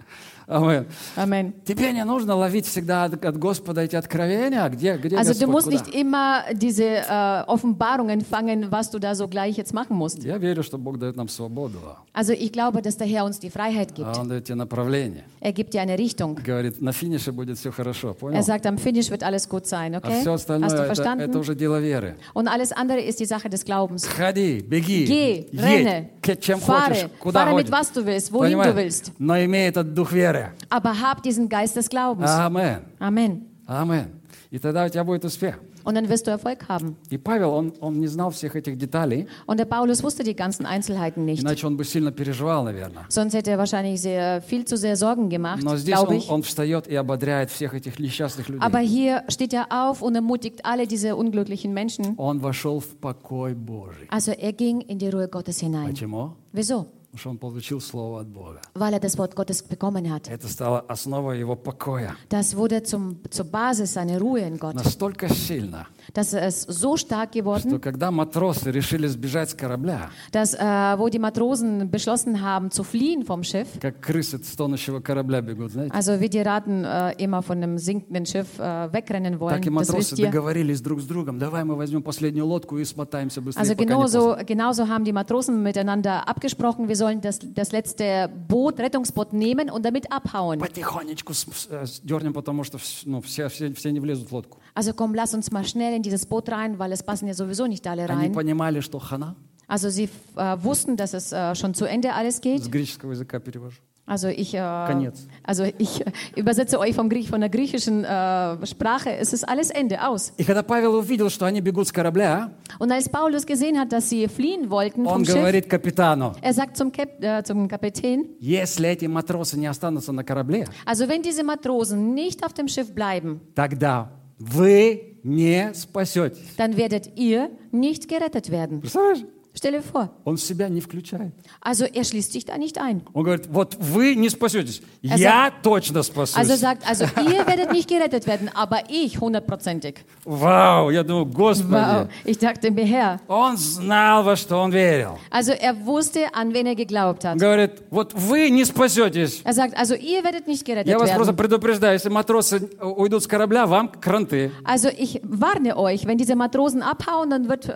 Амен. 0.49 0.87
Amen. 1.17 1.53
Тебе 1.67 1.93
не 1.93 2.03
нужно 2.05 2.35
ловить 2.35 2.67
всегда 2.67 3.05
от, 3.05 3.23
от 3.25 3.37
Господа 3.39 3.83
эти 3.83 3.97
откровения, 3.97 4.65
а 4.65 4.69
где, 4.71 4.97
где 4.97 5.15
Also 5.17 5.35
Господь, 5.35 5.41
du 5.43 5.51
musst 5.51 5.67
куда? 5.69 5.77
nicht 5.77 5.95
immer 5.95 6.43
diese 6.55 6.85
äh, 6.85 7.45
Offenbarungen 7.47 8.23
fangen, 8.23 8.71
was 8.73 8.91
du 8.91 8.99
da 8.99 9.15
so 9.15 9.29
gleich 9.29 9.57
jetzt 9.59 9.75
machen 9.75 9.97
musst. 9.97 10.23
Я 10.25 10.39
верю, 10.39 10.63
что 10.63 10.79
Бог 10.79 10.99
дает 10.99 11.17
нам 11.17 11.29
свободу, 11.29 11.79
Also 12.15 12.33
ich 12.33 12.51
glaube, 12.51 12.81
dass 12.81 12.97
der 12.97 13.07
Herr 13.07 13.25
uns 13.27 13.39
die 13.39 13.51
Freiheit 13.51 13.95
gibt. 13.95 14.09
а 14.09 14.21
Он 14.21 14.29
дает 14.29 14.45
тебе 14.45 14.55
направление. 14.57 15.25
Er 15.41 15.53
gibt 15.53 15.75
dir 15.75 15.83
eine 15.83 15.99
Richtung. 15.99 16.37
Говорит, 16.43 16.81
на 16.81 16.93
финише 16.93 17.31
будет 17.33 17.59
все 17.59 17.71
хорошо, 17.71 18.15
понял? 18.15 18.39
Er 18.39 18.43
sagt, 18.43 18.65
am 18.67 18.79
Finish 18.79 19.11
wird 19.11 19.23
alles 19.23 19.49
gut 19.51 19.67
sein, 19.67 19.95
А 19.95 19.99
okay? 19.99 20.21
все 20.23 20.33
остальное 20.33 20.69
Hast 20.71 20.79
du 20.79 20.83
это, 20.83 20.87
это 20.87 20.95
verstanden? 20.95 21.37
уже 21.37 21.55
дело 21.55 21.79
веры. 21.79 22.17
Und 22.33 22.49
alles 22.49 22.73
andere 22.73 23.01
ist 23.03 23.21
die 23.21 23.27
Sache 23.27 23.51
des 23.51 23.65
Glaubens. 23.67 24.07
Ходи, 24.07 24.61
беги, 24.63 25.05
Geh, 25.05 25.47
едь, 25.53 25.61
renne, 25.61 26.09
чем 26.41 26.59
fahre, 26.59 26.95
хочешь, 26.95 27.11
куда 27.21 27.45
fahre 27.45 27.55
mit 27.55 27.71
was 27.71 27.93
du 27.93 28.05
willst, 28.07 28.33
wohin 28.33 28.53
du 28.53 28.59
Понимаешь? 28.65 28.75
willst. 28.75 29.13
Но 29.19 29.37
имей 29.39 29.69
этот 29.69 29.93
дух 29.95 30.11
веры. 30.13 30.38
Aber 30.70 31.02
hab 31.02 31.24
diesen 31.24 31.50
Geist 31.50 31.76
des 31.76 31.90
Glaubens. 31.90 32.30
Амен. 32.30 32.82
Amen. 33.00 33.42
Амен. 33.66 34.08
И 34.52 34.60
тогда 34.60 34.86
у 34.86 34.90
тебя 34.90 35.04
будет 35.04 35.26
успех. 35.26 35.60
Und 35.86 35.96
dann 35.96 36.08
wirst 36.08 36.28
du 36.28 36.32
Erfolg 36.32 36.70
haben. 36.70 36.96
И 37.10 37.18
Павел, 37.18 37.50
он, 37.52 37.74
он 37.82 38.00
не 38.00 38.08
знал 38.08 38.30
всех 38.32 38.56
этих 38.56 38.78
деталей, 38.78 39.28
Und 39.46 39.58
der 39.60 39.66
Paulus 39.66 40.02
wusste 40.02 40.24
die 40.24 40.34
ganzen 40.34 40.66
Einzelheiten 40.66 41.26
nicht. 41.26 41.42
иначе 41.44 41.68
он 41.68 41.76
бы 41.76 41.84
сильно 41.84 42.12
переживал, 42.14 42.64
наверное. 42.64 43.06
Sonst 43.10 43.34
hätte 43.34 43.52
er 43.52 43.58
wahrscheinlich 43.58 44.00
sehr, 44.00 44.42
viel 44.42 44.64
zu 44.64 44.78
sehr 44.78 44.96
Sorgen 44.96 45.28
gemacht, 45.30 45.62
Но 45.62 45.76
здесь 45.76 45.96
glaube 45.96 46.12
он, 46.14 46.18
ich. 46.20 46.30
он 46.30 46.44
встает 46.44 46.88
и 46.88 46.96
ободряет 46.96 47.50
всех 47.52 47.74
этих 47.74 48.00
несчастных 48.00 48.48
людей. 48.48 48.62
Aber 48.66 48.80
hier 48.80 49.24
steht 49.28 49.54
er 49.54 49.68
auf 49.72 50.02
und 50.02 50.16
ermutigt 50.16 50.64
alle 50.66 50.88
diese 50.88 51.18
unglücklichen 51.18 51.74
Menschen. 51.74 52.14
Он 52.16 52.40
вошел 52.40 52.80
в 52.80 52.96
покой 53.02 53.54
Божий. 53.54 54.08
Also 54.10 54.32
er 54.32 54.54
ging 54.54 54.80
in 54.82 55.00
die 55.00 55.10
Ruhe 55.10 55.28
Gottes 55.28 55.60
hinein. 55.60 55.88
Почему? 55.90 56.36
Wieso? 56.54 56.86
Что 57.15 57.31
он 57.31 57.39
получил 57.39 57.81
Слово 57.81 58.21
от 58.21 58.29
Бога. 58.29 58.61
Weil 58.75 58.95
er 58.95 59.01
das 59.01 59.17
Wort 59.17 59.35
Gottes 59.35 59.63
bekommen 59.63 60.11
hat. 60.11 60.29
Это 60.29 60.47
стало 60.47 60.81
основой 60.89 61.39
его 61.39 61.57
покоя. 61.57 62.17
Das 62.29 62.55
wurde 62.55 62.83
zum, 62.83 63.19
zur 63.31 63.47
Basis 63.47 63.95
seiner 63.95 64.19
Ruhe 64.19 64.41
in 64.41 64.59
Gott. 64.59 64.75
Настолько 64.75 65.29
сильно, 65.29 65.87
Das 66.14 66.34
ist 66.34 66.70
so 66.72 66.96
stark 66.98 67.30
что 67.32 67.40
geworden, 67.40 67.80
когда 67.80 68.12
матросы 68.12 68.72
решили 68.72 69.08
сбежать 69.08 69.50
с 69.50 69.54
корабля, 69.54 70.10
dass 70.32 70.54
äh, 70.54 70.98
wo 70.98 71.10
die 71.10 71.20
Matrosen 71.20 71.90
beschlossen 71.90 72.42
haben 72.42 72.70
zu 72.72 72.84
fliehen 72.84 73.24
vom 73.26 73.44
Schiff, 73.44 73.68
как 73.82 74.00
крысы 74.02 74.38
с 74.44 74.56
тонущего 74.56 75.00
корабля 75.00 75.42
бегут, 75.42 75.72
знаете, 75.72 75.94
also 75.96 76.20
wie 76.20 76.30
die 76.30 76.42
Ratten 76.42 76.84
äh, 76.84 77.14
immer 77.24 77.42
von 77.42 77.58
einem 77.58 77.78
sinkenden 77.78 78.26
Schiff 78.26 78.60
äh, 78.60 78.92
wegrennen 78.94 79.40
wollen, 79.40 79.56
так 79.56 79.66
и 79.66 79.70
das 79.70 79.74
матросы 79.74 80.16
wisst 80.16 80.20
ihr. 80.20 80.26
договорились 80.32 80.82
друг 80.82 81.02
с 81.02 81.06
другом. 81.06 81.40
Давай 81.40 81.64
мы 81.64 81.76
возьмем 81.76 82.04
последнюю 82.04 82.46
лодку 82.46 82.78
и 82.78 82.86
смотаемся 82.86 83.42
быстрее, 83.42 83.62
Also 83.64 83.76
пока 83.76 83.84
не 83.84 83.90
genauso, 83.90 84.38
genauso 84.46 84.88
haben 84.88 85.06
die 85.06 85.14
Matrosen 85.14 85.64
miteinander 85.64 86.28
abgesprochen, 86.28 86.88
wir 86.90 86.96
sollen 86.96 87.22
das, 87.22 87.40
das 87.42 87.72
letzte 87.72 88.30
Boot, 88.48 88.80
Rettungsboot 88.80 89.34
nehmen 89.34 89.70
und 89.70 89.84
damit 89.86 90.12
abhauen. 90.12 90.60
Потихонечку 90.60 91.34
с- 91.34 91.48
с- 91.52 91.68
э, 91.72 91.86
сдернем, 91.86 92.34
потому 92.34 92.64
что 92.64 92.78
вс- 92.78 93.04
ну, 93.06 93.22
все, 93.22 93.48
все, 93.50 93.74
все 93.74 93.92
не 93.92 94.00
влезут 94.00 94.30
в 94.30 94.34
лодку. 94.34 94.60
Also 94.76 94.94
komm, 94.94 95.14
lass 95.16 95.34
uns 95.36 95.52
mal 95.52 95.64
schnell 95.64 95.94
in 95.98 96.02
dieses 96.04 96.26
Boot 96.26 96.50
rein, 96.50 96.78
weil 96.80 96.92
es 96.92 97.04
passen 97.04 97.28
ja 97.28 97.34
sowieso 97.34 97.66
nicht 97.68 97.86
alle 97.88 98.04
Они 98.10 98.26
rein. 98.28 98.32
понимали, 98.34 98.82
что 98.82 99.00
хана, 99.00 99.36
Also 99.68 99.90
sie 99.90 100.10
äh, 100.36 100.58
wussten, 100.62 100.98
dass 100.98 101.14
es 101.14 101.32
äh, 101.32 101.56
schon 101.56 101.74
zu 101.74 101.86
Ende 101.86 102.14
alles 102.14 102.42
geht. 102.42 102.64
с 102.64 102.68
греческого 102.70 103.12
языка 103.14 103.40
перевожу. 103.40 103.78
Also 104.06 104.28
ich, 104.28 104.54
äh, 104.54 104.58
Конец. 104.58 105.26
also 105.44 105.64
ich 105.64 106.02
äh, 106.06 106.12
übersetze 106.36 106.78
euch 106.78 106.94
vom 106.94 107.08
Griech, 107.08 107.30
von 107.30 107.40
der 107.40 107.50
griechischen 107.50 108.04
äh, 108.04 108.66
Sprache. 108.68 109.16
Es 109.16 109.32
ist 109.32 109.48
alles 109.48 109.70
Ende 109.70 110.06
aus. 110.06 110.34
И 110.36 110.44
когда 110.44 110.62
Павел 110.62 110.96
увидел, 110.96 111.30
что 111.30 111.46
они 111.46 111.62
бегут 111.62 111.88
с 111.88 111.94
корабля, 111.94 112.52
Und 112.80 112.92
als 112.92 113.08
Paulus 113.08 113.46
gesehen 113.46 113.80
hat, 113.80 113.94
dass 113.94 114.10
sie 114.10 114.28
fliehen 114.28 114.70
wollten 114.70 115.06
он 115.08 115.24
vom 115.24 115.26
Schiff, 115.26 115.36
говорит 115.36 115.70
капитану, 115.70 116.34
er 116.42 116.54
sagt 116.54 116.76
zum, 116.76 116.92
Kap 116.92 117.24
äh, 117.24 117.44
zum 117.46 117.70
Kapitän, 117.70 118.26
если 118.42 118.90
эти 118.90 119.06
матросы 119.06 119.58
не 119.58 119.68
останутся 119.68 120.12
на 120.12 120.26
корабле, 120.26 120.68
also 120.86 121.08
wenn 121.08 121.22
diese 121.22 121.46
Matrosen 121.46 122.14
nicht 122.14 122.44
auf 122.46 122.52
dem 122.54 122.68
Schiff 122.68 122.94
bleiben, 122.94 123.40
тогда 123.56 124.12
вы 124.40 125.18
не 125.24 125.74
спасетесь. 125.74 126.56
dann 126.58 126.78
werdet 126.78 127.18
ihr 127.18 127.50
nicht 127.72 128.08
gerettet 128.08 128.50
werden. 128.52 128.82
Представляешь? 128.82 129.26
Stell 129.58 129.74
dir 129.74 129.84
vor. 129.84 130.10
Он 130.26 130.36
в 130.36 130.42
себя 130.42 130.68
не 130.68 130.82
включает. 130.82 131.32
Also 131.62 131.86
er 131.86 132.04
schließt 132.04 132.34
sich 132.34 132.44
da 132.44 132.58
nicht 132.58 132.80
ein. 132.80 133.04
Он 133.14 133.24
говорит, 133.24 133.46
вот 133.52 133.78
вы 133.80 134.16
не 134.16 134.28
спасетесь, 134.30 134.82
Er 135.04 135.16
я 135.16 135.52
точно 135.62 136.02
спасусь. 136.02 136.36
Also 136.36 136.54
er 136.54 136.58
sagt, 136.58 136.90
also 136.90 137.06
ihr 137.22 137.46
werdet 137.46 137.72
nicht 137.72 137.88
gerettet 137.88 138.26
werden, 138.26 138.50
aber 138.56 138.80
ich 138.90 139.22
hundertprozentig. 139.22 140.04
Вау, 140.26 140.90
я 140.90 141.04
думаю, 141.04 141.28
Господи. 141.28 141.72
Wow. 141.72 142.08
Ich 142.26 142.40
dachte 142.40 142.72
mir, 142.72 142.84
Herr. 142.84 143.20
Он 143.28 143.56
знал, 143.56 144.24
во 144.24 144.36
что 144.36 144.58
он 144.58 144.72
верил. 144.72 145.20
Also 145.30 145.52
er 145.52 145.86
wusste, 145.86 146.34
an 146.34 146.52
wen 146.56 146.66
er 146.66 146.76
geglaubt 146.76 147.24
Он 147.24 147.34
hat. 147.34 147.38
говорит, 147.38 147.84
вот 147.92 148.12
вы 148.16 148.50
не 148.50 148.66
спасетесь. 148.66 149.44
Er 149.46 149.54
sagt, 149.54 149.78
also 149.78 149.94
ihr 149.94 150.24
werdet 150.24 150.48
nicht 150.48 150.66
gerettet 150.66 150.88
Я 150.88 150.98
вас 150.98 151.12
просто 151.12 151.32
werden. 151.32 151.38
предупреждаю, 151.38 151.94
если 151.94 152.10
матросы 152.10 152.70
уйдут 152.82 153.22
с 153.22 153.28
корабля, 153.28 153.68
вам 153.68 153.92
кранты. 154.02 154.52
Also 154.64 154.90
ich 154.90 155.22
warne 155.24 155.78
euch, 155.78 156.08
wenn 156.08 156.18
diese 156.18 156.36
Matrosen 156.36 156.82
abhauen, 156.82 157.30
dann, 157.30 157.48
wird, 157.48 157.70
äh, 157.70 157.72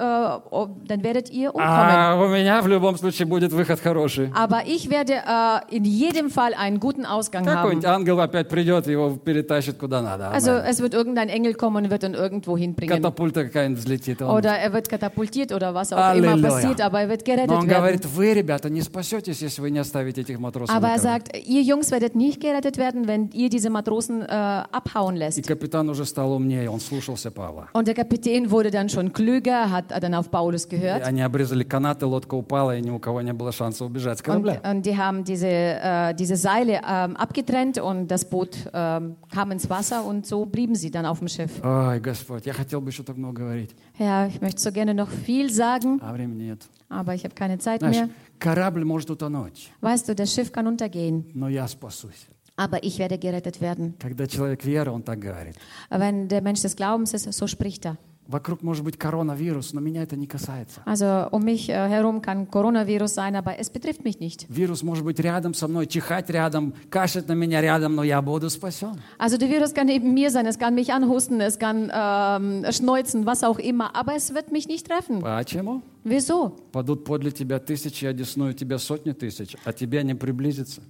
oh, 0.49 0.69
dann 0.87 1.03
werdet 1.03 1.29
ihr 1.29 1.53
umkommen. 1.53 1.67
А 1.71 2.15
у 2.21 2.27
меня 2.27 2.61
в 2.61 2.67
любом 2.67 2.97
случае 2.97 3.27
будет 3.27 3.51
выход 3.53 3.79
хороший. 3.79 4.31
Aber 4.33 4.65
ich 4.65 4.89
werde 4.89 5.13
äh, 5.13 5.75
in 5.75 5.83
jedem 5.85 6.29
Fall 6.29 6.53
einen 6.53 6.79
guten 6.79 7.05
Ausgang 7.05 7.45
haben. 7.47 7.55
Какой-нибудь 7.55 7.85
ангел 7.85 8.19
опять 8.19 8.49
придет, 8.49 8.87
его 8.87 9.11
перетащит 9.17 9.77
куда 9.77 10.01
надо. 10.01 10.29
Also 10.31 10.51
Амен. 10.51 10.65
es 10.69 10.79
wird 10.81 10.93
irgendein 10.93 11.29
Engel 11.29 11.53
kommen 11.53 11.85
und 11.85 11.91
wird 11.91 12.03
ihn 12.03 12.13
irgendwo 12.13 12.57
hinbringen. 12.57 12.95
Катапульта 12.95 13.45
какая-нибудь 13.45 13.79
взлетит. 13.83 14.21
Он- 14.21 14.37
Oder 14.37 14.57
er 14.57 14.73
wird 14.73 14.89
katapultiert 14.89 15.51
oder 15.51 15.73
was 15.73 15.91
auch 15.93 15.97
immer 15.97 16.29
Halleluja. 16.31 16.49
passiert, 16.49 16.81
aber 16.81 17.01
er 17.01 17.09
wird 17.09 17.21
Но 17.27 17.33
gerettet 17.33 17.51
он 17.51 17.67
werden. 17.67 17.69
говорит, 17.69 18.05
вы, 18.05 18.33
ребята, 18.33 18.69
не 18.69 18.81
спасетесь, 18.81 19.41
если 19.41 19.61
вы 19.61 19.71
не 19.71 19.79
оставите 19.79 20.21
этих 20.21 20.39
матросов 20.39 20.75
Aber 20.75 20.87
на 20.87 20.95
er 20.95 20.99
корабле. 20.99 21.31
sagt, 21.33 21.47
ihr 21.47 21.61
Jungs 21.63 21.91
werdet 21.91 22.15
nicht 22.15 22.39
gerettet 22.41 22.77
werden, 22.77 23.07
wenn 23.07 23.29
ihr 23.33 23.49
diese 23.49 23.69
Matrosen 23.69 24.21
äh, 24.21 24.25
abhauen 24.27 25.15
И 25.15 25.19
lässt. 25.19 25.47
капитан 25.47 25.89
уже 25.89 26.05
стал 26.05 26.31
умнее, 26.31 26.69
он 26.69 26.79
слушался 26.79 27.31
Павла. 27.31 27.67
Und 27.73 27.87
der 27.87 27.95
Kapitän 27.95 28.49
wurde 28.51 28.71
dann 28.71 28.89
schon 28.89 29.13
klüger, 29.13 29.71
hat 29.71 29.85
dann 30.01 30.13
auf 30.13 30.29
Paulus 30.31 30.65
И 30.65 30.69
gehört. 30.69 31.03
Они 31.03 31.21
обрезали 31.51 31.63
канаты, 31.63 32.05
лодка 32.07 32.33
упала, 32.35 32.75
и 32.75 32.81
ни 32.81 32.89
у 32.89 32.99
кого 32.99 33.21
не 33.21 33.31
было 33.33 33.51
шанса 33.51 33.85
убежать 33.85 34.17
с 34.17 34.21
Und, 34.21 34.25
корабля. 34.25 34.61
und 34.71 34.81
die 34.85 34.97
haben 34.97 35.23
diese, 35.23 35.47
äh, 35.47 36.13
diese 36.15 36.35
Seile 36.35 36.81
ähm, 36.87 37.15
abgetrennt 37.15 37.77
und 37.77 38.07
das 38.07 38.25
Boot 38.29 38.57
ähm, 38.73 39.15
kam 39.31 39.51
ins 39.51 39.69
Wasser 39.69 40.03
und 40.03 40.25
so 40.25 40.45
blieben 40.45 40.75
sie 40.75 40.89
dann 40.89 41.05
auf 41.05 41.19
dem 41.19 41.27
Schiff. 41.27 41.51
Ой, 41.63 41.99
Господь, 41.99 42.45
я 42.45 42.53
хотел 42.53 42.81
бы 42.81 42.89
еще 42.89 43.03
так 43.03 43.15
много 43.17 43.43
говорить, 43.43 43.75
Ja, 43.99 44.25
ich 44.27 44.41
möchte 44.41 44.59
so 44.61 44.71
gerne 44.71 44.93
noch 44.93 45.09
viel 45.09 45.51
sagen, 45.51 45.99
а 46.01 46.11
времени 46.13 46.43
нет. 46.49 46.67
aber 46.89 47.13
ich 47.13 47.23
habe 47.23 47.35
keine 47.35 47.57
Zeit 47.59 47.81
Знаешь, 47.81 47.97
mehr. 47.97 48.09
корабль 48.39 48.83
может 48.85 49.09
утонуть, 49.11 49.71
Weißt 49.81 50.07
du, 50.09 50.15
das 50.15 50.33
Schiff 50.33 50.51
kann 50.51 50.65
untergehen, 50.67 51.25
но 51.33 51.47
я 51.49 51.67
спасусь. 51.67 52.27
aber 52.55 52.83
ich 52.83 52.97
werde 52.97 53.17
gerettet 53.19 53.61
werden. 53.61 53.93
Когда 53.99 54.25
человек 54.25 54.63
веры, 54.65 54.91
он 54.91 55.03
так 55.03 55.19
говорит. 55.19 55.55
Wenn 55.91 56.27
der 56.27 56.41
Mensch 56.41 56.61
des 56.61 56.75
Glaubens 56.75 57.13
ist, 57.13 57.31
so 57.31 57.45
spricht 57.45 57.85
er. 57.85 57.97
Вокруг 58.32 58.62
может 58.62 58.82
быть 58.82 58.96
коронавирус, 58.96 59.74
но 59.74 59.80
меня 59.82 60.02
это 60.02 60.16
не 60.16 60.26
касается. 60.26 60.80
Also 60.86 61.28
um 61.30 61.44
mich 61.44 61.68
äh, 61.68 61.74
herum 61.74 62.22
kann 62.22 62.50
Coronavirus 62.50 63.12
sein, 63.12 63.36
aber 63.36 63.58
es 63.58 63.68
betrifft 63.68 64.04
mich 64.04 64.20
nicht. 64.20 64.46
Вирус 64.48 64.82
может 64.82 65.04
быть 65.04 65.20
рядом 65.20 65.52
со 65.52 65.68
мной, 65.68 65.86
чихать 65.86 66.30
рядом, 66.30 66.72
кашлять 66.88 67.28
на 67.28 67.34
меня 67.34 67.60
рядом, 67.60 67.94
но 67.94 68.02
я 68.02 68.22
буду 68.22 68.48
спасен. 68.48 68.96
Also 69.18 69.36
der 69.36 69.50
Virus 69.50 69.74
kann 69.74 69.86
neben 69.86 70.14
mir 70.14 70.30
sein, 70.30 70.46
es 70.46 70.58
kann 70.58 70.74
mich 70.74 70.94
anhusten, 70.94 71.42
es 71.42 71.58
kann 71.58 71.92
ähm, 71.94 72.64
schneuzen, 72.72 73.26
was 73.26 73.44
auch 73.44 73.58
immer, 73.58 73.94
aber 73.94 74.14
es 74.16 74.32
wird 74.32 74.50
mich 74.50 74.66
nicht 74.66 74.86
treffen. 74.86 75.20
Почему? 75.20 75.82
Wieso? 76.02 76.56
Падут 76.72 77.04
подле 77.04 77.32
тебя 77.32 77.58
тысячи, 77.58 78.06
одесную 78.06 78.54
тебя 78.54 78.78
сотни 78.78 79.12
тысяч, 79.12 79.58
а 79.66 79.74
тебе 79.74 80.02
не 80.04 80.14
приблизится. 80.14 80.80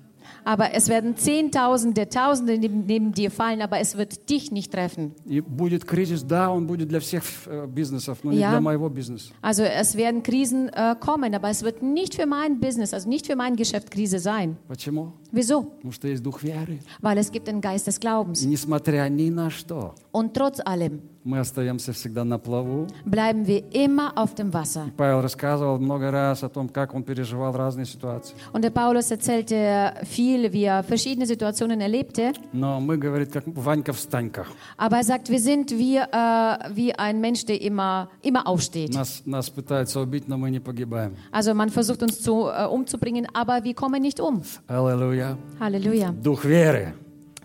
Aber 0.43 0.73
es 0.73 0.88
werden 0.89 1.15
Zehntausende, 1.17 2.07
Tausende 2.09 2.57
neben, 2.57 2.86
neben 2.86 3.11
dir 3.11 3.32
fallen, 3.32 3.61
aber 3.61 3.80
es 3.80 3.97
wird 3.97 4.30
dich 4.30 4.51
nicht 4.51 4.71
treffen. 4.71 5.13
И 5.25 5.41
будет 5.41 5.86
кризис, 5.86 6.23
да, 6.23 6.49
он 6.51 6.67
будет 6.67 6.88
для 6.89 6.99
всех 6.99 7.23
э, 7.47 7.67
бизнесов, 7.67 8.19
но 8.23 8.32
не 8.32 8.39
Ja. 8.39 8.51
для 8.51 8.61
моего 8.61 8.89
бизнеса. 8.89 9.32
Also 9.41 9.63
es 9.63 9.95
werden 9.95 10.23
Krisen 10.23 10.69
äh, 10.69 10.95
kommen, 10.99 11.34
aber 11.36 11.49
es 11.49 11.63
wird 11.63 11.82
nicht 11.82 12.15
für 12.15 12.25
mein 12.25 12.59
Business, 12.59 12.93
also 12.93 13.07
nicht 13.09 13.28
für 13.28 13.36
mein 13.36 13.55
Geschäft 13.55 13.91
Krise 13.91 14.19
sein. 14.19 14.57
Почему? 14.67 15.13
Wieso? 15.32 15.63
Потому 15.63 15.91
что 15.91 16.07
есть 16.07 16.23
дух 16.23 16.41
веры. 16.43 16.80
Weil 17.01 17.17
es 17.17 17.32
gibt 17.32 17.47
den 17.47 17.59
Geist 17.61 17.88
des 17.88 17.97
И 17.97 17.99
Glaubens. 17.99 18.43
несмотря 18.45 19.07
ни 19.09 19.30
на 19.30 19.49
что, 19.49 19.93
Und 20.11 20.34
trotz 20.34 20.59
allem 20.65 21.01
мы 21.23 21.39
остаемся 21.39 21.91
всегда 21.91 22.23
на 22.23 22.39
плаву. 22.39 22.88
bleiben 23.05 23.45
wir 23.45 23.63
immer 23.73 24.17
auf 24.17 24.34
dem 24.34 24.53
Wasser. 24.53 24.89
Павел 24.95 25.21
рассказывал 25.21 25.78
много 25.78 26.09
раз 26.09 26.43
о 26.43 26.49
том, 26.49 26.69
как 26.69 26.93
он 26.93 27.03
переживал 27.03 27.51
разные 27.53 27.86
ситуации. 27.86 28.34
Und 28.53 28.63
der 28.63 28.69
Paulus 28.69 29.11
erzählte 29.11 29.93
viel, 30.03 30.53
wie 30.53 30.63
er 30.63 30.84
verschiedene 30.84 31.25
Situationen 31.25 31.82
erlebte. 31.82 32.34
Но 32.53 32.80
мы, 32.80 32.97
говорит, 32.97 33.32
как 33.32 33.43
Ванька 33.45 33.91
в 33.91 33.99
станьках. 33.99 34.47
Aber 34.78 34.97
er 34.97 35.03
sagt, 35.03 35.30
wir 35.30 35.39
sind 35.39 35.71
wie, 35.71 35.97
äh, 35.97 36.57
wie 36.73 36.93
ein 36.93 37.19
Mensch, 37.19 37.45
der 37.45 37.61
immer, 37.61 38.09
immer 38.21 38.47
aufsteht. 38.47 38.93
Нас, 38.93 39.23
нас 39.25 39.49
пытаются 39.49 39.99
убить, 39.99 40.28
но 40.28 40.38
мы 40.38 40.49
не 40.49 40.59
погибаем. 40.59 41.17
Also 41.32 41.53
man 41.53 41.69
versucht 41.69 42.01
uns 42.03 42.21
zu, 42.21 42.47
äh, 42.47 42.65
umzubringen, 42.67 43.28
aber 43.34 43.63
wir 43.65 43.73
kommen 43.73 44.01
nicht 44.01 44.19
um. 44.21 44.41
Аллилуйя. 44.67 45.38
Halleluja. 45.59 46.13
Дух 46.23 46.45
веры 46.45 46.93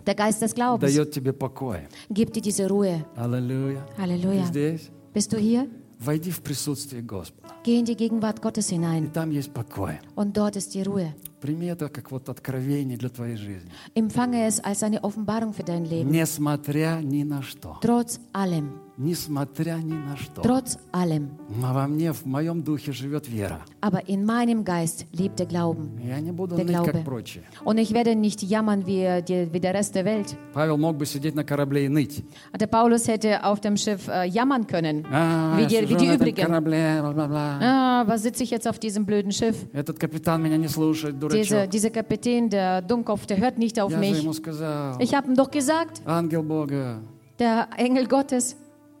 Der 0.07 0.15
Geist 0.15 0.41
des 0.41 0.53
Glaubens 0.53 0.81
дает 0.81 1.11
тебе 1.11 1.31
покой. 1.33 1.87
gibt 2.09 2.35
dir 2.35 2.41
diese 2.41 2.67
Ruhe. 2.67 3.05
Аллилуйя. 3.15 3.85
Ты 3.95 4.01
Halleluja. 4.01 4.45
здесь? 4.45 4.89
Bist 5.13 5.31
du 5.31 5.37
hier? 5.37 5.69
Войди 5.99 6.31
в 6.31 6.41
присутствие 6.41 7.01
Господа. 7.01 7.53
Geh 7.63 7.79
in 7.79 7.85
die 7.85 7.95
Gegenwart 7.95 8.41
Gottes 8.41 8.69
И 8.71 8.75
hinein 8.75 9.11
там 9.13 9.29
есть 9.31 9.53
покой. 9.53 9.99
und 10.15 10.33
dort 10.35 10.55
ist 10.57 10.73
die 10.73 10.83
Ruhe. 10.83 11.13
Прими 11.39 11.67
это 11.67 11.87
как 11.89 12.11
вот 12.11 12.27
откровение 12.29 12.97
для 12.97 13.09
твоей 13.09 13.37
жизни. 13.37 13.69
Empfange 13.95 14.45
es 14.47 14.59
als 14.61 14.83
eine 14.83 15.01
Offenbarung 15.03 15.53
für 15.53 15.63
dein 15.63 15.85
Leben. 15.85 16.09
Несмотря 16.11 16.99
ни 17.01 17.23
на 17.23 17.41
что. 17.41 17.77
Trotz 17.81 18.19
allem, 18.33 18.71
Несмотря 18.97 19.77
ни 19.77 19.93
на 19.93 20.15
что. 20.15 20.41
trotz 20.43 20.77
allem. 20.91 21.29
Но 21.49 21.73
во 21.73 21.87
мне, 21.87 22.13
в 22.13 22.25
моем 22.25 22.61
духе 22.61 22.91
живет 22.91 23.27
вера. 23.27 23.61
Aber 23.81 24.01
in 24.07 24.23
meinem 24.23 24.63
Geist 24.63 25.07
lebt 25.11 25.39
der 25.39 25.47
Glauben. 25.47 25.99
Я 25.99 26.19
не 26.19 26.31
буду 26.31 26.55
Der 26.55 26.63
ныть, 26.65 26.75
Glaube. 26.75 26.91
как 26.91 27.03
прочие. 27.03 27.43
Und 27.65 27.79
ich 27.79 27.91
werde 27.93 28.13
nicht 28.15 28.43
jammern 28.43 28.85
wie, 28.85 29.23
die, 29.27 29.51
wie 29.51 29.59
der 29.59 29.73
Rest 29.73 29.95
der 29.95 30.05
Welt. 30.05 30.35
Павел 30.53 30.77
мог 30.77 30.95
бы 30.95 31.07
сидеть 31.07 31.33
на 31.33 31.43
корабле 31.43 31.85
и 31.85 31.89
ныть. 31.89 32.23
Der 32.53 32.67
Paulus 32.67 33.07
hätte 33.07 33.43
auf 33.43 33.59
dem 33.61 33.77
Schiff 33.77 34.07
äh, 34.07 34.25
jammern 34.27 34.67
können, 34.67 35.05
А, 35.11 35.57
wie 35.57 35.63
я 35.63 35.81
die, 35.81 35.87
сижу 35.87 35.89
wie 35.89 35.95
die 35.97 36.07
на 36.07 36.13
этом 36.13 36.27
übrigen. 36.27 36.45
корабле, 36.45 37.01
бла-бла-бла. 37.01 37.59
Ah, 37.61 38.03
was 38.07 38.21
sitze 38.21 38.43
ich 38.43 38.51
jetzt 38.51 38.67
auf 38.67 38.77
diesem 38.77 39.05
blöden 39.07 39.31
Schiff? 39.31 39.55
Этот 39.73 39.97
капитан 39.97 40.43
меня 40.43 40.57
не 40.57 40.67
слушает, 40.67 41.15
Diese, 41.15 41.55
дурачок. 41.55 41.69
dieser 41.71 41.89
Kapitän, 41.89 42.47
der 42.49 42.83
Dummkopf, 42.83 43.25
der 43.25 43.37
hört 43.37 43.57
nicht 43.57 43.79
auf 43.79 43.91
Я 43.91 43.97
же 43.97 44.01
mich. 44.01 44.21
ему 44.21 44.33
сказал, 44.33 44.97
Ich 45.01 45.15
habe 45.15 45.29
ihm 45.31 45.35
doch 45.35 45.49
gesagt, 45.49 46.03
ангел 46.05 46.43
Бога. 46.43 47.01
der 47.39 47.67
Engel 47.77 48.05
Gottes. 48.07 48.55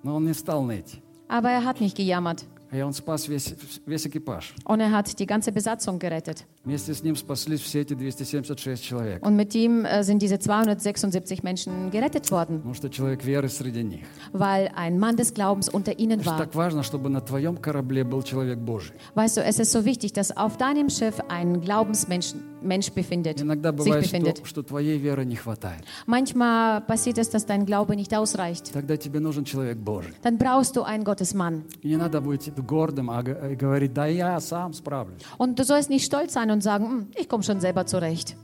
Но 0.07 0.15
он 0.15 0.25
не 0.25 0.33
стал 0.33 0.63
ныть. 0.63 1.01
Aber 1.27 1.49
er 1.49 1.63
hat 1.63 1.79
nicht 1.79 1.95
gejammert. 1.95 2.45
И 2.71 2.81
он 2.81 2.93
спас 2.93 3.27
весь, 3.27 3.53
весь 3.85 4.07
экипаж. 4.07 4.53
Und 4.65 4.79
er 4.79 4.91
hat 4.91 5.19
die 5.19 5.27
ganze 5.27 5.51
Besatzung 5.51 5.99
gerettet. 5.99 6.45
Вместе 6.67 6.93
с 6.93 7.03
ним 7.03 7.17
спаслись 7.17 7.59
все 7.59 7.81
эти 7.81 7.93
276 7.93 8.81
человек. 8.81 9.21
Und 9.25 9.35
mit 9.35 9.53
ihm 9.53 9.83
äh, 9.83 10.01
sind 10.03 10.21
diese 10.21 10.39
276 10.39 11.43
Menschen 11.43 11.91
gerettet 11.91 12.31
worden, 12.31 12.57
Потому 12.59 12.73
что 12.73 12.89
человек 12.89 13.25
веры 13.25 13.49
среди 13.49 13.83
них. 13.83 14.05
weil 14.31 14.71
ein 14.75 14.97
Mann 14.97 15.17
des 15.17 15.33
Glaubens 15.33 15.67
unter 15.67 15.99
ihnen 15.99 16.21
Это 16.21 16.29
war. 16.29 16.37
так 16.37 16.55
важно, 16.55 16.83
чтобы 16.83 17.09
на 17.09 17.19
твоем 17.19 17.57
корабле 17.57 18.05
был 18.05 18.23
человек 18.23 18.59
Божий. 18.59 18.95
Weißt 19.13 19.35
du, 19.35 19.41
es 19.43 19.59
ist 19.59 19.73
so 19.73 19.83
wichtig, 19.83 20.13
dass 20.13 20.31
auf 20.37 20.55
deinem 20.57 20.89
Schiff 20.89 21.15
ein 21.27 21.59
Glaubensmensch 21.59 22.33
Mensch 22.65 22.93
befindet, 22.93 23.41
Иногда 23.41 23.71
sich 23.73 23.77
бывает, 23.83 24.03
befindet. 24.03 24.37
что, 24.37 24.45
что 24.47 24.63
твоей 24.63 24.97
веры 24.97 25.25
не 25.25 25.35
хватает. 25.35 25.83
Manchmal 26.05 26.79
passiert 26.79 27.17
es, 27.17 27.29
dass 27.29 27.45
dein 27.45 27.65
Glaube 27.65 27.93
nicht 27.97 28.15
ausreicht. 28.15 28.71
Тогда 28.71 28.95
тебе 28.95 29.19
нужен 29.19 29.43
человек 29.43 29.77
Божий. 29.79 30.13
Dann 30.21 30.37
brauchst 30.37 30.77
du 30.77 30.83
einen 30.83 31.03
Gottesmann. 31.03 31.63
И 31.81 31.89
не 31.89 31.97
надо 31.97 32.21
быть 32.21 32.49
гордым 32.55 33.09
а 33.09 33.21
г- 33.21 33.51
и 33.51 33.55
говорить, 33.57 33.93
да 33.93 34.05
я 34.05 34.39
сам 34.39 34.71
справлюсь. 34.71 35.21
Und 35.37 35.59
du 35.59 35.65
sollst 35.65 35.89
nicht 35.89 36.05
stolz 36.05 36.31
sein 36.31 36.51
und 36.51 36.56
und 36.58 36.62
sagen, 36.62 36.84
hm, 36.86 37.06
ich 37.16 37.28
komme 37.28 37.44
schon 37.44 37.60
selber 37.60 37.86
zurecht. 37.86 38.36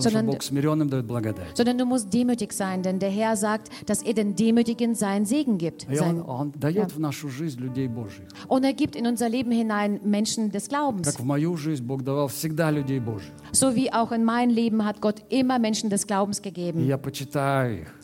Sondern, 0.00 0.26
sondern, 1.54 1.78
du 1.78 1.86
musst 1.86 2.12
demütig 2.12 2.52
sein, 2.52 2.82
denn 2.82 2.98
der 2.98 3.08
Herr 3.08 3.36
sagt, 3.36 3.70
dass 3.86 4.02
er 4.02 4.12
den 4.12 4.36
Demütigen 4.36 4.94
seinen 4.94 5.24
Segen 5.24 5.56
gibt. 5.56 5.86
Sein, 5.90 6.16
ja. 6.18 6.22
Und 8.48 8.64
er 8.64 8.74
gibt 8.74 8.94
in 8.94 9.06
unser 9.06 9.28
Leben 9.30 9.52
hinein 9.52 10.00
Menschen 10.04 10.50
des 10.50 10.68
Glaubens. 10.68 11.06
So 13.52 13.74
wie 13.74 13.90
auch 13.92 14.12
in 14.12 14.24
mein 14.24 14.50
Leben 14.50 14.84
hat 14.84 15.00
Gott 15.00 15.22
immer 15.30 15.58
Menschen 15.58 15.88
des 15.88 16.06
Glaubens 16.06 16.42
gegeben. 16.42 16.86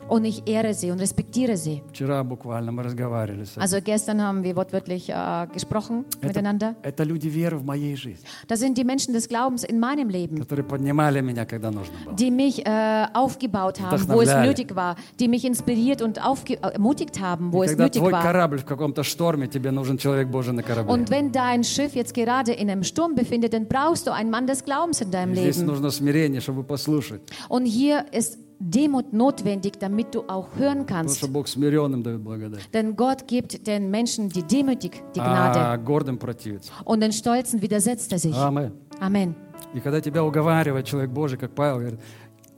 Und 0.08 0.24
ich 0.24 0.46
ehre 0.46 0.72
sie 0.72 0.90
und 0.92 1.00
respektiere 1.00 1.56
sie. 1.56 1.82
Вчера 1.92 2.22
буквально 2.22 2.70
мы 2.70 2.84
разговаривали 2.84 3.44
с 3.44 3.52
этим. 3.56 3.62
Also 3.62 3.80
gestern 3.82 4.22
haben 4.22 4.44
wir 4.44 4.54
wortwörtlich 4.54 5.08
äh, 5.10 5.48
gesprochen 5.52 6.04
miteinander. 6.22 6.76
Это 6.84 7.02
люди 7.02 7.26
веры 7.28 7.56
в 7.58 7.64
моей 7.64 7.96
жизни, 7.96 8.24
Das 8.46 8.60
sind 8.60 8.78
die 8.78 8.84
Menschen 8.84 9.12
des 9.14 9.28
Glaubens 9.28 9.64
in 9.64 9.80
meinem 9.80 10.08
Leben. 10.08 10.38
которые 10.38 10.64
поднимали 10.64 11.20
меня, 11.22 11.44
когда 11.44 11.70
нужно 11.72 11.92
было. 12.04 12.14
die 12.14 12.30
mich 12.30 12.64
äh, 12.64 13.06
aufgebaut 13.14 13.80
haben, 13.80 13.90
wo 14.08 14.20
es 14.22 14.28
Вдохновляли. 14.28 14.46
nötig 14.48 14.76
war, 14.76 14.94
die 15.18 15.26
mich 15.26 15.44
inspiriert 15.44 16.00
und 16.02 16.24
aufge 16.24 16.54
äh, 16.62 16.74
ermutigt 16.74 17.20
haben, 17.20 17.52
wo 17.52 17.64
И 17.64 17.66
es 17.66 17.72
когда 17.72 17.84
nötig 17.86 18.00
твой 18.00 18.12
war. 18.12 18.22
корабль 18.22 18.58
в 18.60 18.64
каком-то 18.64 19.02
шторме, 19.02 19.48
тебе 19.48 19.72
нужен 19.72 19.98
человек 19.98 20.28
Божий 20.28 20.52
на 20.52 20.62
корабле. 20.62 20.92
Und 20.92 21.10
wenn 21.10 21.32
dein 21.32 21.64
Schiff 21.64 21.96
jetzt 21.96 22.14
gerade 22.14 22.52
in 22.52 22.70
einem 22.70 22.84
Sturm 22.84 23.16
befindet, 23.16 23.54
dann 23.54 23.66
brauchst 23.66 24.06
du 24.06 24.12
einen 24.12 24.30
Mann 24.30 24.46
des 24.46 24.62
Glaubens 24.64 25.00
in 25.00 25.10
deinem 25.10 25.34
Здесь 25.34 25.56
Leben. 25.56 25.66
нужно 25.66 25.90
смирение, 25.90 26.40
чтобы 26.40 26.62
послушать. 26.62 27.22
Und 27.48 27.64
hier 27.66 28.04
ist 28.12 28.38
Demut 28.60 29.12
notwendig, 29.12 29.78
damit 29.78 30.14
du 30.14 30.20
auch 30.28 30.48
hören 30.56 30.86
Потому 30.86 30.86
kannst. 30.86 31.18
что 31.18 31.28
Бог 31.28 31.46
смиренным 31.46 32.02
дает 32.02 32.20
благодать. 32.22 32.62
Denn 32.72 32.96
Gott 32.96 33.26
gibt 33.28 33.66
den 33.66 33.90
Menschen 33.90 34.30
die 34.30 34.42
demütig 34.42 35.02
die 35.14 35.20
А 35.20 35.50
Gnade 35.52 35.84
гордым 35.84 36.18
противится. 36.18 36.72
und 36.86 37.00
den 37.02 37.12
Stolzen 37.12 37.60
widersetzt 37.60 38.10
er 38.12 38.18
sich. 38.18 38.34
Аминь. 38.34 38.72
Amen. 39.00 39.34
И 39.74 39.80
когда 39.80 40.00
тебя 40.00 40.24
уговаривает 40.24 40.86
человек 40.86 41.10
Божий, 41.10 41.36
как 41.38 41.50
Павел, 41.54 41.80
говорит, 41.80 42.00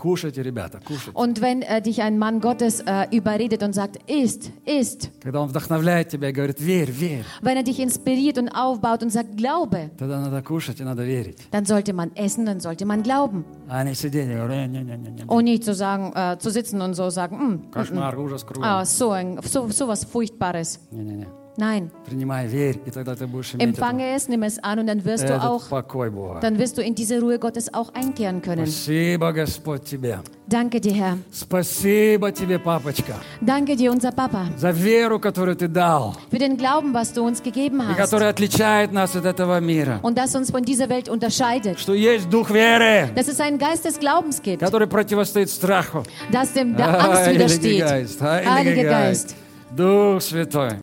кушайте, 0.03 0.43
ребята, 0.43 0.79
кушайте. 0.87 1.11
Und 1.15 1.41
wenn 1.41 1.61
äh, 1.63 1.83
dich 1.83 2.03
ein 2.03 2.19
Mann 2.19 2.41
Gottes 2.41 2.81
äh, 2.87 3.09
überredet 3.11 3.65
und 3.65 3.73
sagt, 3.73 3.97
isst, 4.09 4.53
isst, 4.65 5.11
Когда 5.21 5.41
он 5.41 5.49
вдохновляет 5.49 6.09
тебя 6.09 6.29
и 6.29 6.33
говорит, 6.33 6.61
верь, 6.61 6.91
верь, 6.93 7.25
wenn 7.43 7.57
er 7.57 7.65
dich 7.65 7.81
inspiriert 7.81 8.39
und 8.39 8.49
aufbaut 8.51 9.03
und 9.03 9.11
sagt, 9.11 9.37
glaube, 9.37 9.91
тогда 9.99 10.21
надо 10.21 10.41
кушать 10.43 10.79
и 10.81 10.85
надо 10.85 11.03
верить. 11.05 11.39
dann 11.51 11.65
sollte 11.65 11.93
man 11.93 12.13
essen, 12.15 12.47
dann 12.47 12.61
sollte 12.61 12.87
man 12.87 13.03
glauben. 13.03 13.45
А 13.69 13.83
не 13.83 13.95
сидеть 13.95 14.29
и 14.29 14.35
говорить, 14.35 14.71
не-не-не, 14.71 15.25
Und 15.27 15.45
nicht 15.45 15.65
zu 15.65 15.75
sagen, 15.75 16.13
äh, 16.15 16.39
zu 16.39 16.51
sitzen 16.51 16.81
und 16.81 16.95
so 16.95 17.11
sagen, 17.11 17.37
"Hm, 17.39 17.71
кошмар, 17.73 18.17
ужас, 18.19 18.45
круг. 18.45 18.65
ah, 18.65 18.85
so, 18.85 19.11
ein, 19.11 19.41
so, 19.43 19.69
so 19.69 19.89
was 19.89 20.05
Furchtbares. 20.05 20.79
Не-не-не. 20.93 21.27
Nein, 21.27 21.27
Принимай, 21.27 21.42
верь, 21.59 22.79
и 22.87 22.91
тогда 22.93 23.17
ты 23.17 23.27
будешь 23.27 23.53
иметь 23.55 23.63
этот, 23.67 23.79
empfange 23.81 24.15
es, 24.15 24.29
nimm 24.29 24.45
es 24.45 24.59
an 24.63 24.79
und 24.79 24.87
dann 24.87 25.05
wirst 25.05 25.25
du 25.25 25.33
этот 25.35 25.43
auch, 25.45 25.69
покой 25.69 26.09
Бога. 26.09 26.39
dann 26.41 26.57
wirst 26.57 26.79
du 26.79 26.83
in 26.83 26.95
diese 26.95 27.21
Ruhe 27.21 27.41
Gottes 27.41 27.75
auch 27.75 27.93
einkehren 27.95 28.41
können. 28.43 28.65
Спасибо, 28.67 29.33
Господь, 29.33 29.83
тебе. 29.85 30.21
Danke 30.47 30.81
dir, 30.81 30.93
Herr. 30.95 31.19
Спасибо 31.33 32.31
тебе, 32.31 32.61
папочка, 32.61 33.15
Danke 33.41 33.75
dir, 33.77 33.91
unser 33.91 34.13
Papa, 34.13 34.47
за 34.57 34.71
веру, 34.71 35.19
которую 35.19 35.57
ты 35.57 35.67
дал, 35.67 36.15
für 36.31 36.39
den 36.39 36.57
Glauben, 36.57 36.95
was 36.95 37.13
du 37.13 37.25
uns 37.25 37.43
gegeben 37.43 37.81
и 37.81 37.87
hast 37.93 37.97
которая 37.99 38.31
отличает 38.31 38.93
нас 38.93 39.17
от 39.17 39.25
этого 39.25 39.59
мира. 39.61 39.99
und 40.03 40.17
das 40.17 40.37
uns 40.37 40.53
von 40.53 40.63
dieser 40.63 40.89
Welt 40.89 41.09
unterscheidet. 41.09 41.81
Что 41.81 41.93
есть 41.95 42.29
дух 42.31 42.51
веры, 42.51 43.09
Dass 43.17 43.27
es 43.27 43.41
einen 43.41 43.59
Geist 43.59 43.85
des 43.85 43.99
Glaubens 43.99 44.41
gibt, 44.41 44.61
который 44.63 44.87
противостоит 44.87 45.51
страху. 45.51 46.05
das 46.31 46.53
dem 46.53 46.77
der 46.77 46.89
Angst 46.89 47.23
Heiliger 47.27 47.35
widersteht. 47.35 47.81
Geist, 47.81 48.23
Heiliger 48.23 48.53
Heiliger 48.55 48.83
Geist, 48.85 49.29
Geist, 49.29 49.37
Дух 49.77 50.23
Святой. 50.23 50.79